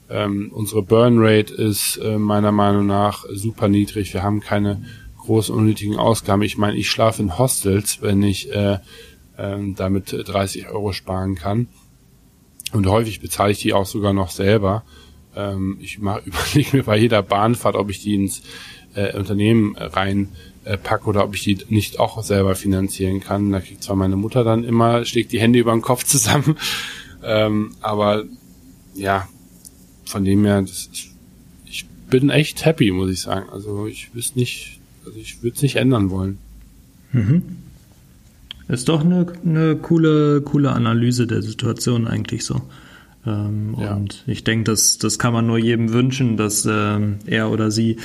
Ähm, 0.09 0.51
unsere 0.53 0.83
Burn 0.83 1.19
Rate 1.19 1.53
ist 1.55 1.97
äh, 1.97 2.19
meiner 2.19 2.53
Meinung 2.53 2.87
nach 2.87 3.25
super 3.33 3.69
niedrig. 3.69 4.13
Wir 4.15 4.23
haben 4.23 4.41
keine 4.41 4.85
großen 5.19 5.55
unnötigen 5.55 5.97
Ausgaben. 5.97 6.43
Ich 6.43 6.59
meine, 6.59 6.77
ich 6.77 6.91
schlafe 6.91 7.23
in 7.23 7.39
Hostels, 7.39 8.03
wenn 8.03 8.23
ich 8.23 8.53
äh, 8.53 8.79
äh, 9.37 9.73
damit 9.75 10.13
30 10.13 10.69
Euro 10.69 10.93
sparen 10.93 11.35
kann. 11.35 11.69
Und 12.73 12.87
häufig 12.87 13.21
bezahle 13.21 13.53
ich 13.53 13.61
die 13.61 13.73
auch 13.73 13.87
sogar 13.87 14.13
noch 14.13 14.31
selber. 14.31 14.85
Ähm, 15.37 15.79
ich 15.81 15.97
überlege 15.99 16.77
mir 16.77 16.83
bei 16.85 16.99
jeder 16.99 17.23
Bahnfahrt, 17.23 17.77
ob 17.77 17.91
ich 17.91 18.03
die 18.03 18.15
ins 18.15 18.43
äh, 18.95 19.17
Unternehmen 19.17 19.77
rein 19.77 20.29
äh, 20.65 20.79
oder 21.05 21.25
ob 21.25 21.35
ich 21.35 21.43
die 21.43 21.59
nicht 21.69 21.99
auch 21.99 22.23
selber 22.23 22.55
finanzieren 22.55 23.21
kann. 23.21 23.51
Da 23.53 23.61
kriegt 23.61 23.83
zwar 23.83 23.97
meine 23.97 24.17
Mutter 24.17 24.45
dann 24.45 24.65
immer, 24.65 25.05
schlägt 25.05 25.33
die 25.33 25.41
Hände 25.41 25.59
über 25.59 25.73
den 25.73 25.83
Kopf 25.83 26.05
zusammen. 26.07 26.57
Ähm, 27.23 27.73
aber 27.81 28.25
ja, 28.95 29.29
von 30.05 30.25
dem 30.25 30.45
her, 30.45 30.61
das 30.61 30.89
ist, 30.93 31.11
ich 31.65 31.87
bin 32.11 32.31
echt 32.31 32.65
happy, 32.65 32.91
muss 32.91 33.11
ich 33.11 33.21
sagen. 33.21 33.49
Also 33.51 33.87
ich 33.87 34.15
wüsste 34.15 34.39
nicht, 34.39 34.81
also 35.07 35.19
ich 35.19 35.43
würde 35.43 35.57
es 35.57 35.63
nicht 35.63 35.77
ändern 35.77 36.11
wollen. 36.11 36.39
Mhm. 37.13 37.43
Ist 38.69 38.89
doch 38.89 39.05
eine, 39.05 39.27
eine 39.45 39.77
coole, 39.77 40.41
coole 40.41 40.73
Analyse 40.73 41.27
der 41.27 41.43
Situation 41.43 42.07
eigentlich 42.07 42.45
so. 42.45 42.63
Ähm, 43.27 43.77
ja. 43.79 43.95
Und 43.95 44.25
ich 44.27 44.45
denke, 44.45 44.65
das, 44.65 44.99
das 44.99 45.19
kann 45.19 45.33
man 45.33 45.47
nur 45.47 45.59
jedem 45.59 45.93
wünschen, 45.93 46.37
dass 46.37 46.67
ähm, 46.67 47.19
er 47.27 47.51
oder 47.51 47.71
sie 47.71 47.99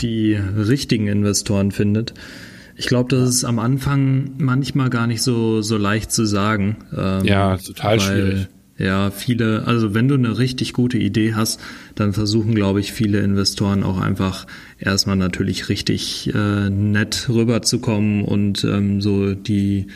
die 0.00 0.34
richtigen 0.34 1.08
Investoren 1.08 1.72
findet. 1.72 2.14
Ich 2.76 2.86
glaube, 2.86 3.14
das 3.14 3.28
ist 3.28 3.44
am 3.44 3.58
Anfang 3.58 4.32
manchmal 4.38 4.90
gar 4.90 5.06
nicht 5.06 5.22
so, 5.22 5.62
so 5.62 5.76
leicht 5.76 6.10
zu 6.10 6.24
sagen. 6.24 6.78
Ähm, 6.96 7.24
ja, 7.24 7.56
total 7.58 7.98
weil, 7.98 8.00
schwierig. 8.00 8.48
Ja, 8.78 9.10
viele, 9.10 9.66
also 9.66 9.94
wenn 9.94 10.08
du 10.08 10.14
eine 10.14 10.38
richtig 10.38 10.72
gute 10.72 10.98
Idee 10.98 11.34
hast, 11.34 11.60
dann 11.94 12.12
versuchen, 12.14 12.54
glaube 12.54 12.80
ich, 12.80 12.92
viele 12.92 13.20
Investoren 13.20 13.84
auch 13.84 14.00
einfach 14.00 14.46
erstmal 14.78 15.16
natürlich 15.16 15.68
richtig 15.68 16.34
äh, 16.34 16.70
nett 16.70 17.28
rüberzukommen 17.28 18.24
und 18.24 18.64
ähm, 18.64 19.00
so 19.00 19.34
die 19.34 19.88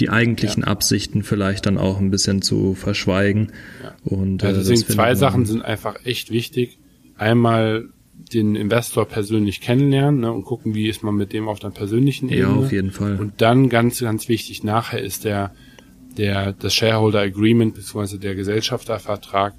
die 0.00 0.10
eigentlichen 0.10 0.62
ja. 0.62 0.68
Absichten 0.68 1.22
vielleicht 1.22 1.66
dann 1.66 1.78
auch 1.78 1.98
ein 1.98 2.10
bisschen 2.10 2.42
zu 2.42 2.74
verschweigen. 2.74 3.52
Ja. 3.82 3.94
Und, 4.04 4.42
äh, 4.42 4.46
also 4.46 4.60
deswegen 4.60 4.90
zwei 4.90 5.14
Sachen 5.14 5.44
sind 5.44 5.62
einfach 5.62 6.04
echt 6.04 6.30
wichtig. 6.30 6.78
Einmal 7.16 7.88
den 8.32 8.56
Investor 8.56 9.06
persönlich 9.06 9.60
kennenlernen 9.60 10.20
ne, 10.20 10.32
und 10.32 10.44
gucken, 10.44 10.74
wie 10.74 10.88
ist 10.88 11.02
man 11.02 11.14
mit 11.14 11.32
dem 11.32 11.48
auf 11.48 11.58
der 11.58 11.70
persönlichen 11.70 12.28
Ebene. 12.28 12.40
Ja, 12.40 12.54
auf 12.54 12.72
jeden 12.72 12.90
Fall. 12.90 13.16
Und 13.16 13.40
dann 13.40 13.68
ganz, 13.68 14.00
ganz 14.00 14.28
wichtig, 14.28 14.64
nachher 14.64 15.02
ist 15.02 15.24
der, 15.24 15.52
der, 16.16 16.52
das 16.52 16.74
Shareholder 16.74 17.20
Agreement 17.20 17.74
bzw. 17.74 18.18
der 18.18 18.34
Gesellschaftervertrag, 18.34 19.54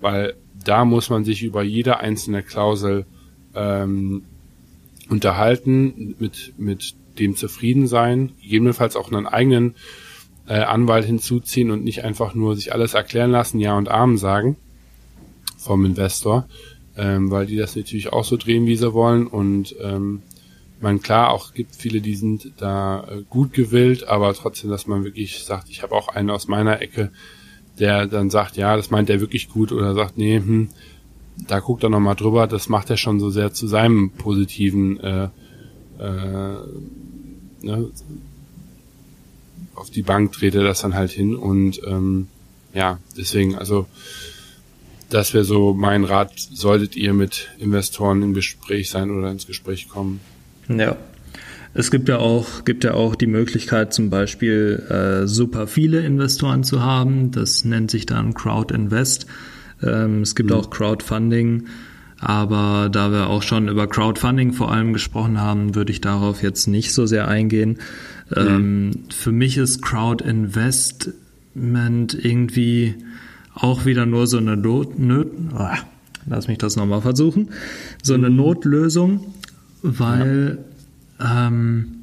weil 0.00 0.34
da 0.64 0.84
muss 0.84 1.10
man 1.10 1.24
sich 1.24 1.42
über 1.42 1.62
jede 1.62 1.98
einzelne 2.00 2.42
Klausel 2.42 3.06
ähm, 3.54 4.24
unterhalten, 5.08 6.16
mit, 6.18 6.54
mit 6.58 6.94
dem 7.18 7.36
zufrieden 7.36 7.86
sein, 7.86 8.32
gegebenenfalls 8.40 8.96
auch 8.96 9.10
einen 9.10 9.26
eigenen 9.26 9.74
äh, 10.46 10.54
Anwalt 10.54 11.04
hinzuziehen 11.04 11.70
und 11.70 11.84
nicht 11.84 12.04
einfach 12.04 12.34
nur 12.34 12.56
sich 12.56 12.72
alles 12.72 12.94
erklären 12.94 13.30
lassen, 13.30 13.58
Ja 13.58 13.76
und 13.76 13.88
Amen 13.88 14.18
sagen 14.18 14.56
vom 15.58 15.84
Investor, 15.84 16.46
ähm, 16.96 17.30
weil 17.30 17.46
die 17.46 17.56
das 17.56 17.76
natürlich 17.76 18.12
auch 18.12 18.24
so 18.24 18.36
drehen, 18.36 18.66
wie 18.66 18.76
sie 18.76 18.94
wollen. 18.94 19.26
Und 19.26 19.74
ähm, 19.82 20.22
man 20.80 21.00
klar 21.00 21.30
auch 21.30 21.54
gibt 21.54 21.74
viele, 21.74 22.00
die 22.00 22.14
sind 22.14 22.52
da 22.58 23.04
äh, 23.08 23.22
gut 23.28 23.52
gewillt, 23.52 24.06
aber 24.06 24.32
trotzdem, 24.34 24.70
dass 24.70 24.86
man 24.86 25.04
wirklich 25.04 25.42
sagt, 25.44 25.68
ich 25.70 25.82
habe 25.82 25.94
auch 25.94 26.08
einen 26.08 26.30
aus 26.30 26.48
meiner 26.48 26.80
Ecke, 26.80 27.10
der 27.78 28.06
dann 28.06 28.30
sagt, 28.30 28.56
ja, 28.56 28.76
das 28.76 28.90
meint 28.90 29.10
er 29.10 29.20
wirklich 29.20 29.48
gut 29.48 29.72
oder 29.72 29.94
sagt, 29.94 30.16
nee, 30.16 30.36
hm, 30.36 30.68
da 31.46 31.60
guckt 31.60 31.82
er 31.82 31.90
nochmal 31.90 32.14
drüber, 32.14 32.46
das 32.46 32.68
macht 32.68 32.88
er 32.90 32.96
schon 32.96 33.20
so 33.20 33.30
sehr 33.30 33.52
zu 33.52 33.66
seinem 33.66 34.10
positiven 34.10 34.98
äh, 35.00 35.28
äh, 35.98 37.66
ne, 37.66 37.90
auf 39.74 39.90
die 39.90 40.02
Bank 40.02 40.32
dreht 40.32 40.54
er 40.54 40.64
das 40.64 40.82
dann 40.82 40.94
halt 40.94 41.10
hin 41.10 41.34
und 41.34 41.80
ähm, 41.86 42.28
ja, 42.74 42.98
deswegen, 43.16 43.56
also 43.56 43.86
das 45.08 45.34
wäre 45.34 45.44
so 45.44 45.74
mein 45.74 46.04
Rat, 46.04 46.32
solltet 46.36 46.96
ihr 46.96 47.14
mit 47.14 47.48
Investoren 47.58 48.22
im 48.22 48.34
Gespräch 48.34 48.90
sein 48.90 49.10
oder 49.10 49.30
ins 49.30 49.46
Gespräch 49.46 49.88
kommen. 49.88 50.20
Ja. 50.68 50.96
Es 51.74 51.90
gibt 51.90 52.08
ja 52.08 52.18
auch, 52.18 52.64
gibt 52.64 52.84
ja 52.84 52.94
auch 52.94 53.14
die 53.14 53.26
Möglichkeit, 53.26 53.92
zum 53.92 54.08
Beispiel 54.08 54.82
äh, 54.88 55.26
super 55.26 55.66
viele 55.66 56.00
Investoren 56.00 56.64
zu 56.64 56.82
haben. 56.82 57.32
Das 57.32 57.66
nennt 57.66 57.90
sich 57.90 58.06
dann 58.06 58.32
Crowd 58.32 58.74
Invest. 58.74 59.26
Ähm, 59.82 60.22
es 60.22 60.34
gibt 60.34 60.50
mhm. 60.50 60.56
auch 60.56 60.70
Crowdfunding. 60.70 61.66
Aber 62.18 62.88
da 62.90 63.12
wir 63.12 63.28
auch 63.28 63.42
schon 63.42 63.68
über 63.68 63.86
Crowdfunding 63.86 64.52
vor 64.52 64.72
allem 64.72 64.92
gesprochen 64.92 65.40
haben, 65.40 65.74
würde 65.74 65.92
ich 65.92 66.00
darauf 66.00 66.42
jetzt 66.42 66.66
nicht 66.66 66.92
so 66.92 67.06
sehr 67.06 67.28
eingehen. 67.28 67.78
Mhm. 68.30 68.36
Ähm, 68.36 68.90
für 69.14 69.32
mich 69.32 69.58
ist 69.58 69.82
Crowd 69.82 70.24
Investment 70.24 72.14
irgendwie 72.14 72.94
auch 73.54 73.84
wieder 73.84 74.06
nur 74.06 74.26
so 74.26 74.38
eine 74.38 74.56
Not, 74.56 74.98
Not 74.98 75.28
oh, 75.54 75.68
lass 76.26 76.48
mich 76.48 76.58
das 76.58 76.76
nochmal 76.76 77.02
versuchen, 77.02 77.50
so 78.02 78.14
eine 78.14 78.30
mhm. 78.30 78.36
Notlösung, 78.36 79.34
weil 79.82 80.58
ja. 81.18 81.46
ähm, 81.48 81.96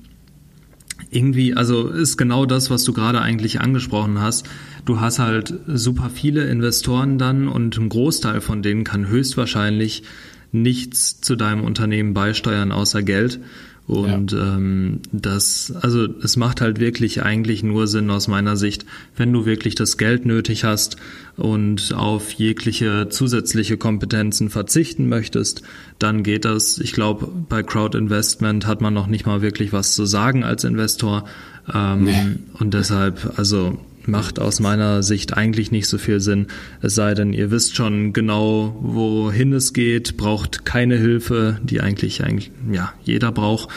irgendwie, 1.11 1.53
also 1.53 1.89
ist 1.89 2.18
genau 2.18 2.45
das, 2.45 2.70
was 2.70 2.84
du 2.84 2.93
gerade 2.93 3.22
eigentlich 3.22 3.61
angesprochen 3.61 4.20
hast. 4.20 4.47
Du 4.86 4.99
hast 4.99 5.19
halt 5.19 5.53
super 5.67 6.09
viele 6.13 6.45
Investoren 6.45 7.17
dann 7.17 7.47
und 7.47 7.77
ein 7.77 7.89
Großteil 7.89 8.41
von 8.41 8.61
denen 8.61 8.84
kann 8.84 9.07
höchstwahrscheinlich 9.07 10.03
nichts 10.51 11.19
zu 11.19 11.36
deinem 11.36 11.63
Unternehmen 11.63 12.13
beisteuern 12.13 12.71
außer 12.71 13.01
Geld. 13.03 13.39
Und 13.86 14.31
ja. 14.31 14.55
ähm, 14.55 15.01
das, 15.11 15.73
also 15.81 16.07
es 16.23 16.38
macht 16.38 16.61
halt 16.61 16.79
wirklich 16.79 17.21
eigentlich 17.21 17.63
nur 17.63 17.88
Sinn 17.88 18.09
aus 18.11 18.29
meiner 18.29 18.55
Sicht, 18.55 18.86
wenn 19.17 19.34
du 19.34 19.45
wirklich 19.45 19.75
das 19.75 19.97
Geld 19.97 20.25
nötig 20.25 20.63
hast 20.63 20.95
und 21.36 21.93
auf 21.93 22.31
jegliche 22.31 23.09
zusätzliche 23.09 23.75
Kompetenzen 23.75 24.49
verzichten 24.49 25.09
möchtest, 25.09 25.63
dann 25.99 26.23
geht 26.23 26.45
das. 26.45 26.77
Ich 26.77 26.93
glaube, 26.93 27.27
bei 27.49 27.61
Crowd 27.61 27.97
Investment 27.97 28.65
hat 28.67 28.79
man 28.79 28.93
noch 28.93 29.07
nicht 29.07 29.25
mal 29.25 29.41
wirklich 29.41 29.73
was 29.73 29.95
zu 29.95 30.05
sagen 30.05 30.45
als 30.45 30.63
Investor. 30.63 31.25
Ähm, 31.73 32.03
nee. 32.03 32.36
Und 32.59 32.73
deshalb, 32.73 33.34
also 33.38 33.77
macht 34.08 34.39
aus 34.39 34.60
meiner 34.60 35.04
Sicht 35.04 35.36
eigentlich 35.36 35.72
nicht 35.72 35.88
so 35.88 35.97
viel 35.97 36.20
Sinn. 36.20 36.47
Es 36.82 36.95
sei 36.95 37.14
denn, 37.14 37.34
ihr 37.34 37.51
wisst 37.51 37.76
schon 37.76 38.14
genau, 38.14 38.78
wohin 38.82 39.54
es 39.54 39.74
geht, 39.74 40.18
braucht 40.18 40.66
keine 40.66 40.97
Hilfe, 40.97 41.60
die 41.64 41.82
eigentlich, 41.82 42.24
eigentlich 42.24 42.51
ja, 42.72 42.93
jeder 43.04 43.32
braucht. 43.32 43.70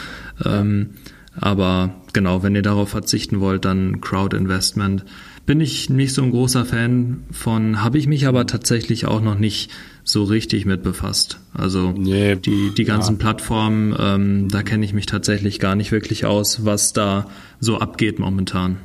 Ähm, 0.43 0.91
aber 1.39 1.95
genau, 2.13 2.43
wenn 2.43 2.55
ihr 2.55 2.61
darauf 2.61 2.89
verzichten 2.89 3.39
wollt, 3.39 3.65
dann 3.65 4.01
Crowd 4.01 4.35
Investment. 4.35 5.05
Bin 5.45 5.61
ich 5.61 5.89
nicht 5.89 6.13
so 6.13 6.23
ein 6.23 6.31
großer 6.31 6.65
Fan 6.65 7.23
von, 7.31 7.81
habe 7.81 7.97
ich 7.97 8.07
mich 8.07 8.27
aber 8.27 8.47
tatsächlich 8.47 9.05
auch 9.05 9.21
noch 9.21 9.37
nicht 9.37 9.71
so 10.03 10.23
richtig 10.23 10.65
mit 10.65 10.83
befasst. 10.83 11.39
Also 11.53 11.91
nee, 11.91 12.35
die, 12.35 12.73
die 12.75 12.83
ganzen 12.83 13.13
ja. 13.13 13.19
Plattformen, 13.19 13.95
ähm, 13.97 14.49
da 14.49 14.63
kenne 14.63 14.83
ich 14.83 14.93
mich 14.93 15.05
tatsächlich 15.05 15.59
gar 15.59 15.75
nicht 15.75 15.91
wirklich 15.91 16.25
aus, 16.25 16.65
was 16.65 16.91
da 16.91 17.29
so 17.59 17.77
abgeht 17.77 18.19
momentan. 18.19 18.77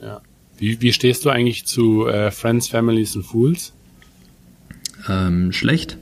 Ja. 0.00 0.20
Wie, 0.58 0.80
wie 0.80 0.92
stehst 0.92 1.24
du 1.24 1.30
eigentlich 1.30 1.66
zu 1.66 2.06
äh, 2.06 2.30
Friends, 2.30 2.68
Families 2.68 3.14
und 3.16 3.22
Fools? 3.22 3.72
Ähm, 5.08 5.52
schlecht. 5.52 5.98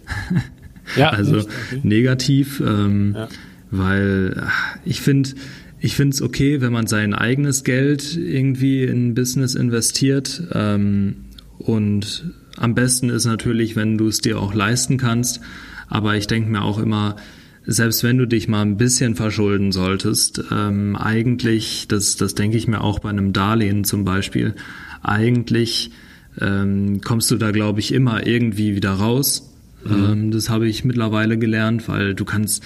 Ja, 0.96 1.10
also 1.10 1.38
okay. 1.38 1.80
negativ, 1.82 2.60
ähm, 2.60 3.14
ja. 3.14 3.28
weil 3.70 4.48
ich 4.84 5.00
finde, 5.00 5.30
ich 5.78 5.94
finde 5.94 6.14
es 6.14 6.22
okay, 6.22 6.60
wenn 6.60 6.72
man 6.72 6.86
sein 6.86 7.14
eigenes 7.14 7.64
Geld 7.64 8.16
irgendwie 8.16 8.84
in 8.84 9.14
Business 9.14 9.54
investiert. 9.54 10.42
Ähm, 10.52 11.26
und 11.58 12.24
am 12.56 12.74
besten 12.74 13.10
ist 13.10 13.26
natürlich, 13.26 13.76
wenn 13.76 13.98
du 13.98 14.08
es 14.08 14.20
dir 14.20 14.40
auch 14.40 14.54
leisten 14.54 14.96
kannst. 14.96 15.40
Aber 15.88 16.16
ich 16.16 16.26
denke 16.26 16.50
mir 16.50 16.62
auch 16.62 16.78
immer, 16.78 17.16
selbst 17.66 18.04
wenn 18.04 18.18
du 18.18 18.26
dich 18.26 18.48
mal 18.48 18.62
ein 18.62 18.76
bisschen 18.76 19.16
verschulden 19.16 19.72
solltest, 19.72 20.42
ähm, 20.52 20.94
eigentlich, 20.96 21.88
das, 21.88 22.16
das 22.16 22.34
denke 22.34 22.56
ich 22.56 22.68
mir 22.68 22.80
auch 22.80 23.00
bei 23.00 23.10
einem 23.10 23.32
Darlehen 23.32 23.84
zum 23.84 24.04
Beispiel, 24.04 24.54
eigentlich 25.02 25.90
ähm, 26.40 27.00
kommst 27.02 27.30
du 27.30 27.36
da, 27.36 27.50
glaube 27.50 27.80
ich, 27.80 27.92
immer 27.92 28.26
irgendwie 28.26 28.76
wieder 28.76 28.92
raus. 28.92 29.52
Mhm. 29.84 30.04
Ähm, 30.04 30.30
das 30.30 30.48
habe 30.48 30.68
ich 30.68 30.84
mittlerweile 30.84 31.38
gelernt, 31.38 31.88
weil 31.88 32.14
du 32.14 32.24
kannst, 32.24 32.62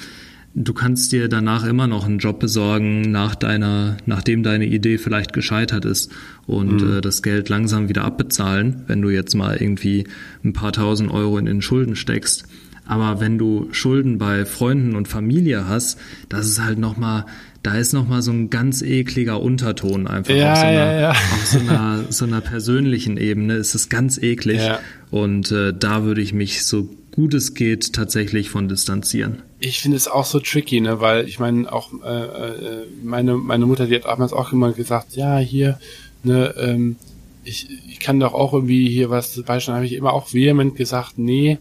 du 0.55 0.75
kannst 0.75 1.13
dir 1.13 1.29
danach 1.29 1.65
immer 1.65 1.87
noch 1.87 2.05
einen 2.05 2.19
Job 2.19 2.41
besorgen, 2.41 3.03
nach 3.03 3.35
deiner, 3.35 3.97
nachdem 4.05 4.43
deine 4.43 4.67
Idee 4.67 4.99
vielleicht 4.99 5.33
gescheitert 5.33 5.87
ist 5.87 6.11
und 6.47 6.83
mhm. 6.83 6.99
äh, 6.99 7.01
das 7.01 7.23
Geld 7.23 7.49
langsam 7.49 7.89
wieder 7.89 8.05
abbezahlen, 8.05 8.83
wenn 8.87 9.01
du 9.01 9.09
jetzt 9.09 9.35
mal 9.35 9.57
irgendwie 9.57 10.05
ein 10.45 10.53
paar 10.53 10.73
tausend 10.73 11.11
Euro 11.11 11.39
in 11.39 11.47
den 11.47 11.63
Schulden 11.63 11.97
steckst. 11.97 12.47
Aber 12.91 13.21
wenn 13.21 13.39
du 13.39 13.69
Schulden 13.71 14.19
bei 14.19 14.45
Freunden 14.45 14.97
und 14.97 15.07
Familie 15.07 15.69
hast, 15.69 15.97
das 16.29 16.49
ist 16.49 16.61
halt 16.61 16.81
nochmal, 16.81 17.25
da 17.63 17.77
ist 17.77 17.93
nochmal 17.93 18.21
so 18.21 18.33
ein 18.33 18.51
ganz 18.51 18.83
ekliger 18.83 19.41
Unterton 19.41 20.09
einfach 20.09 20.35
ja, 20.35 20.53
auf, 20.55 20.59
so 20.59 20.65
einer, 20.65 20.93
ja, 20.93 21.01
ja. 21.01 21.11
auf 21.11 21.47
so 21.47 21.59
einer, 21.61 22.05
so 22.09 22.25
einer 22.25 22.41
persönlichen 22.41 23.17
Ebene 23.17 23.55
ist 23.55 23.77
es 23.77 23.91
ganz 23.91 24.19
eklig. 24.19 24.59
Ja. 24.59 24.81
Und 25.13 25.53
äh, 25.53 25.73
da 25.73 26.03
würde 26.03 26.21
ich 26.21 26.33
mich 26.33 26.67
so 26.67 26.89
gut 27.13 27.33
es 27.33 27.55
geht 27.55 27.93
tatsächlich 27.93 28.51
von 28.51 28.69
distanzieren. 28.69 29.43
Ich 29.61 29.79
finde 29.79 29.97
es 29.97 30.09
auch 30.09 30.25
so 30.25 30.41
tricky, 30.41 30.81
ne, 30.81 31.01
weil 31.01 31.29
ich 31.29 31.39
meine 31.39 31.73
auch 31.73 31.93
äh, 32.05 32.25
äh, 32.25 32.87
meine 33.05 33.37
meine 33.37 33.67
Mutter, 33.67 33.87
die 33.87 33.95
hat 33.95 34.07
damals 34.07 34.33
auch 34.33 34.53
immer 34.53 34.73
gesagt, 34.73 35.15
ja 35.15 35.39
hier, 35.39 35.79
ne, 36.25 36.53
ähm, 36.59 36.97
ich, 37.45 37.69
ich 37.89 38.01
kann 38.01 38.19
doch 38.19 38.35
auch 38.35 38.53
irgendwie 38.53 38.89
hier 38.89 39.11
was 39.11 39.41
beisteuern, 39.43 39.77
habe 39.77 39.87
ich 39.87 39.93
immer 39.93 40.13
auch 40.13 40.35
vehement 40.35 40.75
gesagt, 40.75 41.19
nee, 41.19 41.59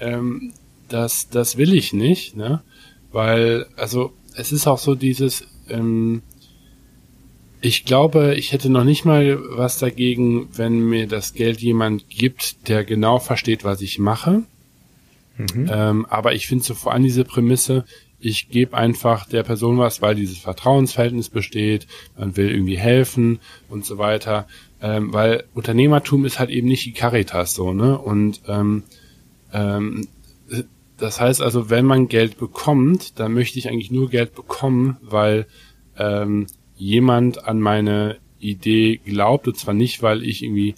ähm, 0.00 0.52
das, 0.92 1.28
das 1.28 1.56
will 1.56 1.74
ich 1.74 1.92
nicht, 1.92 2.36
ne? 2.36 2.62
Weil, 3.10 3.66
also, 3.76 4.12
es 4.36 4.52
ist 4.52 4.66
auch 4.66 4.78
so 4.78 4.94
dieses, 4.94 5.46
ähm, 5.68 6.22
ich 7.60 7.84
glaube, 7.84 8.34
ich 8.34 8.52
hätte 8.52 8.70
noch 8.70 8.84
nicht 8.84 9.04
mal 9.04 9.38
was 9.56 9.78
dagegen, 9.78 10.48
wenn 10.56 10.80
mir 10.80 11.06
das 11.06 11.34
Geld 11.34 11.60
jemand 11.60 12.08
gibt, 12.08 12.68
der 12.68 12.84
genau 12.84 13.18
versteht, 13.18 13.64
was 13.64 13.80
ich 13.80 13.98
mache. 13.98 14.42
Mhm. 15.36 15.70
Ähm, 15.70 16.06
aber 16.06 16.34
ich 16.34 16.46
finde 16.46 16.64
so 16.64 16.74
vor 16.74 16.92
allem 16.92 17.04
diese 17.04 17.24
Prämisse, 17.24 17.84
ich 18.18 18.48
gebe 18.48 18.76
einfach 18.76 19.28
der 19.28 19.42
Person 19.42 19.78
was, 19.78 20.02
weil 20.02 20.14
dieses 20.14 20.38
Vertrauensverhältnis 20.38 21.28
besteht, 21.28 21.86
man 22.16 22.36
will 22.36 22.50
irgendwie 22.50 22.78
helfen 22.78 23.40
und 23.68 23.84
so 23.84 23.98
weiter. 23.98 24.46
Ähm, 24.80 25.12
weil 25.12 25.44
Unternehmertum 25.54 26.24
ist 26.24 26.38
halt 26.38 26.50
eben 26.50 26.68
nicht 26.68 26.84
die 26.84 26.92
Caritas 26.92 27.54
so, 27.54 27.72
ne? 27.72 27.98
Und 27.98 28.40
ähm, 28.48 28.82
ähm, 29.52 30.08
das 31.02 31.20
heißt 31.20 31.42
also, 31.42 31.68
wenn 31.68 31.84
man 31.84 32.06
Geld 32.06 32.38
bekommt, 32.38 33.18
dann 33.18 33.34
möchte 33.34 33.58
ich 33.58 33.68
eigentlich 33.68 33.90
nur 33.90 34.08
Geld 34.08 34.36
bekommen, 34.36 34.98
weil 35.02 35.46
ähm, 35.98 36.46
jemand 36.76 37.44
an 37.44 37.60
meine 37.60 38.18
Idee 38.38 39.00
glaubt 39.04 39.48
und 39.48 39.56
zwar 39.56 39.74
nicht, 39.74 40.04
weil 40.04 40.22
ich 40.22 40.44
irgendwie 40.44 40.76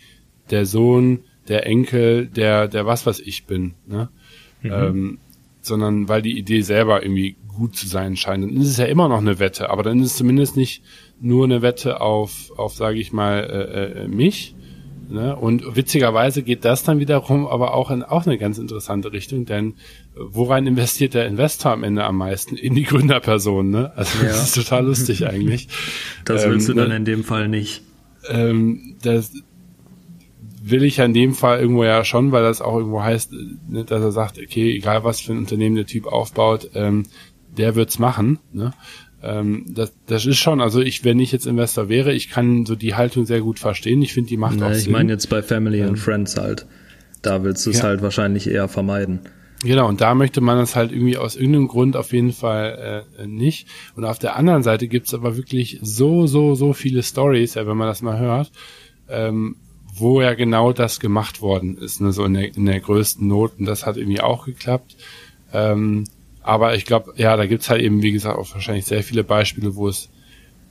der 0.49 0.65
Sohn, 0.65 1.25
der 1.49 1.67
Enkel, 1.67 2.27
der 2.27 2.69
der 2.69 2.87
was 2.87 3.05
was 3.05 3.21
ich 3.21 3.45
bin, 3.45 3.75
ne? 3.87 4.09
Mhm. 4.63 4.73
Ähm, 4.73 5.19
sondern 5.61 6.09
weil 6.09 6.23
die 6.23 6.39
Idee 6.39 6.63
selber 6.63 7.03
irgendwie 7.03 7.37
gut 7.47 7.77
zu 7.77 7.87
sein 7.87 8.17
scheint. 8.17 8.45
Dann 8.45 8.57
ist 8.57 8.69
es 8.69 8.79
ja 8.79 8.87
immer 8.87 9.09
noch 9.09 9.19
eine 9.19 9.39
Wette, 9.39 9.69
aber 9.69 9.83
dann 9.83 10.01
ist 10.01 10.13
es 10.13 10.17
zumindest 10.17 10.57
nicht 10.57 10.83
nur 11.21 11.45
eine 11.45 11.61
Wette 11.61 12.01
auf 12.01 12.51
auf 12.57 12.73
sage 12.75 12.99
ich 12.99 13.13
mal 13.13 13.41
äh, 13.41 14.05
äh, 14.05 14.09
mich, 14.09 14.54
Ne? 15.15 15.37
Und 15.37 15.77
witzigerweise 15.77 16.43
geht 16.43 16.65
das 16.65 16.83
dann 16.83 16.99
wiederum 16.99 17.47
aber 17.47 17.73
auch 17.75 17.91
in 17.91 18.03
auch 18.03 18.27
eine 18.27 18.37
ganz 18.37 18.59
interessante 18.59 19.13
Richtung, 19.13 19.47
denn 19.47 19.71
äh, 19.71 19.75
worein 20.17 20.67
investiert 20.67 21.15
der 21.15 21.27
Investor 21.27 21.71
am 21.71 21.85
Ende 21.85 22.05
am 22.05 22.17
meisten? 22.17 22.57
In 22.57 22.75
die 22.75 22.83
Gründerperson, 22.83 23.71
ne? 23.71 23.93
Also 23.95 24.19
ja. 24.19 24.29
das 24.29 24.45
ist 24.45 24.55
total 24.57 24.87
lustig 24.87 25.27
eigentlich. 25.27 25.69
Das 26.25 26.47
willst 26.47 26.69
ähm, 26.69 26.75
du 26.75 26.81
dann 26.81 26.91
ne? 26.91 26.97
in 26.97 27.05
dem 27.05 27.23
Fall 27.23 27.49
nicht. 27.49 27.83
Ähm, 28.29 28.97
das 29.03 29.33
will 30.63 30.83
ich 30.83 30.97
ja 30.97 31.05
in 31.05 31.13
dem 31.15 31.35
Fall 31.35 31.61
irgendwo 31.61 31.85
ja 31.85 32.05
schon, 32.05 32.33
weil 32.33 32.43
das 32.43 32.63
auch 32.63 32.79
irgendwo 32.79 33.03
heißt, 33.03 33.33
ne, 33.69 33.85
dass 33.85 34.03
er 34.03 34.13
sagt, 34.13 34.39
okay, 34.39 34.75
egal 34.75 35.05
was 35.05 35.21
für 35.21 35.33
ein 35.33 35.39
Unternehmen 35.39 35.77
der 35.77 35.87
Typ 35.87 36.07
aufbaut, 36.07 36.71
ähm, 36.75 37.05
der 37.57 37.77
wird's 37.77 37.99
machen. 37.99 38.39
Ne? 38.53 38.73
Ähm, 39.25 39.65
das, 39.69 39.93
das 40.07 40.27
ist 40.27 40.37
schon, 40.37 40.61
also 40.61 40.81
ich, 40.81 41.03
wenn 41.05 41.19
ich 41.19 41.33
jetzt 41.33 41.47
Investor 41.47 41.89
wäre, 41.89 42.13
ich 42.13 42.29
kann 42.29 42.67
so 42.67 42.77
die 42.77 42.95
Haltung 42.95 43.25
sehr 43.25 43.41
gut 43.41 43.59
verstehen. 43.59 44.03
Ich 44.03 44.13
finde, 44.13 44.29
die 44.29 44.37
macht 44.37 44.57
nee, 44.57 44.65
auch 44.65 44.71
ich 44.71 44.79
Sinn. 44.79 44.87
Ich 44.87 44.93
meine 44.93 45.13
jetzt 45.13 45.31
bei 45.31 45.43
Family 45.43 45.81
ähm, 45.81 45.91
and 45.91 45.99
Friends 45.99 46.37
halt. 46.37 46.67
Da 47.23 47.43
willst 47.43 47.65
du 47.65 47.71
es 47.71 47.79
ja. 47.79 47.85
halt 47.85 48.03
wahrscheinlich 48.03 48.49
eher 48.49 48.69
vermeiden. 48.69 49.21
Genau, 49.63 49.89
und 49.89 50.03
da 50.03 50.15
möchte 50.15 50.43
man 50.43 50.59
es 50.59 50.77
halt 50.77 50.93
irgendwie 50.93 51.17
aus 51.17 51.37
irgendeinem 51.37 51.69
Grund 51.69 51.97
auf 51.97 52.13
jeden 52.13 52.33
Fall 52.33 53.07
äh, 53.19 53.27
nicht. 53.27 53.67
Und 53.97 54.05
auf 54.05 54.19
der 54.19 54.37
anderen 54.37 54.63
Seite 54.63 54.89
gibt's 54.89 55.15
aber 55.15 55.39
wirklich 55.39 55.79
so, 55.81 56.27
so, 56.27 56.55
so 56.55 56.75
viele 56.75 57.03
Stories, 57.03 57.55
ja, 57.55 57.67
wenn 57.67 57.79
man 57.79 57.89
das 57.89 58.03
mal 58.03 58.19
hört, 58.19 58.53
ähm, 59.09 59.57
wo 59.95 60.21
ja 60.21 60.35
genau 60.35 60.75
das 60.75 61.01
gemacht 61.01 61.41
worden 61.41 61.79
ist, 61.79 62.03
ne, 62.03 62.13
so 62.13 62.27
in 62.27 62.35
der, 62.35 62.55
in 62.55 62.67
der 62.67 62.81
größten 62.81 63.27
Not. 63.27 63.53
Und 63.59 63.65
das 63.65 63.87
hat 63.87 63.97
irgendwie 63.97 64.21
auch 64.21 64.45
geklappt. 64.45 64.97
Ähm, 65.51 66.05
aber 66.45 66.77
ich 66.77 66.85
glaube, 66.85 67.15
ja, 67.17 67.37
da 67.39 67.47
gibt's 67.47 67.71
halt 67.71 67.81
eben, 67.81 68.03
wie 68.03 68.13
gesagt, 68.13 68.39
auch 68.39 68.53
wahrscheinlich 68.53 68.85
sehr 68.85 69.03
viele 69.03 69.25
Beispiele, 69.25 69.77
wo 69.77 69.89
es, 69.89 70.11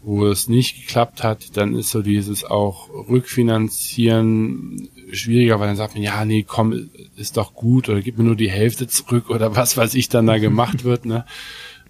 wo 0.03 0.28
es 0.28 0.47
nicht 0.47 0.80
geklappt 0.82 1.24
hat. 1.24 1.57
Dann 1.57 1.74
ist 1.76 1.89
so 1.89 2.03
dieses 2.03 2.45
auch 2.45 2.89
Rückfinanzieren 3.09 4.88
schwieriger, 5.11 5.59
weil 5.59 5.67
dann 5.67 5.76
sagt 5.76 5.95
man, 5.95 6.03
ja, 6.03 6.24
nee, 6.26 6.45
komm, 6.47 6.91
ist 7.15 7.38
doch 7.38 7.55
gut 7.55 7.89
oder 7.89 8.01
gib 8.01 8.19
mir 8.19 8.24
nur 8.24 8.36
die 8.36 8.51
Hälfte 8.51 8.88
zurück 8.88 9.32
oder 9.32 9.55
was 9.55 9.76
weiß 9.76 9.95
ich 9.95 10.09
dann 10.09 10.28
da 10.28 10.38
gemacht 10.38 10.84
wird, 10.84 11.05
ne? 11.05 11.26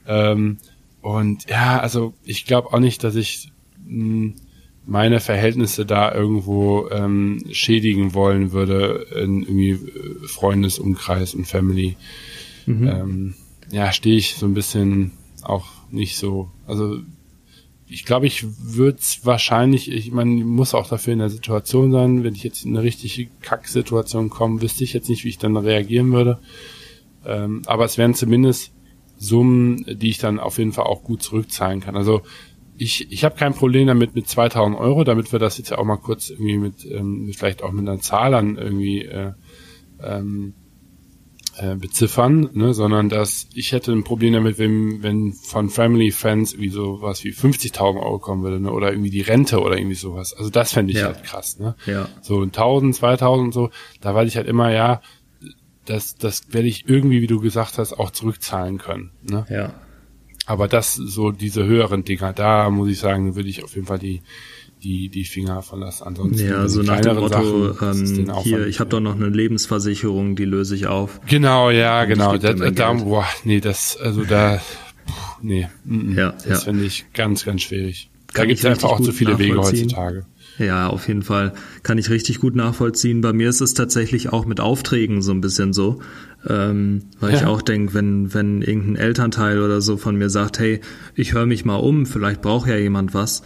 Ähm, 0.07 0.59
und 1.01 1.49
ja, 1.49 1.79
also 1.79 2.13
ich 2.23 2.45
glaube 2.45 2.71
auch 2.71 2.79
nicht, 2.79 3.03
dass 3.03 3.15
ich 3.15 3.51
mh, 3.85 3.95
hm, 3.95 4.35
meine 4.85 5.19
Verhältnisse 5.19 5.85
da 5.85 6.13
irgendwo 6.13 6.89
ähm, 6.89 7.43
schädigen 7.51 8.13
wollen 8.13 8.53
würde 8.53 9.07
in 9.13 9.41
irgendwie 9.41 9.71
äh, 9.71 10.27
Freundesumkreis 10.27 11.33
und 11.33 11.45
Family. 11.45 11.97
Mhm. 12.65 12.87
Ähm, 12.87 13.33
ja, 13.73 13.91
stehe 13.91 14.17
ich 14.17 14.35
so 14.35 14.45
ein 14.45 14.53
bisschen 14.53 15.11
auch 15.41 15.65
nicht 15.89 16.17
so. 16.17 16.51
Also 16.67 16.99
ich 17.87 18.05
glaube, 18.05 18.27
ich 18.27 18.45
würde 18.59 18.99
es 18.99 19.25
wahrscheinlich, 19.25 19.91
ich 19.91 20.11
meine, 20.11 20.31
muss 20.45 20.75
auch 20.75 20.87
dafür 20.87 21.13
in 21.13 21.19
der 21.19 21.29
Situation 21.29 21.91
sein. 21.91 22.23
Wenn 22.23 22.35
ich 22.35 22.43
jetzt 22.43 22.65
in 22.65 22.75
eine 22.75 22.83
richtige 22.83 23.31
Kacksituation 23.41 24.29
komme, 24.29 24.61
wüsste 24.61 24.83
ich 24.83 24.93
jetzt 24.93 25.09
nicht, 25.09 25.23
wie 25.23 25.29
ich 25.29 25.39
dann 25.39 25.57
reagieren 25.57 26.11
würde. 26.11 26.39
Ähm, 27.25 27.63
aber 27.65 27.85
es 27.85 27.97
wären 27.97 28.13
zumindest 28.13 28.73
Summen, 29.17 29.85
die 29.87 30.09
ich 30.09 30.19
dann 30.19 30.39
auf 30.39 30.59
jeden 30.59 30.71
Fall 30.71 30.85
auch 30.85 31.03
gut 31.03 31.23
zurückzahlen 31.23 31.81
kann. 31.81 31.97
Also 31.97 32.21
ich, 32.77 33.11
ich 33.11 33.23
habe 33.23 33.35
kein 33.35 33.53
Problem 33.55 33.87
damit 33.87 34.13
mit 34.13 34.27
2000 34.27 34.77
Euro, 34.77 35.03
damit 35.03 35.31
wir 35.31 35.39
das 35.39 35.57
jetzt 35.57 35.71
ja 35.71 35.79
auch 35.79 35.85
mal 35.85 35.97
kurz 35.97 36.29
irgendwie 36.29 36.57
mit, 36.57 36.85
ähm, 36.85 37.31
vielleicht 37.35 37.63
auch 37.63 37.71
mit 37.71 37.87
einer 37.87 37.99
Zahl 37.99 38.31
dann 38.31 38.57
irgendwie 38.57 39.03
äh, 39.03 39.33
ähm, 39.99 40.53
äh, 41.57 41.75
beziffern, 41.75 42.49
ne, 42.53 42.73
sondern 42.73 43.09
dass 43.09 43.47
ich 43.53 43.71
hätte 43.71 43.91
ein 43.91 44.03
Problem 44.03 44.33
damit, 44.33 44.57
wenn, 44.57 45.03
wenn 45.03 45.33
von 45.33 45.69
Family 45.69 46.11
Friends 46.11 46.53
irgendwie 46.53 46.69
sowas 46.69 47.23
wie 47.23 47.31
50.000 47.31 48.01
Euro 48.01 48.19
kommen 48.19 48.43
würde, 48.43 48.59
ne, 48.59 48.71
oder 48.71 48.91
irgendwie 48.91 49.09
die 49.09 49.21
Rente 49.21 49.61
oder 49.61 49.77
irgendwie 49.77 49.95
sowas. 49.95 50.33
Also 50.33 50.49
das 50.49 50.73
fände 50.73 50.93
ich 50.93 50.99
ja. 50.99 51.07
halt 51.07 51.23
krass, 51.23 51.59
ne. 51.59 51.75
Ja. 51.85 52.09
So 52.21 52.41
1000, 52.41 52.95
2000 52.95 53.45
und 53.45 53.51
so, 53.53 53.69
da 54.01 54.15
weiß 54.15 54.27
ich 54.27 54.37
halt 54.37 54.47
immer, 54.47 54.71
ja, 54.71 55.01
das, 55.85 56.15
das 56.15 56.53
werde 56.53 56.67
ich 56.67 56.87
irgendwie, 56.87 57.21
wie 57.21 57.27
du 57.27 57.39
gesagt 57.39 57.77
hast, 57.77 57.93
auch 57.93 58.11
zurückzahlen 58.11 58.77
können, 58.77 59.11
ne. 59.21 59.45
Ja. 59.49 59.73
Aber 60.45 60.67
das, 60.67 60.95
so 60.95 61.31
diese 61.31 61.65
höheren 61.65 62.03
Dinger, 62.03 62.33
da 62.33 62.69
muss 62.69 62.89
ich 62.89 62.99
sagen, 62.99 63.35
würde 63.35 63.49
ich 63.49 63.63
auf 63.63 63.75
jeden 63.75 63.87
Fall 63.87 63.99
die, 63.99 64.21
die, 64.83 65.09
die 65.09 65.23
Finger 65.23 65.61
verlassen. 65.61 66.03
Ansonsten 66.05 66.47
ja, 66.47 66.67
so 66.67 66.81
nach 66.81 66.99
dem 66.99 67.15
Motto, 67.17 67.73
Sachen, 67.73 68.27
ähm, 68.27 68.33
hier, 68.43 68.67
ich 68.67 68.79
habe 68.79 68.89
doch 68.89 68.99
noch 68.99 69.15
eine 69.15 69.29
Lebensversicherung, 69.29 70.35
die 70.35 70.45
löse 70.45 70.75
ich 70.75 70.87
auf. 70.87 71.21
Genau, 71.27 71.69
ja, 71.69 72.05
genau. 72.05 72.37
Da, 72.37 72.53
da, 72.53 72.93
boah, 72.93 73.25
nee, 73.43 73.59
das, 73.59 73.97
also 73.97 74.23
da, 74.23 74.61
nee, 75.41 75.67
mm, 75.85 76.17
ja, 76.17 76.31
das 76.31 76.45
ja. 76.45 76.55
finde 76.55 76.85
ich 76.85 77.05
ganz, 77.13 77.45
ganz 77.45 77.61
schwierig. 77.61 78.09
Kann 78.33 78.43
da 78.43 78.47
gibt 78.47 78.59
es 78.59 78.65
einfach 78.65 78.89
auch 78.89 79.01
zu 79.01 79.11
viele 79.11 79.37
Wege 79.37 79.57
heutzutage. 79.57 80.25
Ja, 80.59 80.87
auf 80.87 81.07
jeden 81.07 81.23
Fall. 81.23 81.53
Kann 81.81 81.97
ich 81.97 82.09
richtig 82.09 82.39
gut 82.39 82.55
nachvollziehen. 82.55 83.21
Bei 83.21 83.33
mir 83.33 83.49
ist 83.49 83.61
es 83.61 83.73
tatsächlich 83.73 84.31
auch 84.31 84.45
mit 84.45 84.59
Aufträgen 84.59 85.21
so 85.21 85.31
ein 85.31 85.41
bisschen 85.41 85.73
so. 85.73 85.99
Ähm, 86.47 87.03
weil 87.19 87.31
ja. 87.31 87.37
ich 87.37 87.45
auch 87.45 87.61
denke, 87.61 87.93
wenn, 87.93 88.33
wenn 88.33 88.61
irgendein 88.61 88.95
Elternteil 88.97 89.61
oder 89.61 89.81
so 89.81 89.97
von 89.97 90.15
mir 90.15 90.29
sagt, 90.29 90.59
hey, 90.59 90.81
ich 91.15 91.33
höre 91.33 91.45
mich 91.45 91.65
mal 91.65 91.75
um, 91.75 92.05
vielleicht 92.05 92.41
braucht 92.41 92.67
ja 92.69 92.75
jemand 92.75 93.13
was. 93.13 93.43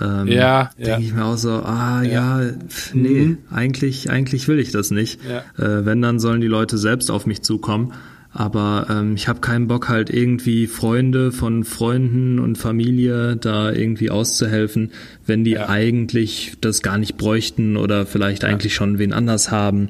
Ähm, 0.00 0.28
ja, 0.28 0.70
denke 0.76 0.90
ja. 0.90 0.98
ich 0.98 1.14
mir 1.14 1.24
auch 1.24 1.36
so, 1.36 1.50
ah 1.50 2.02
ja, 2.02 2.42
ja 2.42 2.52
nee, 2.94 3.26
mhm. 3.26 3.38
eigentlich, 3.50 4.10
eigentlich 4.10 4.48
will 4.48 4.58
ich 4.58 4.72
das 4.72 4.90
nicht. 4.90 5.20
Ja. 5.28 5.44
Äh, 5.62 5.84
wenn, 5.84 6.00
dann 6.00 6.18
sollen 6.18 6.40
die 6.40 6.46
Leute 6.46 6.78
selbst 6.78 7.10
auf 7.10 7.26
mich 7.26 7.42
zukommen. 7.42 7.92
Aber 8.32 8.86
ähm, 8.88 9.16
ich 9.16 9.26
habe 9.26 9.40
keinen 9.40 9.66
Bock 9.66 9.88
halt 9.88 10.08
irgendwie 10.08 10.68
Freunde 10.68 11.32
von 11.32 11.64
Freunden 11.64 12.38
und 12.38 12.58
Familie 12.58 13.34
da 13.34 13.72
irgendwie 13.72 14.10
auszuhelfen, 14.10 14.92
wenn 15.26 15.42
die 15.42 15.52
ja. 15.52 15.68
eigentlich 15.68 16.52
das 16.60 16.80
gar 16.82 16.96
nicht 16.96 17.16
bräuchten 17.16 17.76
oder 17.76 18.06
vielleicht 18.06 18.44
ja. 18.44 18.48
eigentlich 18.48 18.74
schon 18.74 18.98
wen 18.98 19.12
anders 19.12 19.50
haben. 19.50 19.88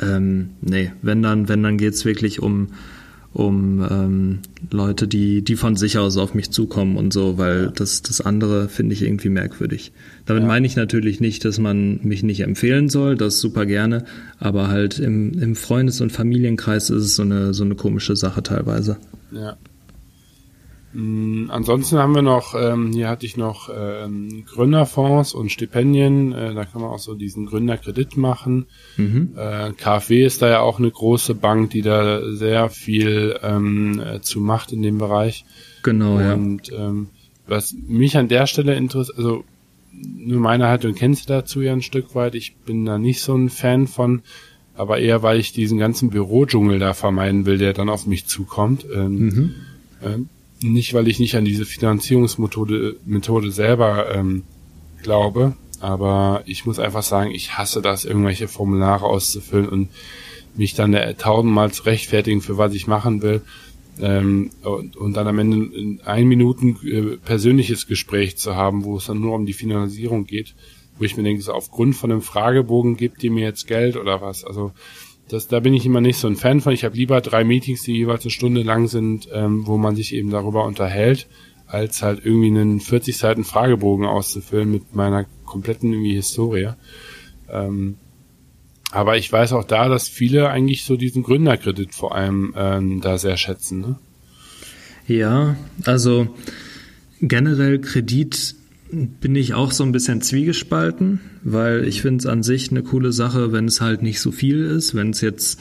Ähm, 0.00 0.50
nee, 0.62 0.90
wenn 1.02 1.22
dann, 1.22 1.50
wenn 1.50 1.62
dann 1.62 1.76
geht's 1.76 2.06
wirklich 2.06 2.40
um 2.40 2.68
um 3.32 3.86
ähm, 3.88 4.38
Leute, 4.70 5.08
die, 5.08 5.42
die 5.42 5.56
von 5.56 5.76
sich 5.76 5.98
aus 5.98 6.16
auf 6.18 6.34
mich 6.34 6.50
zukommen 6.50 6.96
und 6.96 7.12
so, 7.12 7.38
weil 7.38 7.72
das, 7.74 8.02
das 8.02 8.20
andere 8.20 8.68
finde 8.68 8.94
ich 8.94 9.02
irgendwie 9.02 9.30
merkwürdig. 9.30 9.92
Damit 10.26 10.42
ja. 10.42 10.48
meine 10.48 10.66
ich 10.66 10.76
natürlich 10.76 11.20
nicht, 11.20 11.44
dass 11.44 11.58
man 11.58 12.00
mich 12.02 12.22
nicht 12.22 12.40
empfehlen 12.40 12.88
soll, 12.88 13.16
das 13.16 13.40
super 13.40 13.64
gerne, 13.64 14.04
aber 14.38 14.68
halt 14.68 14.98
im, 14.98 15.32
im 15.40 15.56
Freundes- 15.56 16.00
und 16.00 16.12
Familienkreis 16.12 16.90
ist 16.90 17.04
es 17.04 17.16
so 17.16 17.22
eine, 17.22 17.54
so 17.54 17.64
eine 17.64 17.74
komische 17.74 18.16
Sache 18.16 18.42
teilweise. 18.42 18.98
Ja. 19.30 19.56
Mm, 20.92 21.50
ansonsten 21.50 21.98
haben 21.98 22.14
wir 22.14 22.22
noch, 22.22 22.54
ähm, 22.54 22.92
hier 22.92 23.08
hatte 23.08 23.24
ich 23.26 23.36
noch 23.36 23.70
ähm, 23.74 24.44
Gründerfonds 24.46 25.32
und 25.34 25.50
Stipendien, 25.50 26.32
äh, 26.32 26.54
da 26.54 26.64
kann 26.64 26.82
man 26.82 26.90
auch 26.90 26.98
so 26.98 27.14
diesen 27.14 27.46
Gründerkredit 27.46 28.16
machen. 28.16 28.66
Mhm. 28.96 29.30
Äh, 29.36 29.72
KfW 29.72 30.24
ist 30.24 30.42
da 30.42 30.48
ja 30.48 30.60
auch 30.60 30.78
eine 30.78 30.90
große 30.90 31.34
Bank, 31.34 31.70
die 31.70 31.82
da 31.82 32.32
sehr 32.32 32.68
viel 32.68 33.38
ähm, 33.42 34.00
äh, 34.00 34.20
zu 34.20 34.40
macht 34.40 34.72
in 34.72 34.82
dem 34.82 34.98
Bereich. 34.98 35.44
Genau, 35.82 36.16
und, 36.16 36.20
ja. 36.20 36.34
Und 36.34 36.72
ähm, 36.72 37.08
was 37.46 37.74
mich 37.86 38.16
an 38.16 38.28
der 38.28 38.46
Stelle 38.46 38.74
interessiert, 38.74 39.18
also 39.18 39.44
nur 39.92 40.40
meine 40.40 40.68
Haltung 40.68 40.94
kennst 40.94 41.28
du 41.28 41.34
dazu 41.34 41.60
ja 41.60 41.72
ein 41.72 41.82
Stück 41.82 42.14
weit, 42.14 42.34
ich 42.34 42.56
bin 42.56 42.84
da 42.84 42.98
nicht 42.98 43.20
so 43.20 43.34
ein 43.34 43.50
Fan 43.50 43.86
von, 43.86 44.22
aber 44.74 44.98
eher 44.98 45.22
weil 45.22 45.38
ich 45.38 45.52
diesen 45.52 45.78
ganzen 45.78 46.10
Bürodschungel 46.10 46.78
da 46.78 46.94
vermeiden 46.94 47.46
will, 47.46 47.58
der 47.58 47.72
dann 47.72 47.88
auf 47.88 48.06
mich 48.06 48.26
zukommt. 48.26 48.86
Ähm, 48.94 49.18
mhm. 49.18 49.54
ähm, 50.02 50.28
nicht, 50.62 50.94
weil 50.94 51.08
ich 51.08 51.18
nicht 51.18 51.36
an 51.36 51.44
diese 51.44 51.64
Finanzierungsmethode 51.64 52.96
Methode 53.04 53.50
selber 53.50 54.14
ähm, 54.14 54.44
glaube, 55.02 55.56
aber 55.80 56.42
ich 56.46 56.64
muss 56.64 56.78
einfach 56.78 57.02
sagen, 57.02 57.32
ich 57.32 57.58
hasse 57.58 57.82
das, 57.82 58.04
irgendwelche 58.04 58.48
Formulare 58.48 59.04
auszufüllen 59.04 59.68
und 59.68 59.88
mich 60.54 60.74
dann 60.74 60.96
tausendmal 61.18 61.72
zu 61.72 61.84
rechtfertigen, 61.84 62.40
für 62.40 62.58
was 62.58 62.74
ich 62.74 62.86
machen 62.86 63.22
will. 63.22 63.42
Ähm, 64.00 64.50
und, 64.62 64.96
und 64.96 65.14
dann 65.14 65.26
am 65.26 65.38
Ende 65.38 65.76
in 65.76 66.00
ein 66.02 66.26
Minuten 66.26 66.78
äh, 66.84 67.16
persönliches 67.18 67.86
Gespräch 67.86 68.38
zu 68.38 68.56
haben, 68.56 68.84
wo 68.84 68.96
es 68.96 69.06
dann 69.06 69.20
nur 69.20 69.34
um 69.34 69.44
die 69.44 69.52
Finanzierung 69.52 70.24
geht, 70.24 70.54
wo 70.98 71.04
ich 71.04 71.16
mir 71.16 71.24
denke, 71.24 71.42
so 71.42 71.52
aufgrund 71.52 71.94
von 71.96 72.10
einem 72.10 72.22
Fragebogen 72.22 72.96
gibt 72.96 73.22
ihr 73.22 73.30
mir 73.30 73.44
jetzt 73.44 73.66
Geld 73.66 73.96
oder 73.96 74.22
was. 74.22 74.44
Also 74.44 74.72
das, 75.28 75.48
da 75.48 75.60
bin 75.60 75.74
ich 75.74 75.86
immer 75.86 76.00
nicht 76.00 76.18
so 76.18 76.26
ein 76.28 76.36
Fan 76.36 76.60
von. 76.60 76.72
Ich 76.72 76.84
habe 76.84 76.96
lieber 76.96 77.20
drei 77.20 77.44
Meetings, 77.44 77.82
die 77.82 77.96
jeweils 77.96 78.22
eine 78.22 78.30
Stunde 78.30 78.62
lang 78.62 78.88
sind, 78.88 79.28
ähm, 79.32 79.66
wo 79.66 79.78
man 79.78 79.96
sich 79.96 80.14
eben 80.14 80.30
darüber 80.30 80.64
unterhält, 80.64 81.28
als 81.66 82.02
halt 82.02 82.24
irgendwie 82.24 82.48
einen 82.48 82.80
40 82.80 83.16
Seiten 83.16 83.44
Fragebogen 83.44 84.06
auszufüllen 84.06 84.70
mit 84.70 84.94
meiner 84.94 85.26
kompletten 85.44 85.92
irgendwie 85.92 86.14
Historie. 86.14 86.70
Ähm, 87.48 87.96
aber 88.90 89.16
ich 89.16 89.32
weiß 89.32 89.54
auch 89.54 89.64
da, 89.64 89.88
dass 89.88 90.08
viele 90.08 90.50
eigentlich 90.50 90.84
so 90.84 90.96
diesen 90.96 91.22
Gründerkredit 91.22 91.94
vor 91.94 92.14
allem 92.14 92.52
ähm, 92.56 93.00
da 93.00 93.16
sehr 93.16 93.38
schätzen. 93.38 93.80
Ne? 93.80 93.98
Ja, 95.06 95.56
also 95.84 96.28
generell 97.22 97.80
Kredit 97.80 98.54
bin 98.92 99.34
ich 99.34 99.54
auch 99.54 99.72
so 99.72 99.84
ein 99.84 99.92
bisschen 99.92 100.20
zwiegespalten, 100.20 101.20
weil 101.42 101.86
ich 101.86 102.02
finde 102.02 102.18
es 102.18 102.26
an 102.26 102.42
sich 102.42 102.70
eine 102.70 102.82
coole 102.82 103.12
Sache, 103.12 103.52
wenn 103.52 103.64
es 103.64 103.80
halt 103.80 104.02
nicht 104.02 104.20
so 104.20 104.30
viel 104.30 104.64
ist. 104.64 104.94
Wenn 104.94 105.10
es 105.10 105.22
jetzt, 105.22 105.60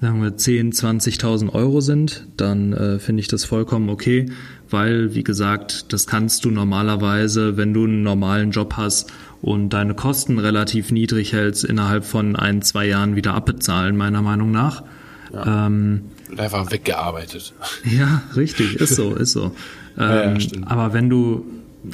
sagen 0.00 0.22
wir, 0.22 0.36
10, 0.36 0.72
20.000 0.72 1.52
Euro 1.52 1.80
sind, 1.80 2.28
dann 2.36 2.72
äh, 2.72 2.98
finde 3.00 3.20
ich 3.20 3.28
das 3.28 3.44
vollkommen 3.44 3.88
okay, 3.88 4.26
weil, 4.70 5.14
wie 5.14 5.24
gesagt, 5.24 5.92
das 5.92 6.06
kannst 6.06 6.44
du 6.44 6.50
normalerweise, 6.50 7.56
wenn 7.56 7.74
du 7.74 7.84
einen 7.84 8.04
normalen 8.04 8.52
Job 8.52 8.74
hast 8.76 9.10
und 9.42 9.70
deine 9.70 9.94
Kosten 9.94 10.38
relativ 10.38 10.92
niedrig 10.92 11.32
hältst, 11.32 11.64
innerhalb 11.64 12.04
von 12.04 12.36
ein, 12.36 12.62
zwei 12.62 12.86
Jahren 12.86 13.16
wieder 13.16 13.34
abbezahlen, 13.34 13.96
meiner 13.96 14.22
Meinung 14.22 14.52
nach. 14.52 14.84
Ja. 15.32 15.66
Ähm, 15.66 16.02
und 16.30 16.38
einfach 16.38 16.70
weggearbeitet. 16.70 17.54
Ja, 17.84 18.22
richtig, 18.36 18.76
ist 18.76 18.94
so, 18.94 19.14
ist 19.14 19.32
so. 19.32 19.52
Ähm, 20.00 20.38
ja, 20.38 20.60
aber 20.66 20.92
wenn 20.92 21.10
du 21.10 21.44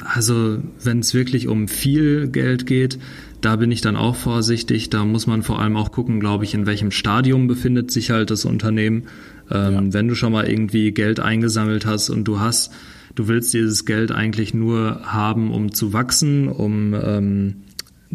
also 0.03 0.59
wenn 0.83 0.99
es 0.99 1.13
wirklich 1.13 1.47
um 1.47 1.67
viel 1.67 2.27
Geld 2.27 2.65
geht, 2.65 2.99
da 3.41 3.55
bin 3.55 3.71
ich 3.71 3.81
dann 3.81 3.95
auch 3.95 4.15
vorsichtig. 4.15 4.89
Da 4.89 5.05
muss 5.05 5.27
man 5.27 5.43
vor 5.43 5.59
allem 5.59 5.77
auch 5.77 5.91
gucken, 5.91 6.19
glaube 6.19 6.43
ich, 6.43 6.53
in 6.53 6.65
welchem 6.65 6.91
Stadium 6.91 7.47
befindet 7.47 7.91
sich 7.91 8.09
halt 8.11 8.31
das 8.31 8.45
Unternehmen. 8.45 9.03
Ähm, 9.51 9.73
ja. 9.73 9.93
Wenn 9.93 10.07
du 10.07 10.15
schon 10.15 10.31
mal 10.31 10.49
irgendwie 10.49 10.91
Geld 10.91 11.19
eingesammelt 11.19 11.85
hast 11.85 12.09
und 12.09 12.23
du 12.23 12.39
hast, 12.39 12.73
du 13.13 13.27
willst 13.27 13.53
dieses 13.53 13.85
Geld 13.85 14.11
eigentlich 14.11 14.53
nur 14.53 15.01
haben, 15.03 15.51
um 15.51 15.71
zu 15.71 15.93
wachsen, 15.93 16.47
um 16.47 16.93
ähm, 16.93 17.55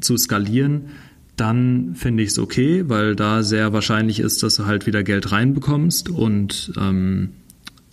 zu 0.01 0.17
skalieren, 0.17 0.87
dann 1.37 1.95
finde 1.95 2.23
ich 2.23 2.31
es 2.31 2.39
okay, 2.39 2.85
weil 2.89 3.17
da 3.17 3.43
sehr 3.43 3.73
wahrscheinlich 3.73 4.21
ist, 4.21 4.43
dass 4.43 4.57
du 4.57 4.67
halt 4.67 4.87
wieder 4.87 5.03
Geld 5.03 5.33
reinbekommst 5.33 6.11
und 6.11 6.73
ähm, 6.79 7.31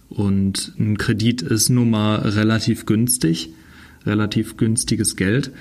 und 0.09 0.73
ein 0.79 0.97
Kredit 0.97 1.41
ist 1.41 1.69
nun 1.69 1.89
mal 1.89 2.15
relativ 2.15 2.85
günstig 2.85 3.51
relativ 4.07 4.57
günstiges 4.57 5.15
Geld. 5.15 5.51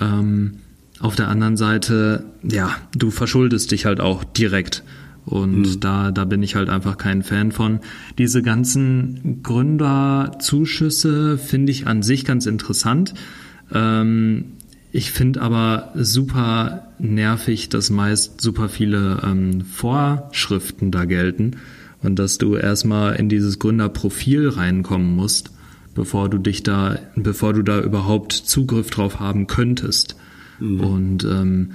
Ähm, 0.00 0.54
auf 1.00 1.16
der 1.16 1.28
anderen 1.28 1.56
Seite, 1.56 2.24
ja, 2.42 2.76
du 2.94 3.10
verschuldest 3.10 3.70
dich 3.70 3.86
halt 3.86 4.00
auch 4.00 4.24
direkt. 4.24 4.82
Und 5.24 5.60
mhm. 5.60 5.80
da, 5.80 6.10
da 6.10 6.24
bin 6.24 6.42
ich 6.42 6.56
halt 6.56 6.68
einfach 6.68 6.96
kein 6.98 7.22
Fan 7.22 7.52
von. 7.52 7.80
Diese 8.18 8.42
ganzen 8.42 9.42
Gründerzuschüsse 9.42 11.38
finde 11.38 11.72
ich 11.72 11.86
an 11.86 12.02
sich 12.02 12.24
ganz 12.24 12.46
interessant. 12.46 13.14
Ähm, 13.72 14.52
ich 14.92 15.12
finde 15.12 15.40
aber 15.40 15.92
super 15.94 16.88
nervig, 16.98 17.68
dass 17.68 17.90
meist 17.90 18.40
super 18.40 18.68
viele 18.68 19.20
ähm, 19.24 19.60
Vorschriften 19.60 20.90
da 20.90 21.04
gelten 21.04 21.58
und 22.02 22.18
dass 22.18 22.38
du 22.38 22.56
erstmal 22.56 23.14
in 23.16 23.28
dieses 23.28 23.58
Gründerprofil 23.58 24.48
reinkommen 24.48 25.14
musst 25.14 25.52
bevor 26.00 26.30
du 26.30 26.38
dich 26.38 26.62
da, 26.62 26.98
bevor 27.14 27.52
du 27.52 27.60
da 27.60 27.78
überhaupt 27.78 28.32
Zugriff 28.32 28.88
drauf 28.88 29.20
haben 29.20 29.46
könntest. 29.46 30.16
Mhm. 30.58 30.80
Und 30.80 31.24
ähm, 31.24 31.72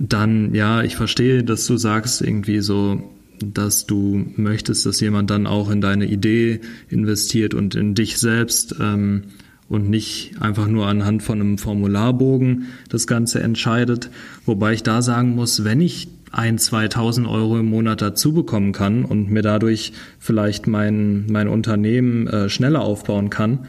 dann, 0.00 0.52
ja, 0.52 0.82
ich 0.82 0.96
verstehe, 0.96 1.44
dass 1.44 1.64
du 1.64 1.76
sagst 1.76 2.20
irgendwie 2.20 2.58
so, 2.58 3.00
dass 3.38 3.86
du 3.86 4.26
möchtest, 4.34 4.84
dass 4.84 4.98
jemand 4.98 5.30
dann 5.30 5.46
auch 5.46 5.70
in 5.70 5.80
deine 5.80 6.06
Idee 6.06 6.60
investiert 6.88 7.54
und 7.54 7.76
in 7.76 7.94
dich 7.94 8.18
selbst 8.18 8.74
ähm, 8.80 9.26
und 9.68 9.88
nicht 9.88 10.32
einfach 10.40 10.66
nur 10.66 10.88
anhand 10.88 11.22
von 11.22 11.40
einem 11.40 11.56
Formularbogen 11.56 12.66
das 12.88 13.06
Ganze 13.06 13.40
entscheidet. 13.44 14.10
Wobei 14.44 14.72
ich 14.72 14.82
da 14.82 15.02
sagen 15.02 15.36
muss, 15.36 15.62
wenn 15.62 15.80
ich 15.80 16.08
ein, 16.32 16.58
2000 16.58 17.26
Euro 17.26 17.58
im 17.58 17.66
Monat 17.66 18.02
dazu 18.02 18.32
bekommen 18.32 18.72
kann 18.72 19.04
und 19.04 19.30
mir 19.30 19.42
dadurch 19.42 19.92
vielleicht 20.18 20.66
mein, 20.66 21.26
mein 21.30 21.48
Unternehmen 21.48 22.26
äh, 22.26 22.48
schneller 22.48 22.82
aufbauen 22.82 23.30
kann, 23.30 23.66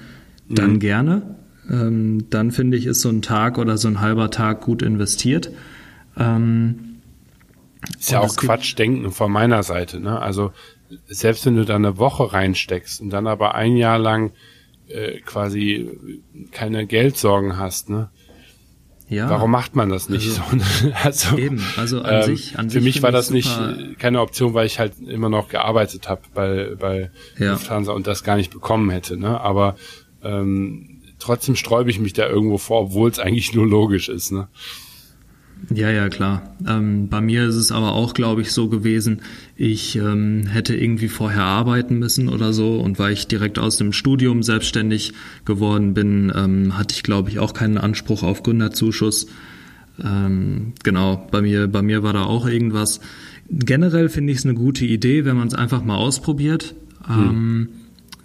dann 0.49 0.74
mhm. 0.74 0.80
gerne. 0.80 1.36
ähm, 1.70 2.26
dann 2.30 2.51
finde 2.51 2.78
ich, 2.78 2.86
ist 2.86 3.01
so 3.01 3.10
ein 3.10 3.22
Tag 3.22 3.57
oder 3.57 3.78
so 3.78 3.88
ein 3.88 4.01
halber 4.01 4.32
Tag 4.32 4.62
gut 4.62 4.82
investiert. 4.82 5.51
Ähm, 6.18 6.89
ist 7.97 8.12
ja 8.12 8.20
auch 8.20 8.36
Quatschdenken 8.36 9.12
von 9.12 9.32
meiner 9.32 9.64
Seite. 9.64 9.99
Ne? 9.99 10.20
Also 10.20 10.51
selbst 11.07 11.45
wenn 11.45 11.55
du 11.55 11.66
da 11.66 11.76
eine 11.76 11.97
Woche 11.97 12.34
reinsteckst 12.34 13.01
und 13.01 13.10
dann 13.12 13.28
aber 13.28 13.55
ein 13.55 13.78
Jahr 13.78 13.99
lang 13.99 14.32
äh, 14.88 15.20
quasi 15.20 15.88
keine 16.51 16.88
Geldsorgen 16.88 17.57
hast, 17.57 17.89
ne? 17.89 18.10
Ja. 19.10 19.28
Warum 19.28 19.49
macht 19.49 19.76
man 19.76 19.89
das 19.89 20.07
nicht 20.07 20.28
also, 20.30 20.41
so? 20.82 20.91
also, 21.03 21.38
eben, 21.38 21.64
also 21.78 22.01
an 22.01 22.16
ähm, 22.16 22.24
sich. 22.24 22.60
An 22.60 22.70
für 22.70 22.80
sich 22.80 22.84
mich 22.84 23.01
war 23.01 23.12
das 23.12 23.32
nicht 23.32 23.49
keine 23.97 24.22
Option, 24.22 24.53
weil 24.53 24.68
ich 24.68 24.78
halt 24.78 24.99
immer 24.99 25.30
noch 25.30 25.49
gearbeitet 25.49 26.07
habe 26.07 26.22
bei, 26.34 26.76
bei 26.80 27.12
ja. 27.38 27.53
Lufthansa 27.53 27.91
und 27.91 28.05
das 28.05 28.24
gar 28.24 28.38
nicht 28.38 28.51
bekommen 28.51 28.91
hätte. 28.91 29.18
Ne? 29.18 29.41
Aber 29.41 29.76
ähm, 30.24 31.01
trotzdem 31.18 31.55
sträube 31.55 31.89
ich 31.89 31.99
mich 31.99 32.14
da 32.14 32.28
irgendwo 32.28 32.60
vor, 32.60 32.82
obwohl 32.82 33.10
es 33.10 33.18
eigentlich 33.18 33.53
nur 33.55 33.66
logisch 33.66 34.10
ist. 34.10 34.32
Ne? 34.32 34.47
Ja, 35.74 35.91
ja, 35.91 36.10
klar. 36.10 36.55
Ähm, 36.68 37.10
bei 37.10 37.22
mir 37.22 37.45
ist 37.45 37.55
es 37.55 37.72
aber 37.72 37.93
auch, 37.93 38.14
glaube 38.14 38.41
ich, 38.41 38.51
so 38.51 38.70
gewesen, 38.70 39.22
ich 39.55 39.95
ähm, 39.97 40.45
hätte 40.47 40.76
irgendwie 40.76 41.10
vorher 41.10 41.43
arbeiten 41.43 41.99
müssen 41.99 42.30
oder 42.30 42.53
so 42.53 42.80
und 42.80 42.97
weil 42.97 43.14
ich 43.14 43.28
direkt 43.28 43.60
aus 43.60 43.78
dem 43.78 43.93
Studium 43.93 44.41
selbstständig 44.41 45.14
geworden 45.45 45.93
bin, 45.93 46.32
ähm, 46.36 46.78
hatte 46.78 46.95
ich, 46.95 47.03
glaube 47.03 47.30
ich, 47.30 47.39
auch 47.39 47.53
keinen 47.53 47.78
Anspruch 47.78 48.24
auf 48.24 48.41
Gründerzuschuss. 48.41 49.28
Ähm, 50.03 50.74
genau, 50.84 51.28
bei 51.30 51.41
mir, 51.41 51.68
bei 51.68 51.82
mir 51.82 52.03
war 52.03 52.14
da 52.14 52.24
auch 52.24 52.47
irgendwas. 52.47 53.01
Generell 53.49 54.10
finde 54.10 54.32
ich 54.32 54.39
es 54.39 54.45
eine 54.45 54.55
gute 54.55 54.86
Idee, 54.86 55.26
wenn 55.26 55.38
man 55.38 55.47
es 55.47 55.53
einfach 55.53 55.84
mal 55.84 55.97
ausprobiert. 55.97 56.76
Hm. 57.05 57.70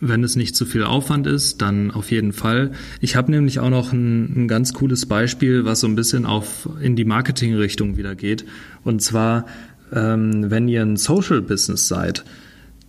Wenn 0.01 0.25
es 0.25 0.37
nicht 0.37 0.57
zu 0.57 0.67
viel 0.67 0.85
Aufwand 0.85 1.27
ist, 1.27 1.63
dann 1.63 1.91
auf 1.91 2.11
jeden 2.11 2.33
Fall. 2.33 2.73
Ich 3.01 3.17
habe 3.17 3.31
nämlich 3.31 3.61
auch 3.61 3.71
noch 3.71 3.93
ein, 3.93 4.45
ein, 4.45 4.49
ganz 4.49 4.73
cooles 4.73 5.07
Beispiel, 5.07 5.65
was 5.65 5.81
so 5.81 5.87
ein 5.87 5.95
bisschen 5.95 6.27
auf 6.27 6.69
in 6.81 6.97
die 6.97 7.05
Marketing-Richtung 7.05 7.97
wieder 7.97 8.15
geht. 8.15 8.45
Und 8.83 9.01
zwar, 9.03 9.47
ähm, 9.93 10.51
wenn 10.51 10.69
ihr 10.69 10.83
ein 10.83 10.97
Social 10.97 11.41
Business 11.41 11.89
seid, 11.89 12.25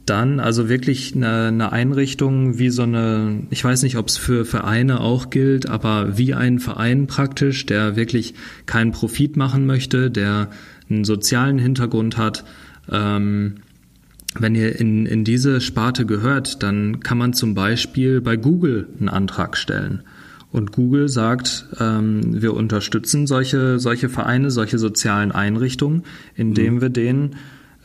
dann 0.05 0.39
also 0.39 0.69
wirklich 0.69 1.15
eine, 1.15 1.47
eine 1.47 1.71
Einrichtung 1.71 2.59
wie 2.59 2.69
so 2.69 2.83
eine, 2.83 3.43
ich 3.49 3.63
weiß 3.63 3.83
nicht, 3.83 3.97
ob 3.97 4.07
es 4.07 4.17
für 4.17 4.45
Vereine 4.45 5.01
auch 5.01 5.29
gilt, 5.29 5.67
aber 5.67 6.17
wie 6.17 6.33
ein 6.33 6.59
Verein 6.59 7.07
praktisch, 7.07 7.65
der 7.65 7.95
wirklich 7.95 8.35
keinen 8.65 8.91
Profit 8.91 9.35
machen 9.35 9.65
möchte, 9.65 10.11
der 10.11 10.49
einen 10.89 11.05
sozialen 11.05 11.57
Hintergrund 11.57 12.17
hat. 12.17 12.45
Ähm, 12.91 13.55
wenn 14.39 14.55
ihr 14.55 14.79
in, 14.79 15.05
in 15.05 15.23
diese 15.23 15.61
Sparte 15.61 16.05
gehört, 16.05 16.61
dann 16.63 16.99
kann 16.99 17.17
man 17.17 17.33
zum 17.33 17.55
Beispiel 17.55 18.21
bei 18.21 18.35
Google 18.35 18.87
einen 18.99 19.09
Antrag 19.09 19.57
stellen. 19.57 20.03
Und 20.51 20.71
Google 20.71 21.09
sagt, 21.09 21.65
ähm, 21.79 22.41
wir 22.41 22.53
unterstützen 22.53 23.27
solche, 23.27 23.79
solche 23.79 24.07
Vereine, 24.09 24.51
solche 24.51 24.77
sozialen 24.77 25.31
Einrichtungen, 25.31 26.03
indem 26.35 26.75
mhm. 26.75 26.81
wir 26.81 26.89
denen 26.89 27.35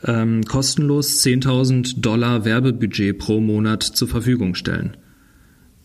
ähm, 0.04 0.44
kostenlos 0.44 1.22
10.000 1.24 2.00
Dollar 2.00 2.44
Werbebudget 2.44 3.18
pro 3.18 3.40
Monat 3.40 3.82
zur 3.82 4.08
Verfügung 4.08 4.54
stellen. 4.54 4.96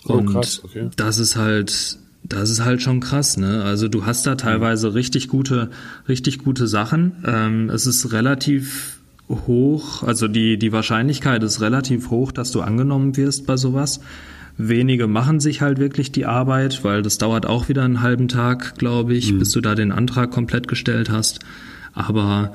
Oh, 0.06 0.14
Und 0.14 0.28
krass, 0.28 0.62
okay. 0.64 0.90
das 0.96 1.18
ist 1.18 1.36
halt, 1.36 1.98
das 2.24 2.50
ist 2.50 2.64
halt 2.64 2.82
schon 2.82 3.00
krass, 3.00 3.38
ne? 3.38 3.64
Also 3.64 3.88
du 3.88 4.06
hast 4.06 4.26
da 4.28 4.36
teilweise 4.36 4.94
richtig 4.94 5.28
gute, 5.28 5.72
richtig 6.08 6.40
gute 6.40 6.68
Sachen. 6.68 7.24
Ähm, 7.26 7.70
es 7.70 7.88
ist 7.88 8.12
relativ 8.14 8.95
hoch, 9.30 10.04
also 10.04 10.28
die, 10.28 10.58
die 10.58 10.72
Wahrscheinlichkeit 10.72 11.44
ist 11.44 11.62
relativ 11.62 12.10
hoch, 12.10 12.32
dass 12.32 12.52
du 12.52 12.62
angenommen 12.62 13.18
wirst 13.18 13.48
bei 13.48 13.58
sowas. 13.58 14.00
Wenige 14.58 15.08
machen 15.08 15.40
sich 15.40 15.62
halt 15.62 15.80
wirklich 15.80 16.12
die 16.12 16.26
Arbeit, 16.26 16.84
weil 16.84 17.02
das 17.02 17.18
dauert 17.18 17.46
auch 17.46 17.68
wieder 17.68 17.84
einen 17.84 18.02
halben 18.02 18.28
Tag, 18.28 18.78
glaube 18.78 19.14
ich, 19.14 19.34
mhm. 19.34 19.40
bis 19.40 19.52
du 19.52 19.62
da 19.62 19.76
den 19.76 19.92
Antrag 19.92 20.32
komplett 20.32 20.68
gestellt 20.68 21.10
hast. 21.10 21.40
Aber 21.94 22.54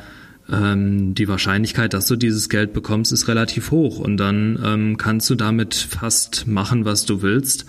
ähm, 0.51 1.15
die 1.15 1.29
Wahrscheinlichkeit, 1.29 1.93
dass 1.93 2.07
du 2.07 2.17
dieses 2.17 2.49
Geld 2.49 2.73
bekommst, 2.73 3.13
ist 3.13 3.29
relativ 3.29 3.71
hoch 3.71 3.99
und 3.99 4.17
dann 4.17 4.59
ähm, 4.65 4.97
kannst 4.97 5.29
du 5.29 5.35
damit 5.35 5.75
fast 5.75 6.47
machen, 6.47 6.85
was 6.85 7.05
du 7.05 7.23
willst. 7.23 7.67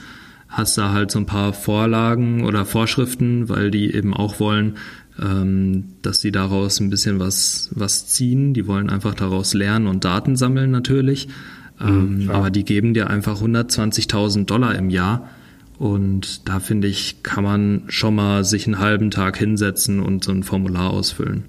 Hast 0.48 0.78
da 0.78 0.92
halt 0.92 1.12
so 1.12 1.20
ein 1.20 1.26
paar 1.26 1.54
Vorlagen 1.54 2.44
oder 2.44 2.66
Vorschriften, 2.66 3.48
weil 3.48 3.72
die 3.72 3.94
eben 3.94 4.14
auch 4.14 4.40
wollen, 4.40 4.76
ähm, 5.22 5.94
dass 6.02 6.22
sie 6.22 6.32
daraus 6.32 6.80
ein 6.80 6.90
bisschen 6.90 7.20
was, 7.20 7.70
was 7.74 8.08
ziehen. 8.08 8.54
Die 8.54 8.68
wollen 8.68 8.90
einfach 8.90 9.14
daraus 9.14 9.54
lernen 9.54 9.88
und 9.88 10.04
Daten 10.04 10.36
sammeln 10.36 10.72
natürlich. 10.72 11.28
Mhm, 11.80 12.30
aber 12.30 12.50
die 12.50 12.64
geben 12.64 12.94
dir 12.94 13.10
einfach 13.10 13.42
120.000 13.42 14.46
Dollar 14.46 14.76
im 14.76 14.90
Jahr. 14.90 15.30
Und 15.78 16.48
da 16.48 16.60
finde 16.60 16.88
ich, 16.88 17.24
kann 17.24 17.44
man 17.44 17.84
schon 17.88 18.16
mal 18.16 18.44
sich 18.44 18.68
einen 18.68 18.80
halben 18.80 19.10
Tag 19.10 19.38
hinsetzen 19.38 20.00
und 20.00 20.24
so 20.24 20.32
ein 20.32 20.44
Formular 20.44 20.92
ausfüllen. 20.92 21.46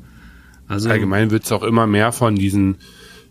Also 0.68 0.88
allgemein 0.88 1.30
wird 1.30 1.44
es 1.44 1.52
auch 1.52 1.62
immer 1.62 1.86
mehr 1.86 2.12
von 2.12 2.34
diesen 2.34 2.76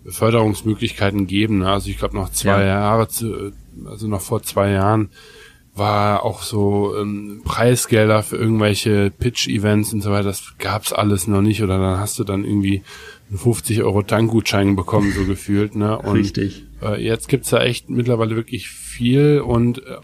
Förderungsmöglichkeiten 0.05 1.25
geben. 1.25 1.59
Ne? 1.59 1.69
Also 1.71 1.89
ich 1.89 1.97
glaube 1.97 2.15
noch 2.15 2.31
zwei 2.31 2.61
ja. 2.61 2.67
Jahre, 2.67 3.07
zu, 3.07 3.51
also 3.85 4.07
noch 4.07 4.21
vor 4.21 4.43
zwei 4.43 4.71
Jahren 4.71 5.09
war 5.73 6.23
auch 6.23 6.41
so 6.41 6.95
ähm, 6.97 7.41
Preisgelder 7.45 8.23
für 8.23 8.35
irgendwelche 8.35 9.09
Pitch-Events 9.09 9.93
und 9.93 10.01
so 10.01 10.11
weiter, 10.11 10.25
das 10.25 10.53
gab's 10.57 10.91
alles 10.91 11.27
noch 11.27 11.41
nicht. 11.41 11.63
Oder 11.63 11.79
dann 11.79 11.99
hast 11.99 12.19
du 12.19 12.23
dann 12.23 12.43
irgendwie 12.43 12.83
einen 13.29 13.39
50 13.39 13.81
Euro 13.83 14.03
Tankgutschein 14.03 14.75
bekommen, 14.75 15.13
so 15.13 15.25
gefühlt. 15.25 15.75
Ne? 15.75 15.97
Und, 15.97 16.17
Richtig. 16.17 16.65
Äh, 16.81 17.01
jetzt 17.03 17.29
gibt's 17.29 17.49
da 17.49 17.63
echt 17.63 17.89
mittlerweile 17.89 18.35
wirklich 18.35 18.69
viel 18.69 19.39
und 19.39 19.79
äh, 19.79 19.97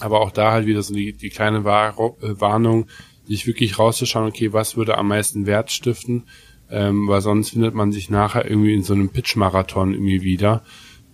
aber 0.00 0.20
auch 0.20 0.32
da 0.32 0.52
halt 0.52 0.66
wieder 0.66 0.82
so 0.82 0.94
die, 0.94 1.12
die 1.12 1.28
kleine 1.28 1.64
War 1.64 1.96
äh, 2.22 2.40
Warnung, 2.40 2.86
sich 3.26 3.46
wirklich 3.46 3.78
rauszuschauen, 3.78 4.28
okay, 4.28 4.52
was 4.52 4.76
würde 4.76 4.98
am 4.98 5.08
meisten 5.08 5.46
Wert 5.46 5.70
stiften, 5.70 6.24
ähm, 6.70 7.06
weil 7.06 7.20
sonst 7.20 7.50
findet 7.50 7.74
man 7.74 7.92
sich 7.92 8.10
nachher 8.10 8.48
irgendwie 8.48 8.74
in 8.74 8.82
so 8.82 8.94
einem 8.94 9.10
Pitch-Marathon 9.10 9.92
irgendwie 9.92 10.22
wieder 10.22 10.64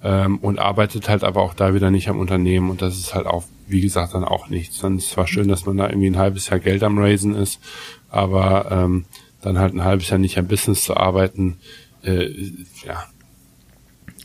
ähm, 0.02 0.38
und 0.38 0.58
arbeitet 0.58 1.08
halt 1.08 1.24
aber 1.24 1.42
auch 1.42 1.54
da 1.54 1.74
wieder 1.74 1.90
nicht 1.90 2.08
am 2.08 2.18
Unternehmen 2.18 2.70
und 2.70 2.82
das 2.82 2.96
ist 2.96 3.14
halt 3.14 3.26
auch, 3.26 3.44
wie 3.66 3.80
gesagt, 3.80 4.14
dann 4.14 4.24
auch 4.24 4.48
nichts. 4.48 4.80
Dann 4.80 4.98
ist 4.98 5.10
zwar 5.10 5.26
schön, 5.26 5.48
dass 5.48 5.66
man 5.66 5.76
da 5.76 5.88
irgendwie 5.88 6.10
ein 6.10 6.18
halbes 6.18 6.48
Jahr 6.48 6.60
Geld 6.60 6.82
am 6.82 6.98
Raisen 6.98 7.34
ist, 7.34 7.60
aber 8.08 8.68
ähm, 8.70 9.04
dann 9.42 9.58
halt 9.58 9.74
ein 9.74 9.84
halbes 9.84 10.08
Jahr 10.10 10.18
nicht 10.18 10.38
am 10.38 10.46
Business 10.46 10.84
zu 10.84 10.96
arbeiten, 10.96 11.56
äh, 12.02 12.30
ja, 12.86 13.04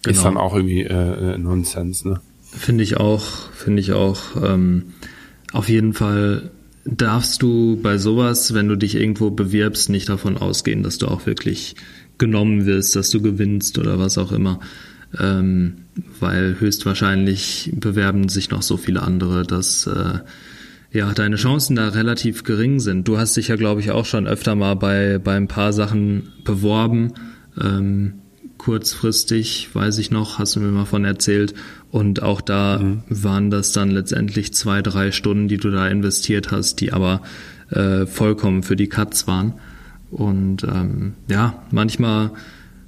genau. 0.03 0.15
ist 0.15 0.23
dann 0.23 0.37
auch 0.37 0.55
irgendwie 0.55 0.83
äh, 0.83 1.37
Nonsens, 1.37 2.05
ne? 2.05 2.21
Finde 2.43 2.83
ich 2.83 2.97
auch, 2.97 3.51
finde 3.51 3.81
ich 3.81 3.93
auch. 3.93 4.21
Ähm, 4.41 4.93
auf 5.53 5.69
jeden 5.69 5.93
Fall 5.93 6.51
darfst 6.85 7.41
du 7.41 7.79
bei 7.81 7.97
sowas, 7.97 8.53
wenn 8.53 8.67
du 8.67 8.75
dich 8.75 8.95
irgendwo 8.95 9.31
bewirbst, 9.31 9.89
nicht 9.89 10.09
davon 10.09 10.37
ausgehen, 10.37 10.83
dass 10.83 10.99
du 10.99 11.07
auch 11.07 11.25
wirklich 11.25 11.75
genommen 12.19 12.65
wirst, 12.65 12.95
dass 12.95 13.09
du 13.09 13.21
gewinnst 13.21 13.79
oder 13.79 13.97
was 13.97 14.19
auch 14.19 14.31
immer 14.31 14.59
ähm, 15.19 15.75
weil 16.19 16.59
höchstwahrscheinlich 16.59 17.71
bewerben 17.75 18.29
sich 18.29 18.49
noch 18.49 18.61
so 18.61 18.77
viele 18.77 19.01
andere, 19.03 19.43
dass 19.43 19.87
äh, 19.87 20.19
ja 20.91 21.11
deine 21.13 21.35
Chancen 21.35 21.75
da 21.75 21.89
relativ 21.89 22.43
gering 22.43 22.79
sind. 22.79 23.07
Du 23.07 23.17
hast 23.17 23.35
dich 23.35 23.49
ja, 23.49 23.55
glaube 23.55 23.81
ich, 23.81 23.91
auch 23.91 24.05
schon 24.05 24.27
öfter 24.27 24.55
mal 24.55 24.75
bei, 24.75 25.19
bei 25.19 25.35
ein 25.35 25.47
paar 25.47 25.73
Sachen 25.73 26.31
beworben. 26.43 27.13
Ähm, 27.59 28.13
kurzfristig, 28.57 29.69
weiß 29.73 29.97
ich 29.97 30.09
noch, 30.09 30.39
hast 30.39 30.55
du 30.55 30.61
mir 30.61 30.71
mal 30.71 30.85
von 30.85 31.03
erzählt. 31.03 31.53
Und 31.91 32.23
auch 32.23 32.41
da 32.41 32.79
mhm. 32.79 33.03
waren 33.09 33.51
das 33.51 33.71
dann 33.73 33.91
letztendlich 33.91 34.53
zwei, 34.53 34.81
drei 34.81 35.11
Stunden, 35.11 35.47
die 35.47 35.57
du 35.57 35.69
da 35.69 35.87
investiert 35.87 36.51
hast, 36.51 36.79
die 36.79 36.93
aber 36.93 37.21
äh, 37.69 38.05
vollkommen 38.05 38.63
für 38.63 38.75
die 38.75 38.87
Cuts 38.87 39.27
waren. 39.27 39.53
Und 40.11 40.63
ähm, 40.63 41.13
ja, 41.27 41.63
manchmal 41.71 42.31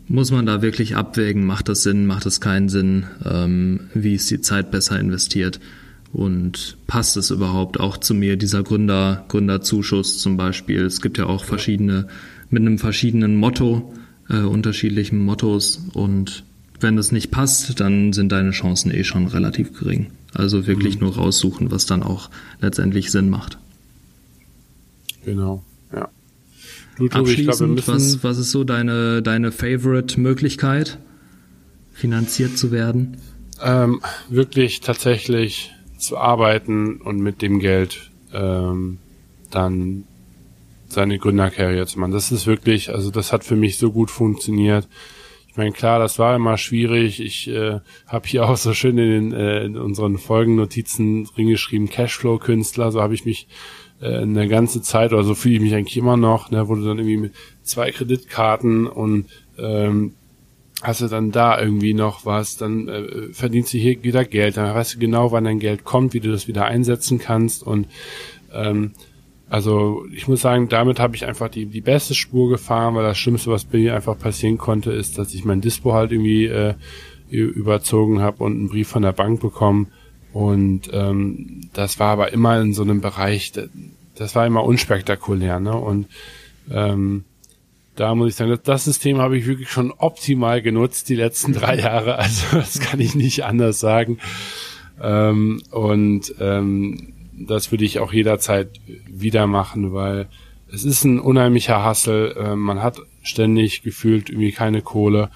muss 0.07 0.31
man 0.31 0.45
da 0.45 0.61
wirklich 0.61 0.95
abwägen, 0.95 1.45
macht 1.45 1.67
das 1.67 1.83
Sinn, 1.83 2.05
macht 2.05 2.25
das 2.25 2.41
keinen 2.41 2.69
Sinn, 2.69 3.05
ähm, 3.23 3.81
wie 3.93 4.15
ist 4.15 4.29
die 4.29 4.41
Zeit 4.41 4.71
besser 4.71 4.99
investiert 4.99 5.59
und 6.13 6.77
passt 6.87 7.17
es 7.17 7.31
überhaupt 7.31 7.79
auch 7.79 7.97
zu 7.97 8.13
mir, 8.13 8.37
dieser 8.37 8.63
Gründer, 8.63 9.25
Gründerzuschuss 9.27 10.19
zum 10.19 10.37
Beispiel. 10.37 10.85
Es 10.85 11.01
gibt 11.01 11.17
ja 11.17 11.25
auch 11.25 11.43
verschiedene, 11.43 12.07
mit 12.49 12.61
einem 12.61 12.77
verschiedenen 12.77 13.35
Motto, 13.35 13.93
äh, 14.29 14.39
unterschiedlichen 14.39 15.19
Mottos 15.19 15.81
und 15.93 16.43
wenn 16.79 16.97
das 16.97 17.11
nicht 17.11 17.31
passt, 17.31 17.79
dann 17.79 18.13
sind 18.13 18.31
deine 18.31 18.51
Chancen 18.51 18.91
eh 18.91 19.03
schon 19.03 19.27
relativ 19.27 19.77
gering. 19.77 20.07
Also 20.33 20.67
wirklich 20.67 20.95
mhm. 20.95 21.05
nur 21.05 21.15
raussuchen, 21.15 21.71
was 21.71 21.85
dann 21.85 22.03
auch 22.03 22.29
letztendlich 22.59 23.11
Sinn 23.11 23.29
macht. 23.29 23.57
Genau. 25.23 25.63
Du, 26.97 27.09
Tobi, 27.09 27.31
Abschließend, 27.31 27.83
glaub, 27.83 27.95
was, 27.95 28.23
was 28.23 28.37
ist 28.37 28.51
so 28.51 28.63
deine, 28.63 29.21
deine 29.21 29.51
Favorite-Möglichkeit, 29.51 30.97
finanziert 31.91 32.57
zu 32.57 32.71
werden? 32.71 33.17
Ähm, 33.61 34.01
wirklich 34.29 34.79
tatsächlich 34.79 35.73
zu 35.97 36.17
arbeiten 36.17 37.01
und 37.01 37.19
mit 37.19 37.41
dem 37.41 37.59
Geld 37.59 38.11
ähm, 38.33 38.99
dann 39.49 40.05
seine 40.87 41.17
Gründerkarriere 41.19 41.87
zu 41.87 41.99
machen. 41.99 42.11
Das 42.11 42.31
ist 42.31 42.47
wirklich, 42.47 42.93
also 42.93 43.11
das 43.11 43.33
hat 43.33 43.43
für 43.43 43.55
mich 43.55 43.77
so 43.77 43.91
gut 43.91 44.11
funktioniert. 44.11 44.87
Ich 45.47 45.55
Ich 45.55 45.57
meine, 45.57 45.71
klar, 45.71 45.99
das 45.99 46.19
war 46.19 46.35
immer 46.35 46.57
schwierig. 46.57 47.21
Ich 47.21 47.47
äh, 47.47 47.79
habe 48.07 48.27
hier 48.27 48.45
auch 48.45 48.57
so 48.57 48.73
schön 48.73 48.97
in, 48.97 49.09
den, 49.09 49.31
äh, 49.31 49.63
in 49.63 49.77
unseren 49.77 50.17
Folgennotizen 50.17 51.23
drin 51.23 51.47
geschrieben, 51.47 51.87
Cashflow-Künstler, 51.87 52.91
so 52.91 53.01
habe 53.01 53.13
ich 53.13 53.23
mich 53.23 53.47
äh, 54.01 54.17
eine 54.19 54.47
ganze 54.47 54.81
Zeit, 54.81 55.13
oder 55.13 55.23
so 55.23 55.35
fühle 55.35 55.55
ich 55.55 55.61
mich 55.61 55.75
eigentlich 55.75 55.97
immer 55.97 56.17
noch, 56.17 56.51
ne, 56.51 56.67
wurde 56.67 56.85
dann 56.85 56.99
irgendwie 56.99 57.17
mit 57.17 57.33
zwei 57.63 57.91
Kreditkarten 57.91 58.87
und 58.87 59.25
ähm, 59.57 60.13
hast 60.81 61.01
du 61.01 61.07
dann 61.07 61.31
da 61.31 61.59
irgendwie 61.59 61.93
noch 61.93 62.25
was, 62.25 62.57
dann 62.57 62.87
äh, 62.87 63.33
verdienst 63.33 63.73
du 63.73 63.77
hier 63.77 64.03
wieder 64.03 64.25
Geld, 64.25 64.57
dann 64.57 64.73
weißt 64.73 64.95
du 64.95 64.99
genau, 64.99 65.31
wann 65.31 65.45
dein 65.45 65.59
Geld 65.59 65.83
kommt, 65.83 66.13
wie 66.13 66.19
du 66.19 66.31
das 66.31 66.47
wieder 66.47 66.65
einsetzen 66.65 67.19
kannst 67.19 67.63
und 67.63 67.87
ähm, 68.53 68.91
also 69.47 70.05
ich 70.11 70.27
muss 70.27 70.41
sagen, 70.41 70.69
damit 70.69 70.99
habe 70.99 71.15
ich 71.15 71.25
einfach 71.25 71.49
die, 71.49 71.67
die 71.67 71.81
beste 71.81 72.15
Spur 72.15 72.49
gefahren, 72.49 72.95
weil 72.95 73.03
das 73.03 73.17
Schlimmste, 73.17 73.51
was 73.51 73.65
bei 73.65 73.77
mir 73.77 73.95
einfach 73.95 74.17
passieren 74.17 74.57
konnte, 74.57 74.91
ist, 74.91 75.17
dass 75.17 75.33
ich 75.33 75.45
mein 75.45 75.61
Dispo 75.61 75.93
halt 75.93 76.11
irgendwie 76.11 76.45
äh, 76.45 76.73
überzogen 77.29 78.21
habe 78.21 78.43
und 78.43 78.53
einen 78.53 78.69
Brief 78.69 78.87
von 78.87 79.03
der 79.03 79.11
Bank 79.11 79.41
bekommen. 79.41 79.87
Und 80.36 80.89
ähm, 80.91 81.61
das 81.71 81.97
war 81.97 82.09
aber 82.09 82.33
immer 82.33 82.59
in 82.59 82.73
so 82.73 82.83
einem 82.83 82.99
Bereich, 82.99 83.53
das 84.15 84.36
war 84.36 84.45
immer 84.45 84.65
unspektakulär. 84.65 85.61
Ne? 85.61 85.73
Und 85.73 86.07
ähm, 86.69 87.23
da 87.95 88.13
muss 88.15 88.31
ich 88.31 88.36
sagen, 88.36 88.59
das 88.61 88.83
System 88.83 89.19
habe 89.19 89.38
ich 89.38 89.45
wirklich 89.45 89.69
schon 89.69 89.93
optimal 89.93 90.61
genutzt 90.61 91.07
die 91.07 91.15
letzten 91.15 91.53
drei 91.53 91.79
Jahre. 91.79 92.17
Also 92.19 92.57
das 92.57 92.81
kann 92.81 92.99
ich 92.99 93.15
nicht 93.15 93.45
anders 93.45 93.79
sagen. 93.79 94.17
Ähm, 95.01 95.63
und 95.71 96.36
ähm, 96.41 97.13
das 97.31 97.71
würde 97.71 97.86
ich 97.86 97.99
auch 97.99 98.11
jederzeit 98.11 98.71
wieder 99.07 99.47
machen, 99.47 99.93
weil 99.93 100.27
es 100.69 100.83
ist 100.83 101.05
ein 101.05 101.21
unheimlicher 101.21 101.81
Hassel. 101.81 102.36
Äh, 102.38 102.57
man 102.57 102.83
hat 102.83 102.97
ständig 103.23 103.83
gefühlt 103.83 104.29
irgendwie 104.29 104.51
keine 104.51 104.81
Kohle 104.81 105.29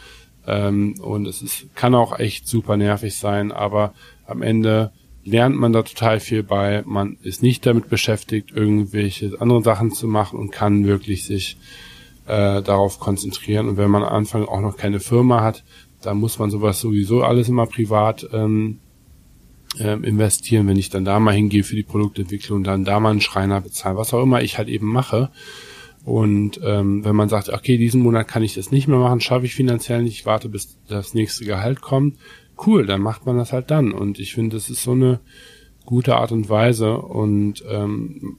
ähm, 0.45 0.95
und 0.99 1.25
es 1.25 1.41
ist, 1.41 1.73
kann 1.75 1.95
auch 1.95 2.19
echt 2.19 2.49
super 2.49 2.75
nervig 2.75 3.15
sein, 3.15 3.53
aber 3.53 3.93
am 4.29 4.41
Ende 4.41 4.91
lernt 5.23 5.55
man 5.55 5.73
da 5.73 5.83
total 5.83 6.19
viel 6.19 6.43
bei. 6.43 6.83
Man 6.85 7.17
ist 7.21 7.43
nicht 7.43 7.65
damit 7.65 7.89
beschäftigt, 7.89 8.51
irgendwelche 8.51 9.39
anderen 9.39 9.63
Sachen 9.63 9.91
zu 9.91 10.07
machen 10.07 10.39
und 10.39 10.51
kann 10.51 10.85
wirklich 10.85 11.25
sich 11.25 11.57
äh, 12.25 12.61
darauf 12.61 12.99
konzentrieren. 12.99 13.67
Und 13.69 13.77
wenn 13.77 13.91
man 13.91 14.03
am 14.03 14.13
Anfang 14.13 14.45
auch 14.45 14.61
noch 14.61 14.77
keine 14.77 14.99
Firma 14.99 15.41
hat, 15.41 15.63
dann 16.01 16.17
muss 16.17 16.39
man 16.39 16.49
sowas 16.49 16.79
sowieso 16.79 17.23
alles 17.23 17.49
immer 17.49 17.65
privat 17.65 18.27
ähm, 18.31 18.79
ähm, 19.79 20.03
investieren, 20.03 20.67
wenn 20.67 20.77
ich 20.77 20.89
dann 20.89 21.05
da 21.05 21.19
mal 21.19 21.33
hingehe 21.33 21.63
für 21.63 21.75
die 21.75 21.83
Produktentwicklung, 21.83 22.63
dann 22.63 22.85
da 22.85 22.99
mal 22.99 23.11
einen 23.11 23.21
Schreiner 23.21 23.61
bezahlen, 23.61 23.97
was 23.97 24.13
auch 24.13 24.23
immer 24.23 24.41
ich 24.41 24.57
halt 24.57 24.69
eben 24.69 24.87
mache. 24.87 25.29
Und 26.05 26.59
ähm, 26.63 27.03
wenn 27.03 27.15
man 27.15 27.29
sagt, 27.29 27.49
okay, 27.49 27.77
diesen 27.77 28.01
Monat 28.01 28.27
kann 28.27 28.41
ich 28.41 28.55
das 28.55 28.71
nicht 28.71 28.87
mehr 28.87 28.97
machen, 28.97 29.21
schaffe 29.21 29.45
ich 29.45 29.53
finanziell 29.53 30.01
nicht, 30.01 30.19
ich 30.19 30.25
warte, 30.25 30.49
bis 30.49 30.77
das 30.87 31.13
nächste 31.13 31.45
Gehalt 31.45 31.81
kommt, 31.81 32.17
cool, 32.65 32.85
dann 32.85 33.01
macht 33.01 33.25
man 33.25 33.37
das 33.37 33.53
halt 33.53 33.71
dann. 33.71 33.91
Und 33.91 34.19
ich 34.19 34.33
finde, 34.33 34.55
das 34.55 34.69
ist 34.69 34.83
so 34.83 34.91
eine 34.91 35.19
gute 35.85 36.15
Art 36.15 36.31
und 36.31 36.49
Weise. 36.49 36.97
Und 36.97 37.63
ähm, 37.69 38.37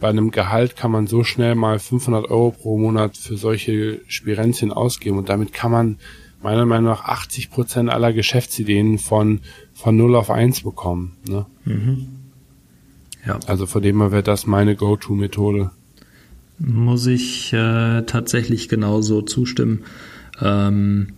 bei 0.00 0.08
einem 0.08 0.30
Gehalt 0.30 0.76
kann 0.76 0.90
man 0.90 1.06
so 1.06 1.24
schnell 1.24 1.54
mal 1.54 1.78
500 1.78 2.30
Euro 2.30 2.50
pro 2.50 2.78
Monat 2.78 3.16
für 3.16 3.36
solche 3.36 4.00
Spirenzien 4.06 4.72
ausgeben. 4.72 5.18
Und 5.18 5.28
damit 5.28 5.52
kann 5.52 5.70
man 5.70 5.98
meiner 6.42 6.66
Meinung 6.66 6.90
nach 6.90 7.04
80 7.04 7.50
Prozent 7.50 7.90
aller 7.90 8.12
Geschäftsideen 8.12 8.98
von 8.98 9.40
von 9.72 9.96
0 9.96 10.16
auf 10.16 10.30
1 10.30 10.62
bekommen. 10.62 11.16
Ne? 11.28 11.46
Mhm. 11.64 12.08
Ja. 13.26 13.38
Also 13.46 13.66
von 13.66 13.82
dem 13.82 14.00
her 14.00 14.12
wäre 14.12 14.22
das 14.22 14.46
meine 14.46 14.76
Go-To-Methode. 14.76 15.70
Muss 16.58 17.06
ich 17.06 17.52
äh, 17.52 18.02
tatsächlich 18.02 18.68
genauso 18.68 19.20
zustimmen. 19.20 19.84
Ähm, 20.40 21.08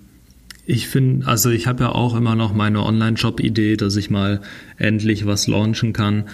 ich 0.68 0.86
finde, 0.86 1.26
also 1.26 1.48
ich 1.48 1.66
habe 1.66 1.84
ja 1.84 1.92
auch 1.92 2.14
immer 2.14 2.34
noch 2.34 2.52
meine 2.52 2.84
Online-Shop-Idee, 2.84 3.78
dass 3.78 3.96
ich 3.96 4.10
mal 4.10 4.42
endlich 4.76 5.24
was 5.24 5.46
launchen 5.46 5.94
kann. 5.94 6.24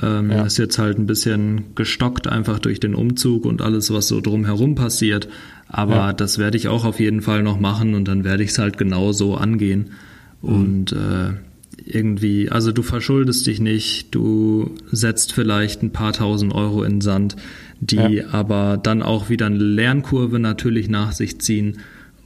Ähm, 0.00 0.30
ja. 0.30 0.44
Ist 0.44 0.58
jetzt 0.58 0.78
halt 0.78 0.96
ein 0.96 1.06
bisschen 1.06 1.74
gestockt 1.74 2.28
einfach 2.28 2.60
durch 2.60 2.78
den 2.78 2.94
Umzug 2.94 3.44
und 3.44 3.62
alles, 3.62 3.92
was 3.92 4.06
so 4.06 4.20
drumherum 4.20 4.76
passiert. 4.76 5.28
Aber 5.66 5.96
ja. 5.96 6.12
das 6.12 6.38
werde 6.38 6.56
ich 6.56 6.68
auch 6.68 6.84
auf 6.84 7.00
jeden 7.00 7.20
Fall 7.20 7.42
noch 7.42 7.58
machen 7.58 7.96
und 7.96 8.06
dann 8.06 8.22
werde 8.22 8.44
ich 8.44 8.50
es 8.50 8.58
halt 8.60 8.78
genauso 8.78 9.34
angehen. 9.34 9.90
Mhm. 10.40 10.48
Und 10.48 10.92
äh, 10.92 11.32
irgendwie, 11.84 12.48
also 12.48 12.70
du 12.70 12.82
verschuldest 12.82 13.44
dich 13.48 13.58
nicht, 13.58 14.14
du 14.14 14.76
setzt 14.92 15.32
vielleicht 15.32 15.82
ein 15.82 15.90
paar 15.90 16.12
tausend 16.12 16.54
Euro 16.54 16.84
in 16.84 16.94
den 16.94 17.00
Sand, 17.00 17.34
die 17.80 17.96
ja. 17.96 18.28
aber 18.30 18.78
dann 18.80 19.02
auch 19.02 19.30
wieder 19.30 19.46
eine 19.46 19.58
Lernkurve 19.58 20.38
natürlich 20.38 20.88
nach 20.88 21.10
sich 21.10 21.40
ziehen. 21.40 21.78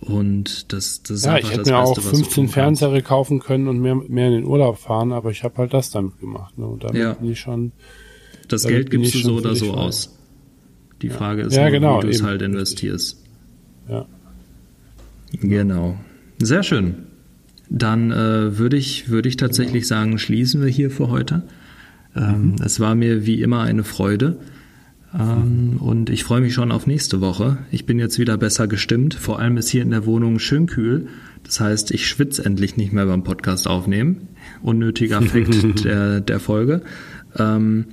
Und 0.07 0.73
das, 0.73 1.03
das 1.03 1.19
ist 1.19 1.25
ja, 1.25 1.33
einfach 1.33 1.51
ich 1.51 1.59
hätte 1.59 1.71
mir 1.71 1.79
Beste, 1.81 2.01
auch 2.01 2.05
15 2.05 2.49
Fernseher 2.49 3.03
kaufen 3.03 3.41
können 3.41 3.69
und 3.69 3.81
mehr, 3.81 3.95
mehr 3.95 4.29
in 4.29 4.33
den 4.35 4.45
Urlaub 4.45 4.79
fahren, 4.79 5.13
aber 5.13 5.31
ich 5.31 5.45
habe 5.45 5.57
halt 5.59 5.73
das 5.73 5.91
damit 5.91 6.19
gemacht. 6.21 6.59
Ne? 6.59 6.67
Und 6.67 6.85
damit 6.85 6.97
ja. 6.97 7.15
bin 7.15 7.31
ich 7.31 7.41
schon. 7.41 7.73
Das 8.49 8.65
Geld 8.65 8.91
gibst 8.91 9.15
du 9.15 9.19
so 9.19 9.37
oder 9.37 9.55
so 9.55 9.73
aus. 9.73 10.17
Die 11.01 11.09
Frage 11.09 11.43
ist, 11.43 11.55
ja, 11.55 11.63
nur, 11.63 11.71
genau, 11.71 11.99
wie 11.99 12.07
du 12.07 12.13
es 12.13 12.23
halt 12.23 12.43
investierst. 12.43 13.23
Ja. 13.89 14.07
Genau. 15.33 15.99
Sehr 16.39 16.63
schön 16.63 17.07
dann 17.69 18.11
äh, 18.11 18.59
würde 18.59 18.77
ich, 18.77 19.09
würde 19.09 19.29
ich 19.29 19.37
tatsächlich 19.37 19.87
sagen, 19.87 20.19
schließen 20.19 20.63
wir 20.63 20.69
hier 20.69 20.91
für 20.91 21.11
heute. 21.11 21.43
Ähm, 22.15 22.53
mhm. 22.53 22.57
Es 22.65 22.81
war 22.81 22.95
mir 22.95 23.27
wie 23.27 23.43
immer 23.43 23.63
eine 23.63 23.85
Freude. 23.85 24.39
Ähm, 25.19 25.79
und 25.81 26.11
ich 26.11 26.25
freue 26.25 26.41
mich 26.41 26.55
schon 26.55 26.73
auf 26.73 26.87
nächste 26.87 27.21
Woche. 27.21 27.59
Ich 27.71 27.87
bin 27.87 27.99
jetzt 27.99 28.19
wieder 28.19 28.37
besser 28.37 28.67
gestimmt. 28.67 29.15
Vor 29.15 29.39
allem 29.39 29.57
ist 29.57 29.69
hier 29.69 29.83
in 29.83 29.91
der 29.91 30.07
Wohnung 30.07 30.39
schön 30.39 30.67
kühl. 30.67 31.09
Das 31.45 31.61
heißt, 31.61 31.91
ich 31.93 32.07
schwitze 32.07 32.45
endlich 32.45 32.77
nicht 32.77 32.93
mehr 32.93 33.07
beim 33.07 33.23
Podcast 33.23 33.69
aufnehmen. 33.69 34.29
Unnötiger 34.63 35.23
Fakt 35.23 35.85
der, 35.85 36.21
der 36.21 36.41
Folge. 36.41 36.83
Ähm, 37.39 37.87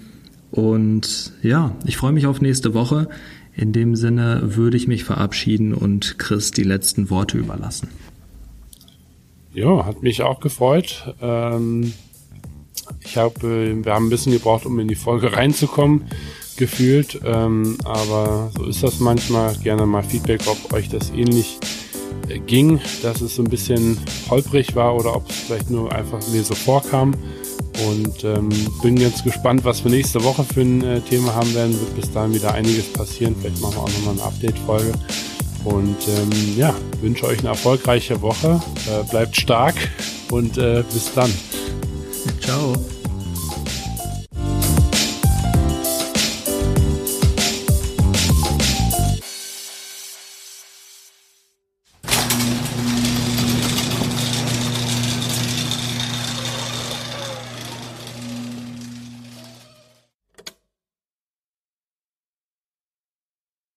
und 0.51 1.33
ja, 1.43 1.75
ich 1.85 1.97
freue 1.97 2.11
mich 2.11 2.25
auf 2.25 2.41
nächste 2.41 2.73
Woche. 2.73 3.07
In 3.55 3.73
dem 3.73 3.95
Sinne 3.95 4.55
würde 4.55 4.77
ich 4.77 4.87
mich 4.87 5.03
verabschieden 5.03 5.73
und 5.73 6.17
Chris 6.17 6.51
die 6.51 6.63
letzten 6.63 7.09
Worte 7.09 7.37
überlassen. 7.37 7.89
Ja, 9.53 9.85
hat 9.85 10.01
mich 10.01 10.21
auch 10.21 10.39
gefreut. 10.39 11.13
Ähm, 11.21 11.93
ich 13.01 13.17
habe, 13.17 13.47
äh, 13.47 13.85
wir 13.85 13.93
haben 13.93 14.07
ein 14.07 14.09
bisschen 14.09 14.31
gebraucht, 14.31 14.65
um 14.65 14.79
in 14.79 14.87
die 14.87 14.95
Folge 14.95 15.33
reinzukommen, 15.33 16.05
gefühlt. 16.61 17.19
Ähm, 17.25 17.75
aber 17.83 18.51
so 18.55 18.65
ist 18.65 18.83
das 18.83 18.99
manchmal. 18.99 19.55
Gerne 19.55 19.87
mal 19.87 20.03
Feedback, 20.03 20.41
ob 20.45 20.73
euch 20.73 20.89
das 20.89 21.09
ähnlich 21.09 21.57
äh, 22.29 22.37
ging, 22.37 22.79
dass 23.01 23.19
es 23.19 23.35
so 23.35 23.41
ein 23.41 23.49
bisschen 23.49 23.97
holprig 24.29 24.75
war 24.75 24.95
oder 24.95 25.15
ob 25.15 25.27
es 25.27 25.35
vielleicht 25.35 25.71
nur 25.71 25.91
einfach 25.91 26.19
mir 26.31 26.43
so 26.43 26.53
vorkam. 26.53 27.15
Und 27.89 28.23
ähm, 28.23 28.49
bin 28.83 28.97
jetzt 28.97 29.23
gespannt, 29.23 29.65
was 29.65 29.83
wir 29.83 29.89
nächste 29.89 30.23
Woche 30.23 30.43
für 30.43 30.61
ein 30.61 30.83
äh, 30.83 31.01
Thema 31.01 31.33
haben 31.33 31.53
werden. 31.55 31.73
Wird 31.73 31.95
bis 31.95 32.11
dahin 32.11 32.35
wieder 32.35 32.53
einiges 32.53 32.93
passieren. 32.93 33.35
Vielleicht 33.41 33.59
machen 33.59 33.75
wir 33.77 33.81
auch 33.81 33.89
nochmal 33.89 34.13
eine 34.13 34.23
Update-Folge. 34.23 34.91
Und 35.63 35.97
ähm, 36.15 36.57
ja, 36.57 36.75
wünsche 37.01 37.25
euch 37.25 37.39
eine 37.39 37.49
erfolgreiche 37.49 38.21
Woche. 38.21 38.61
Äh, 38.87 39.09
bleibt 39.09 39.35
stark 39.35 39.75
und 40.29 40.59
äh, 40.59 40.83
bis 40.93 41.11
dann. 41.15 41.31
Ciao. 42.39 42.73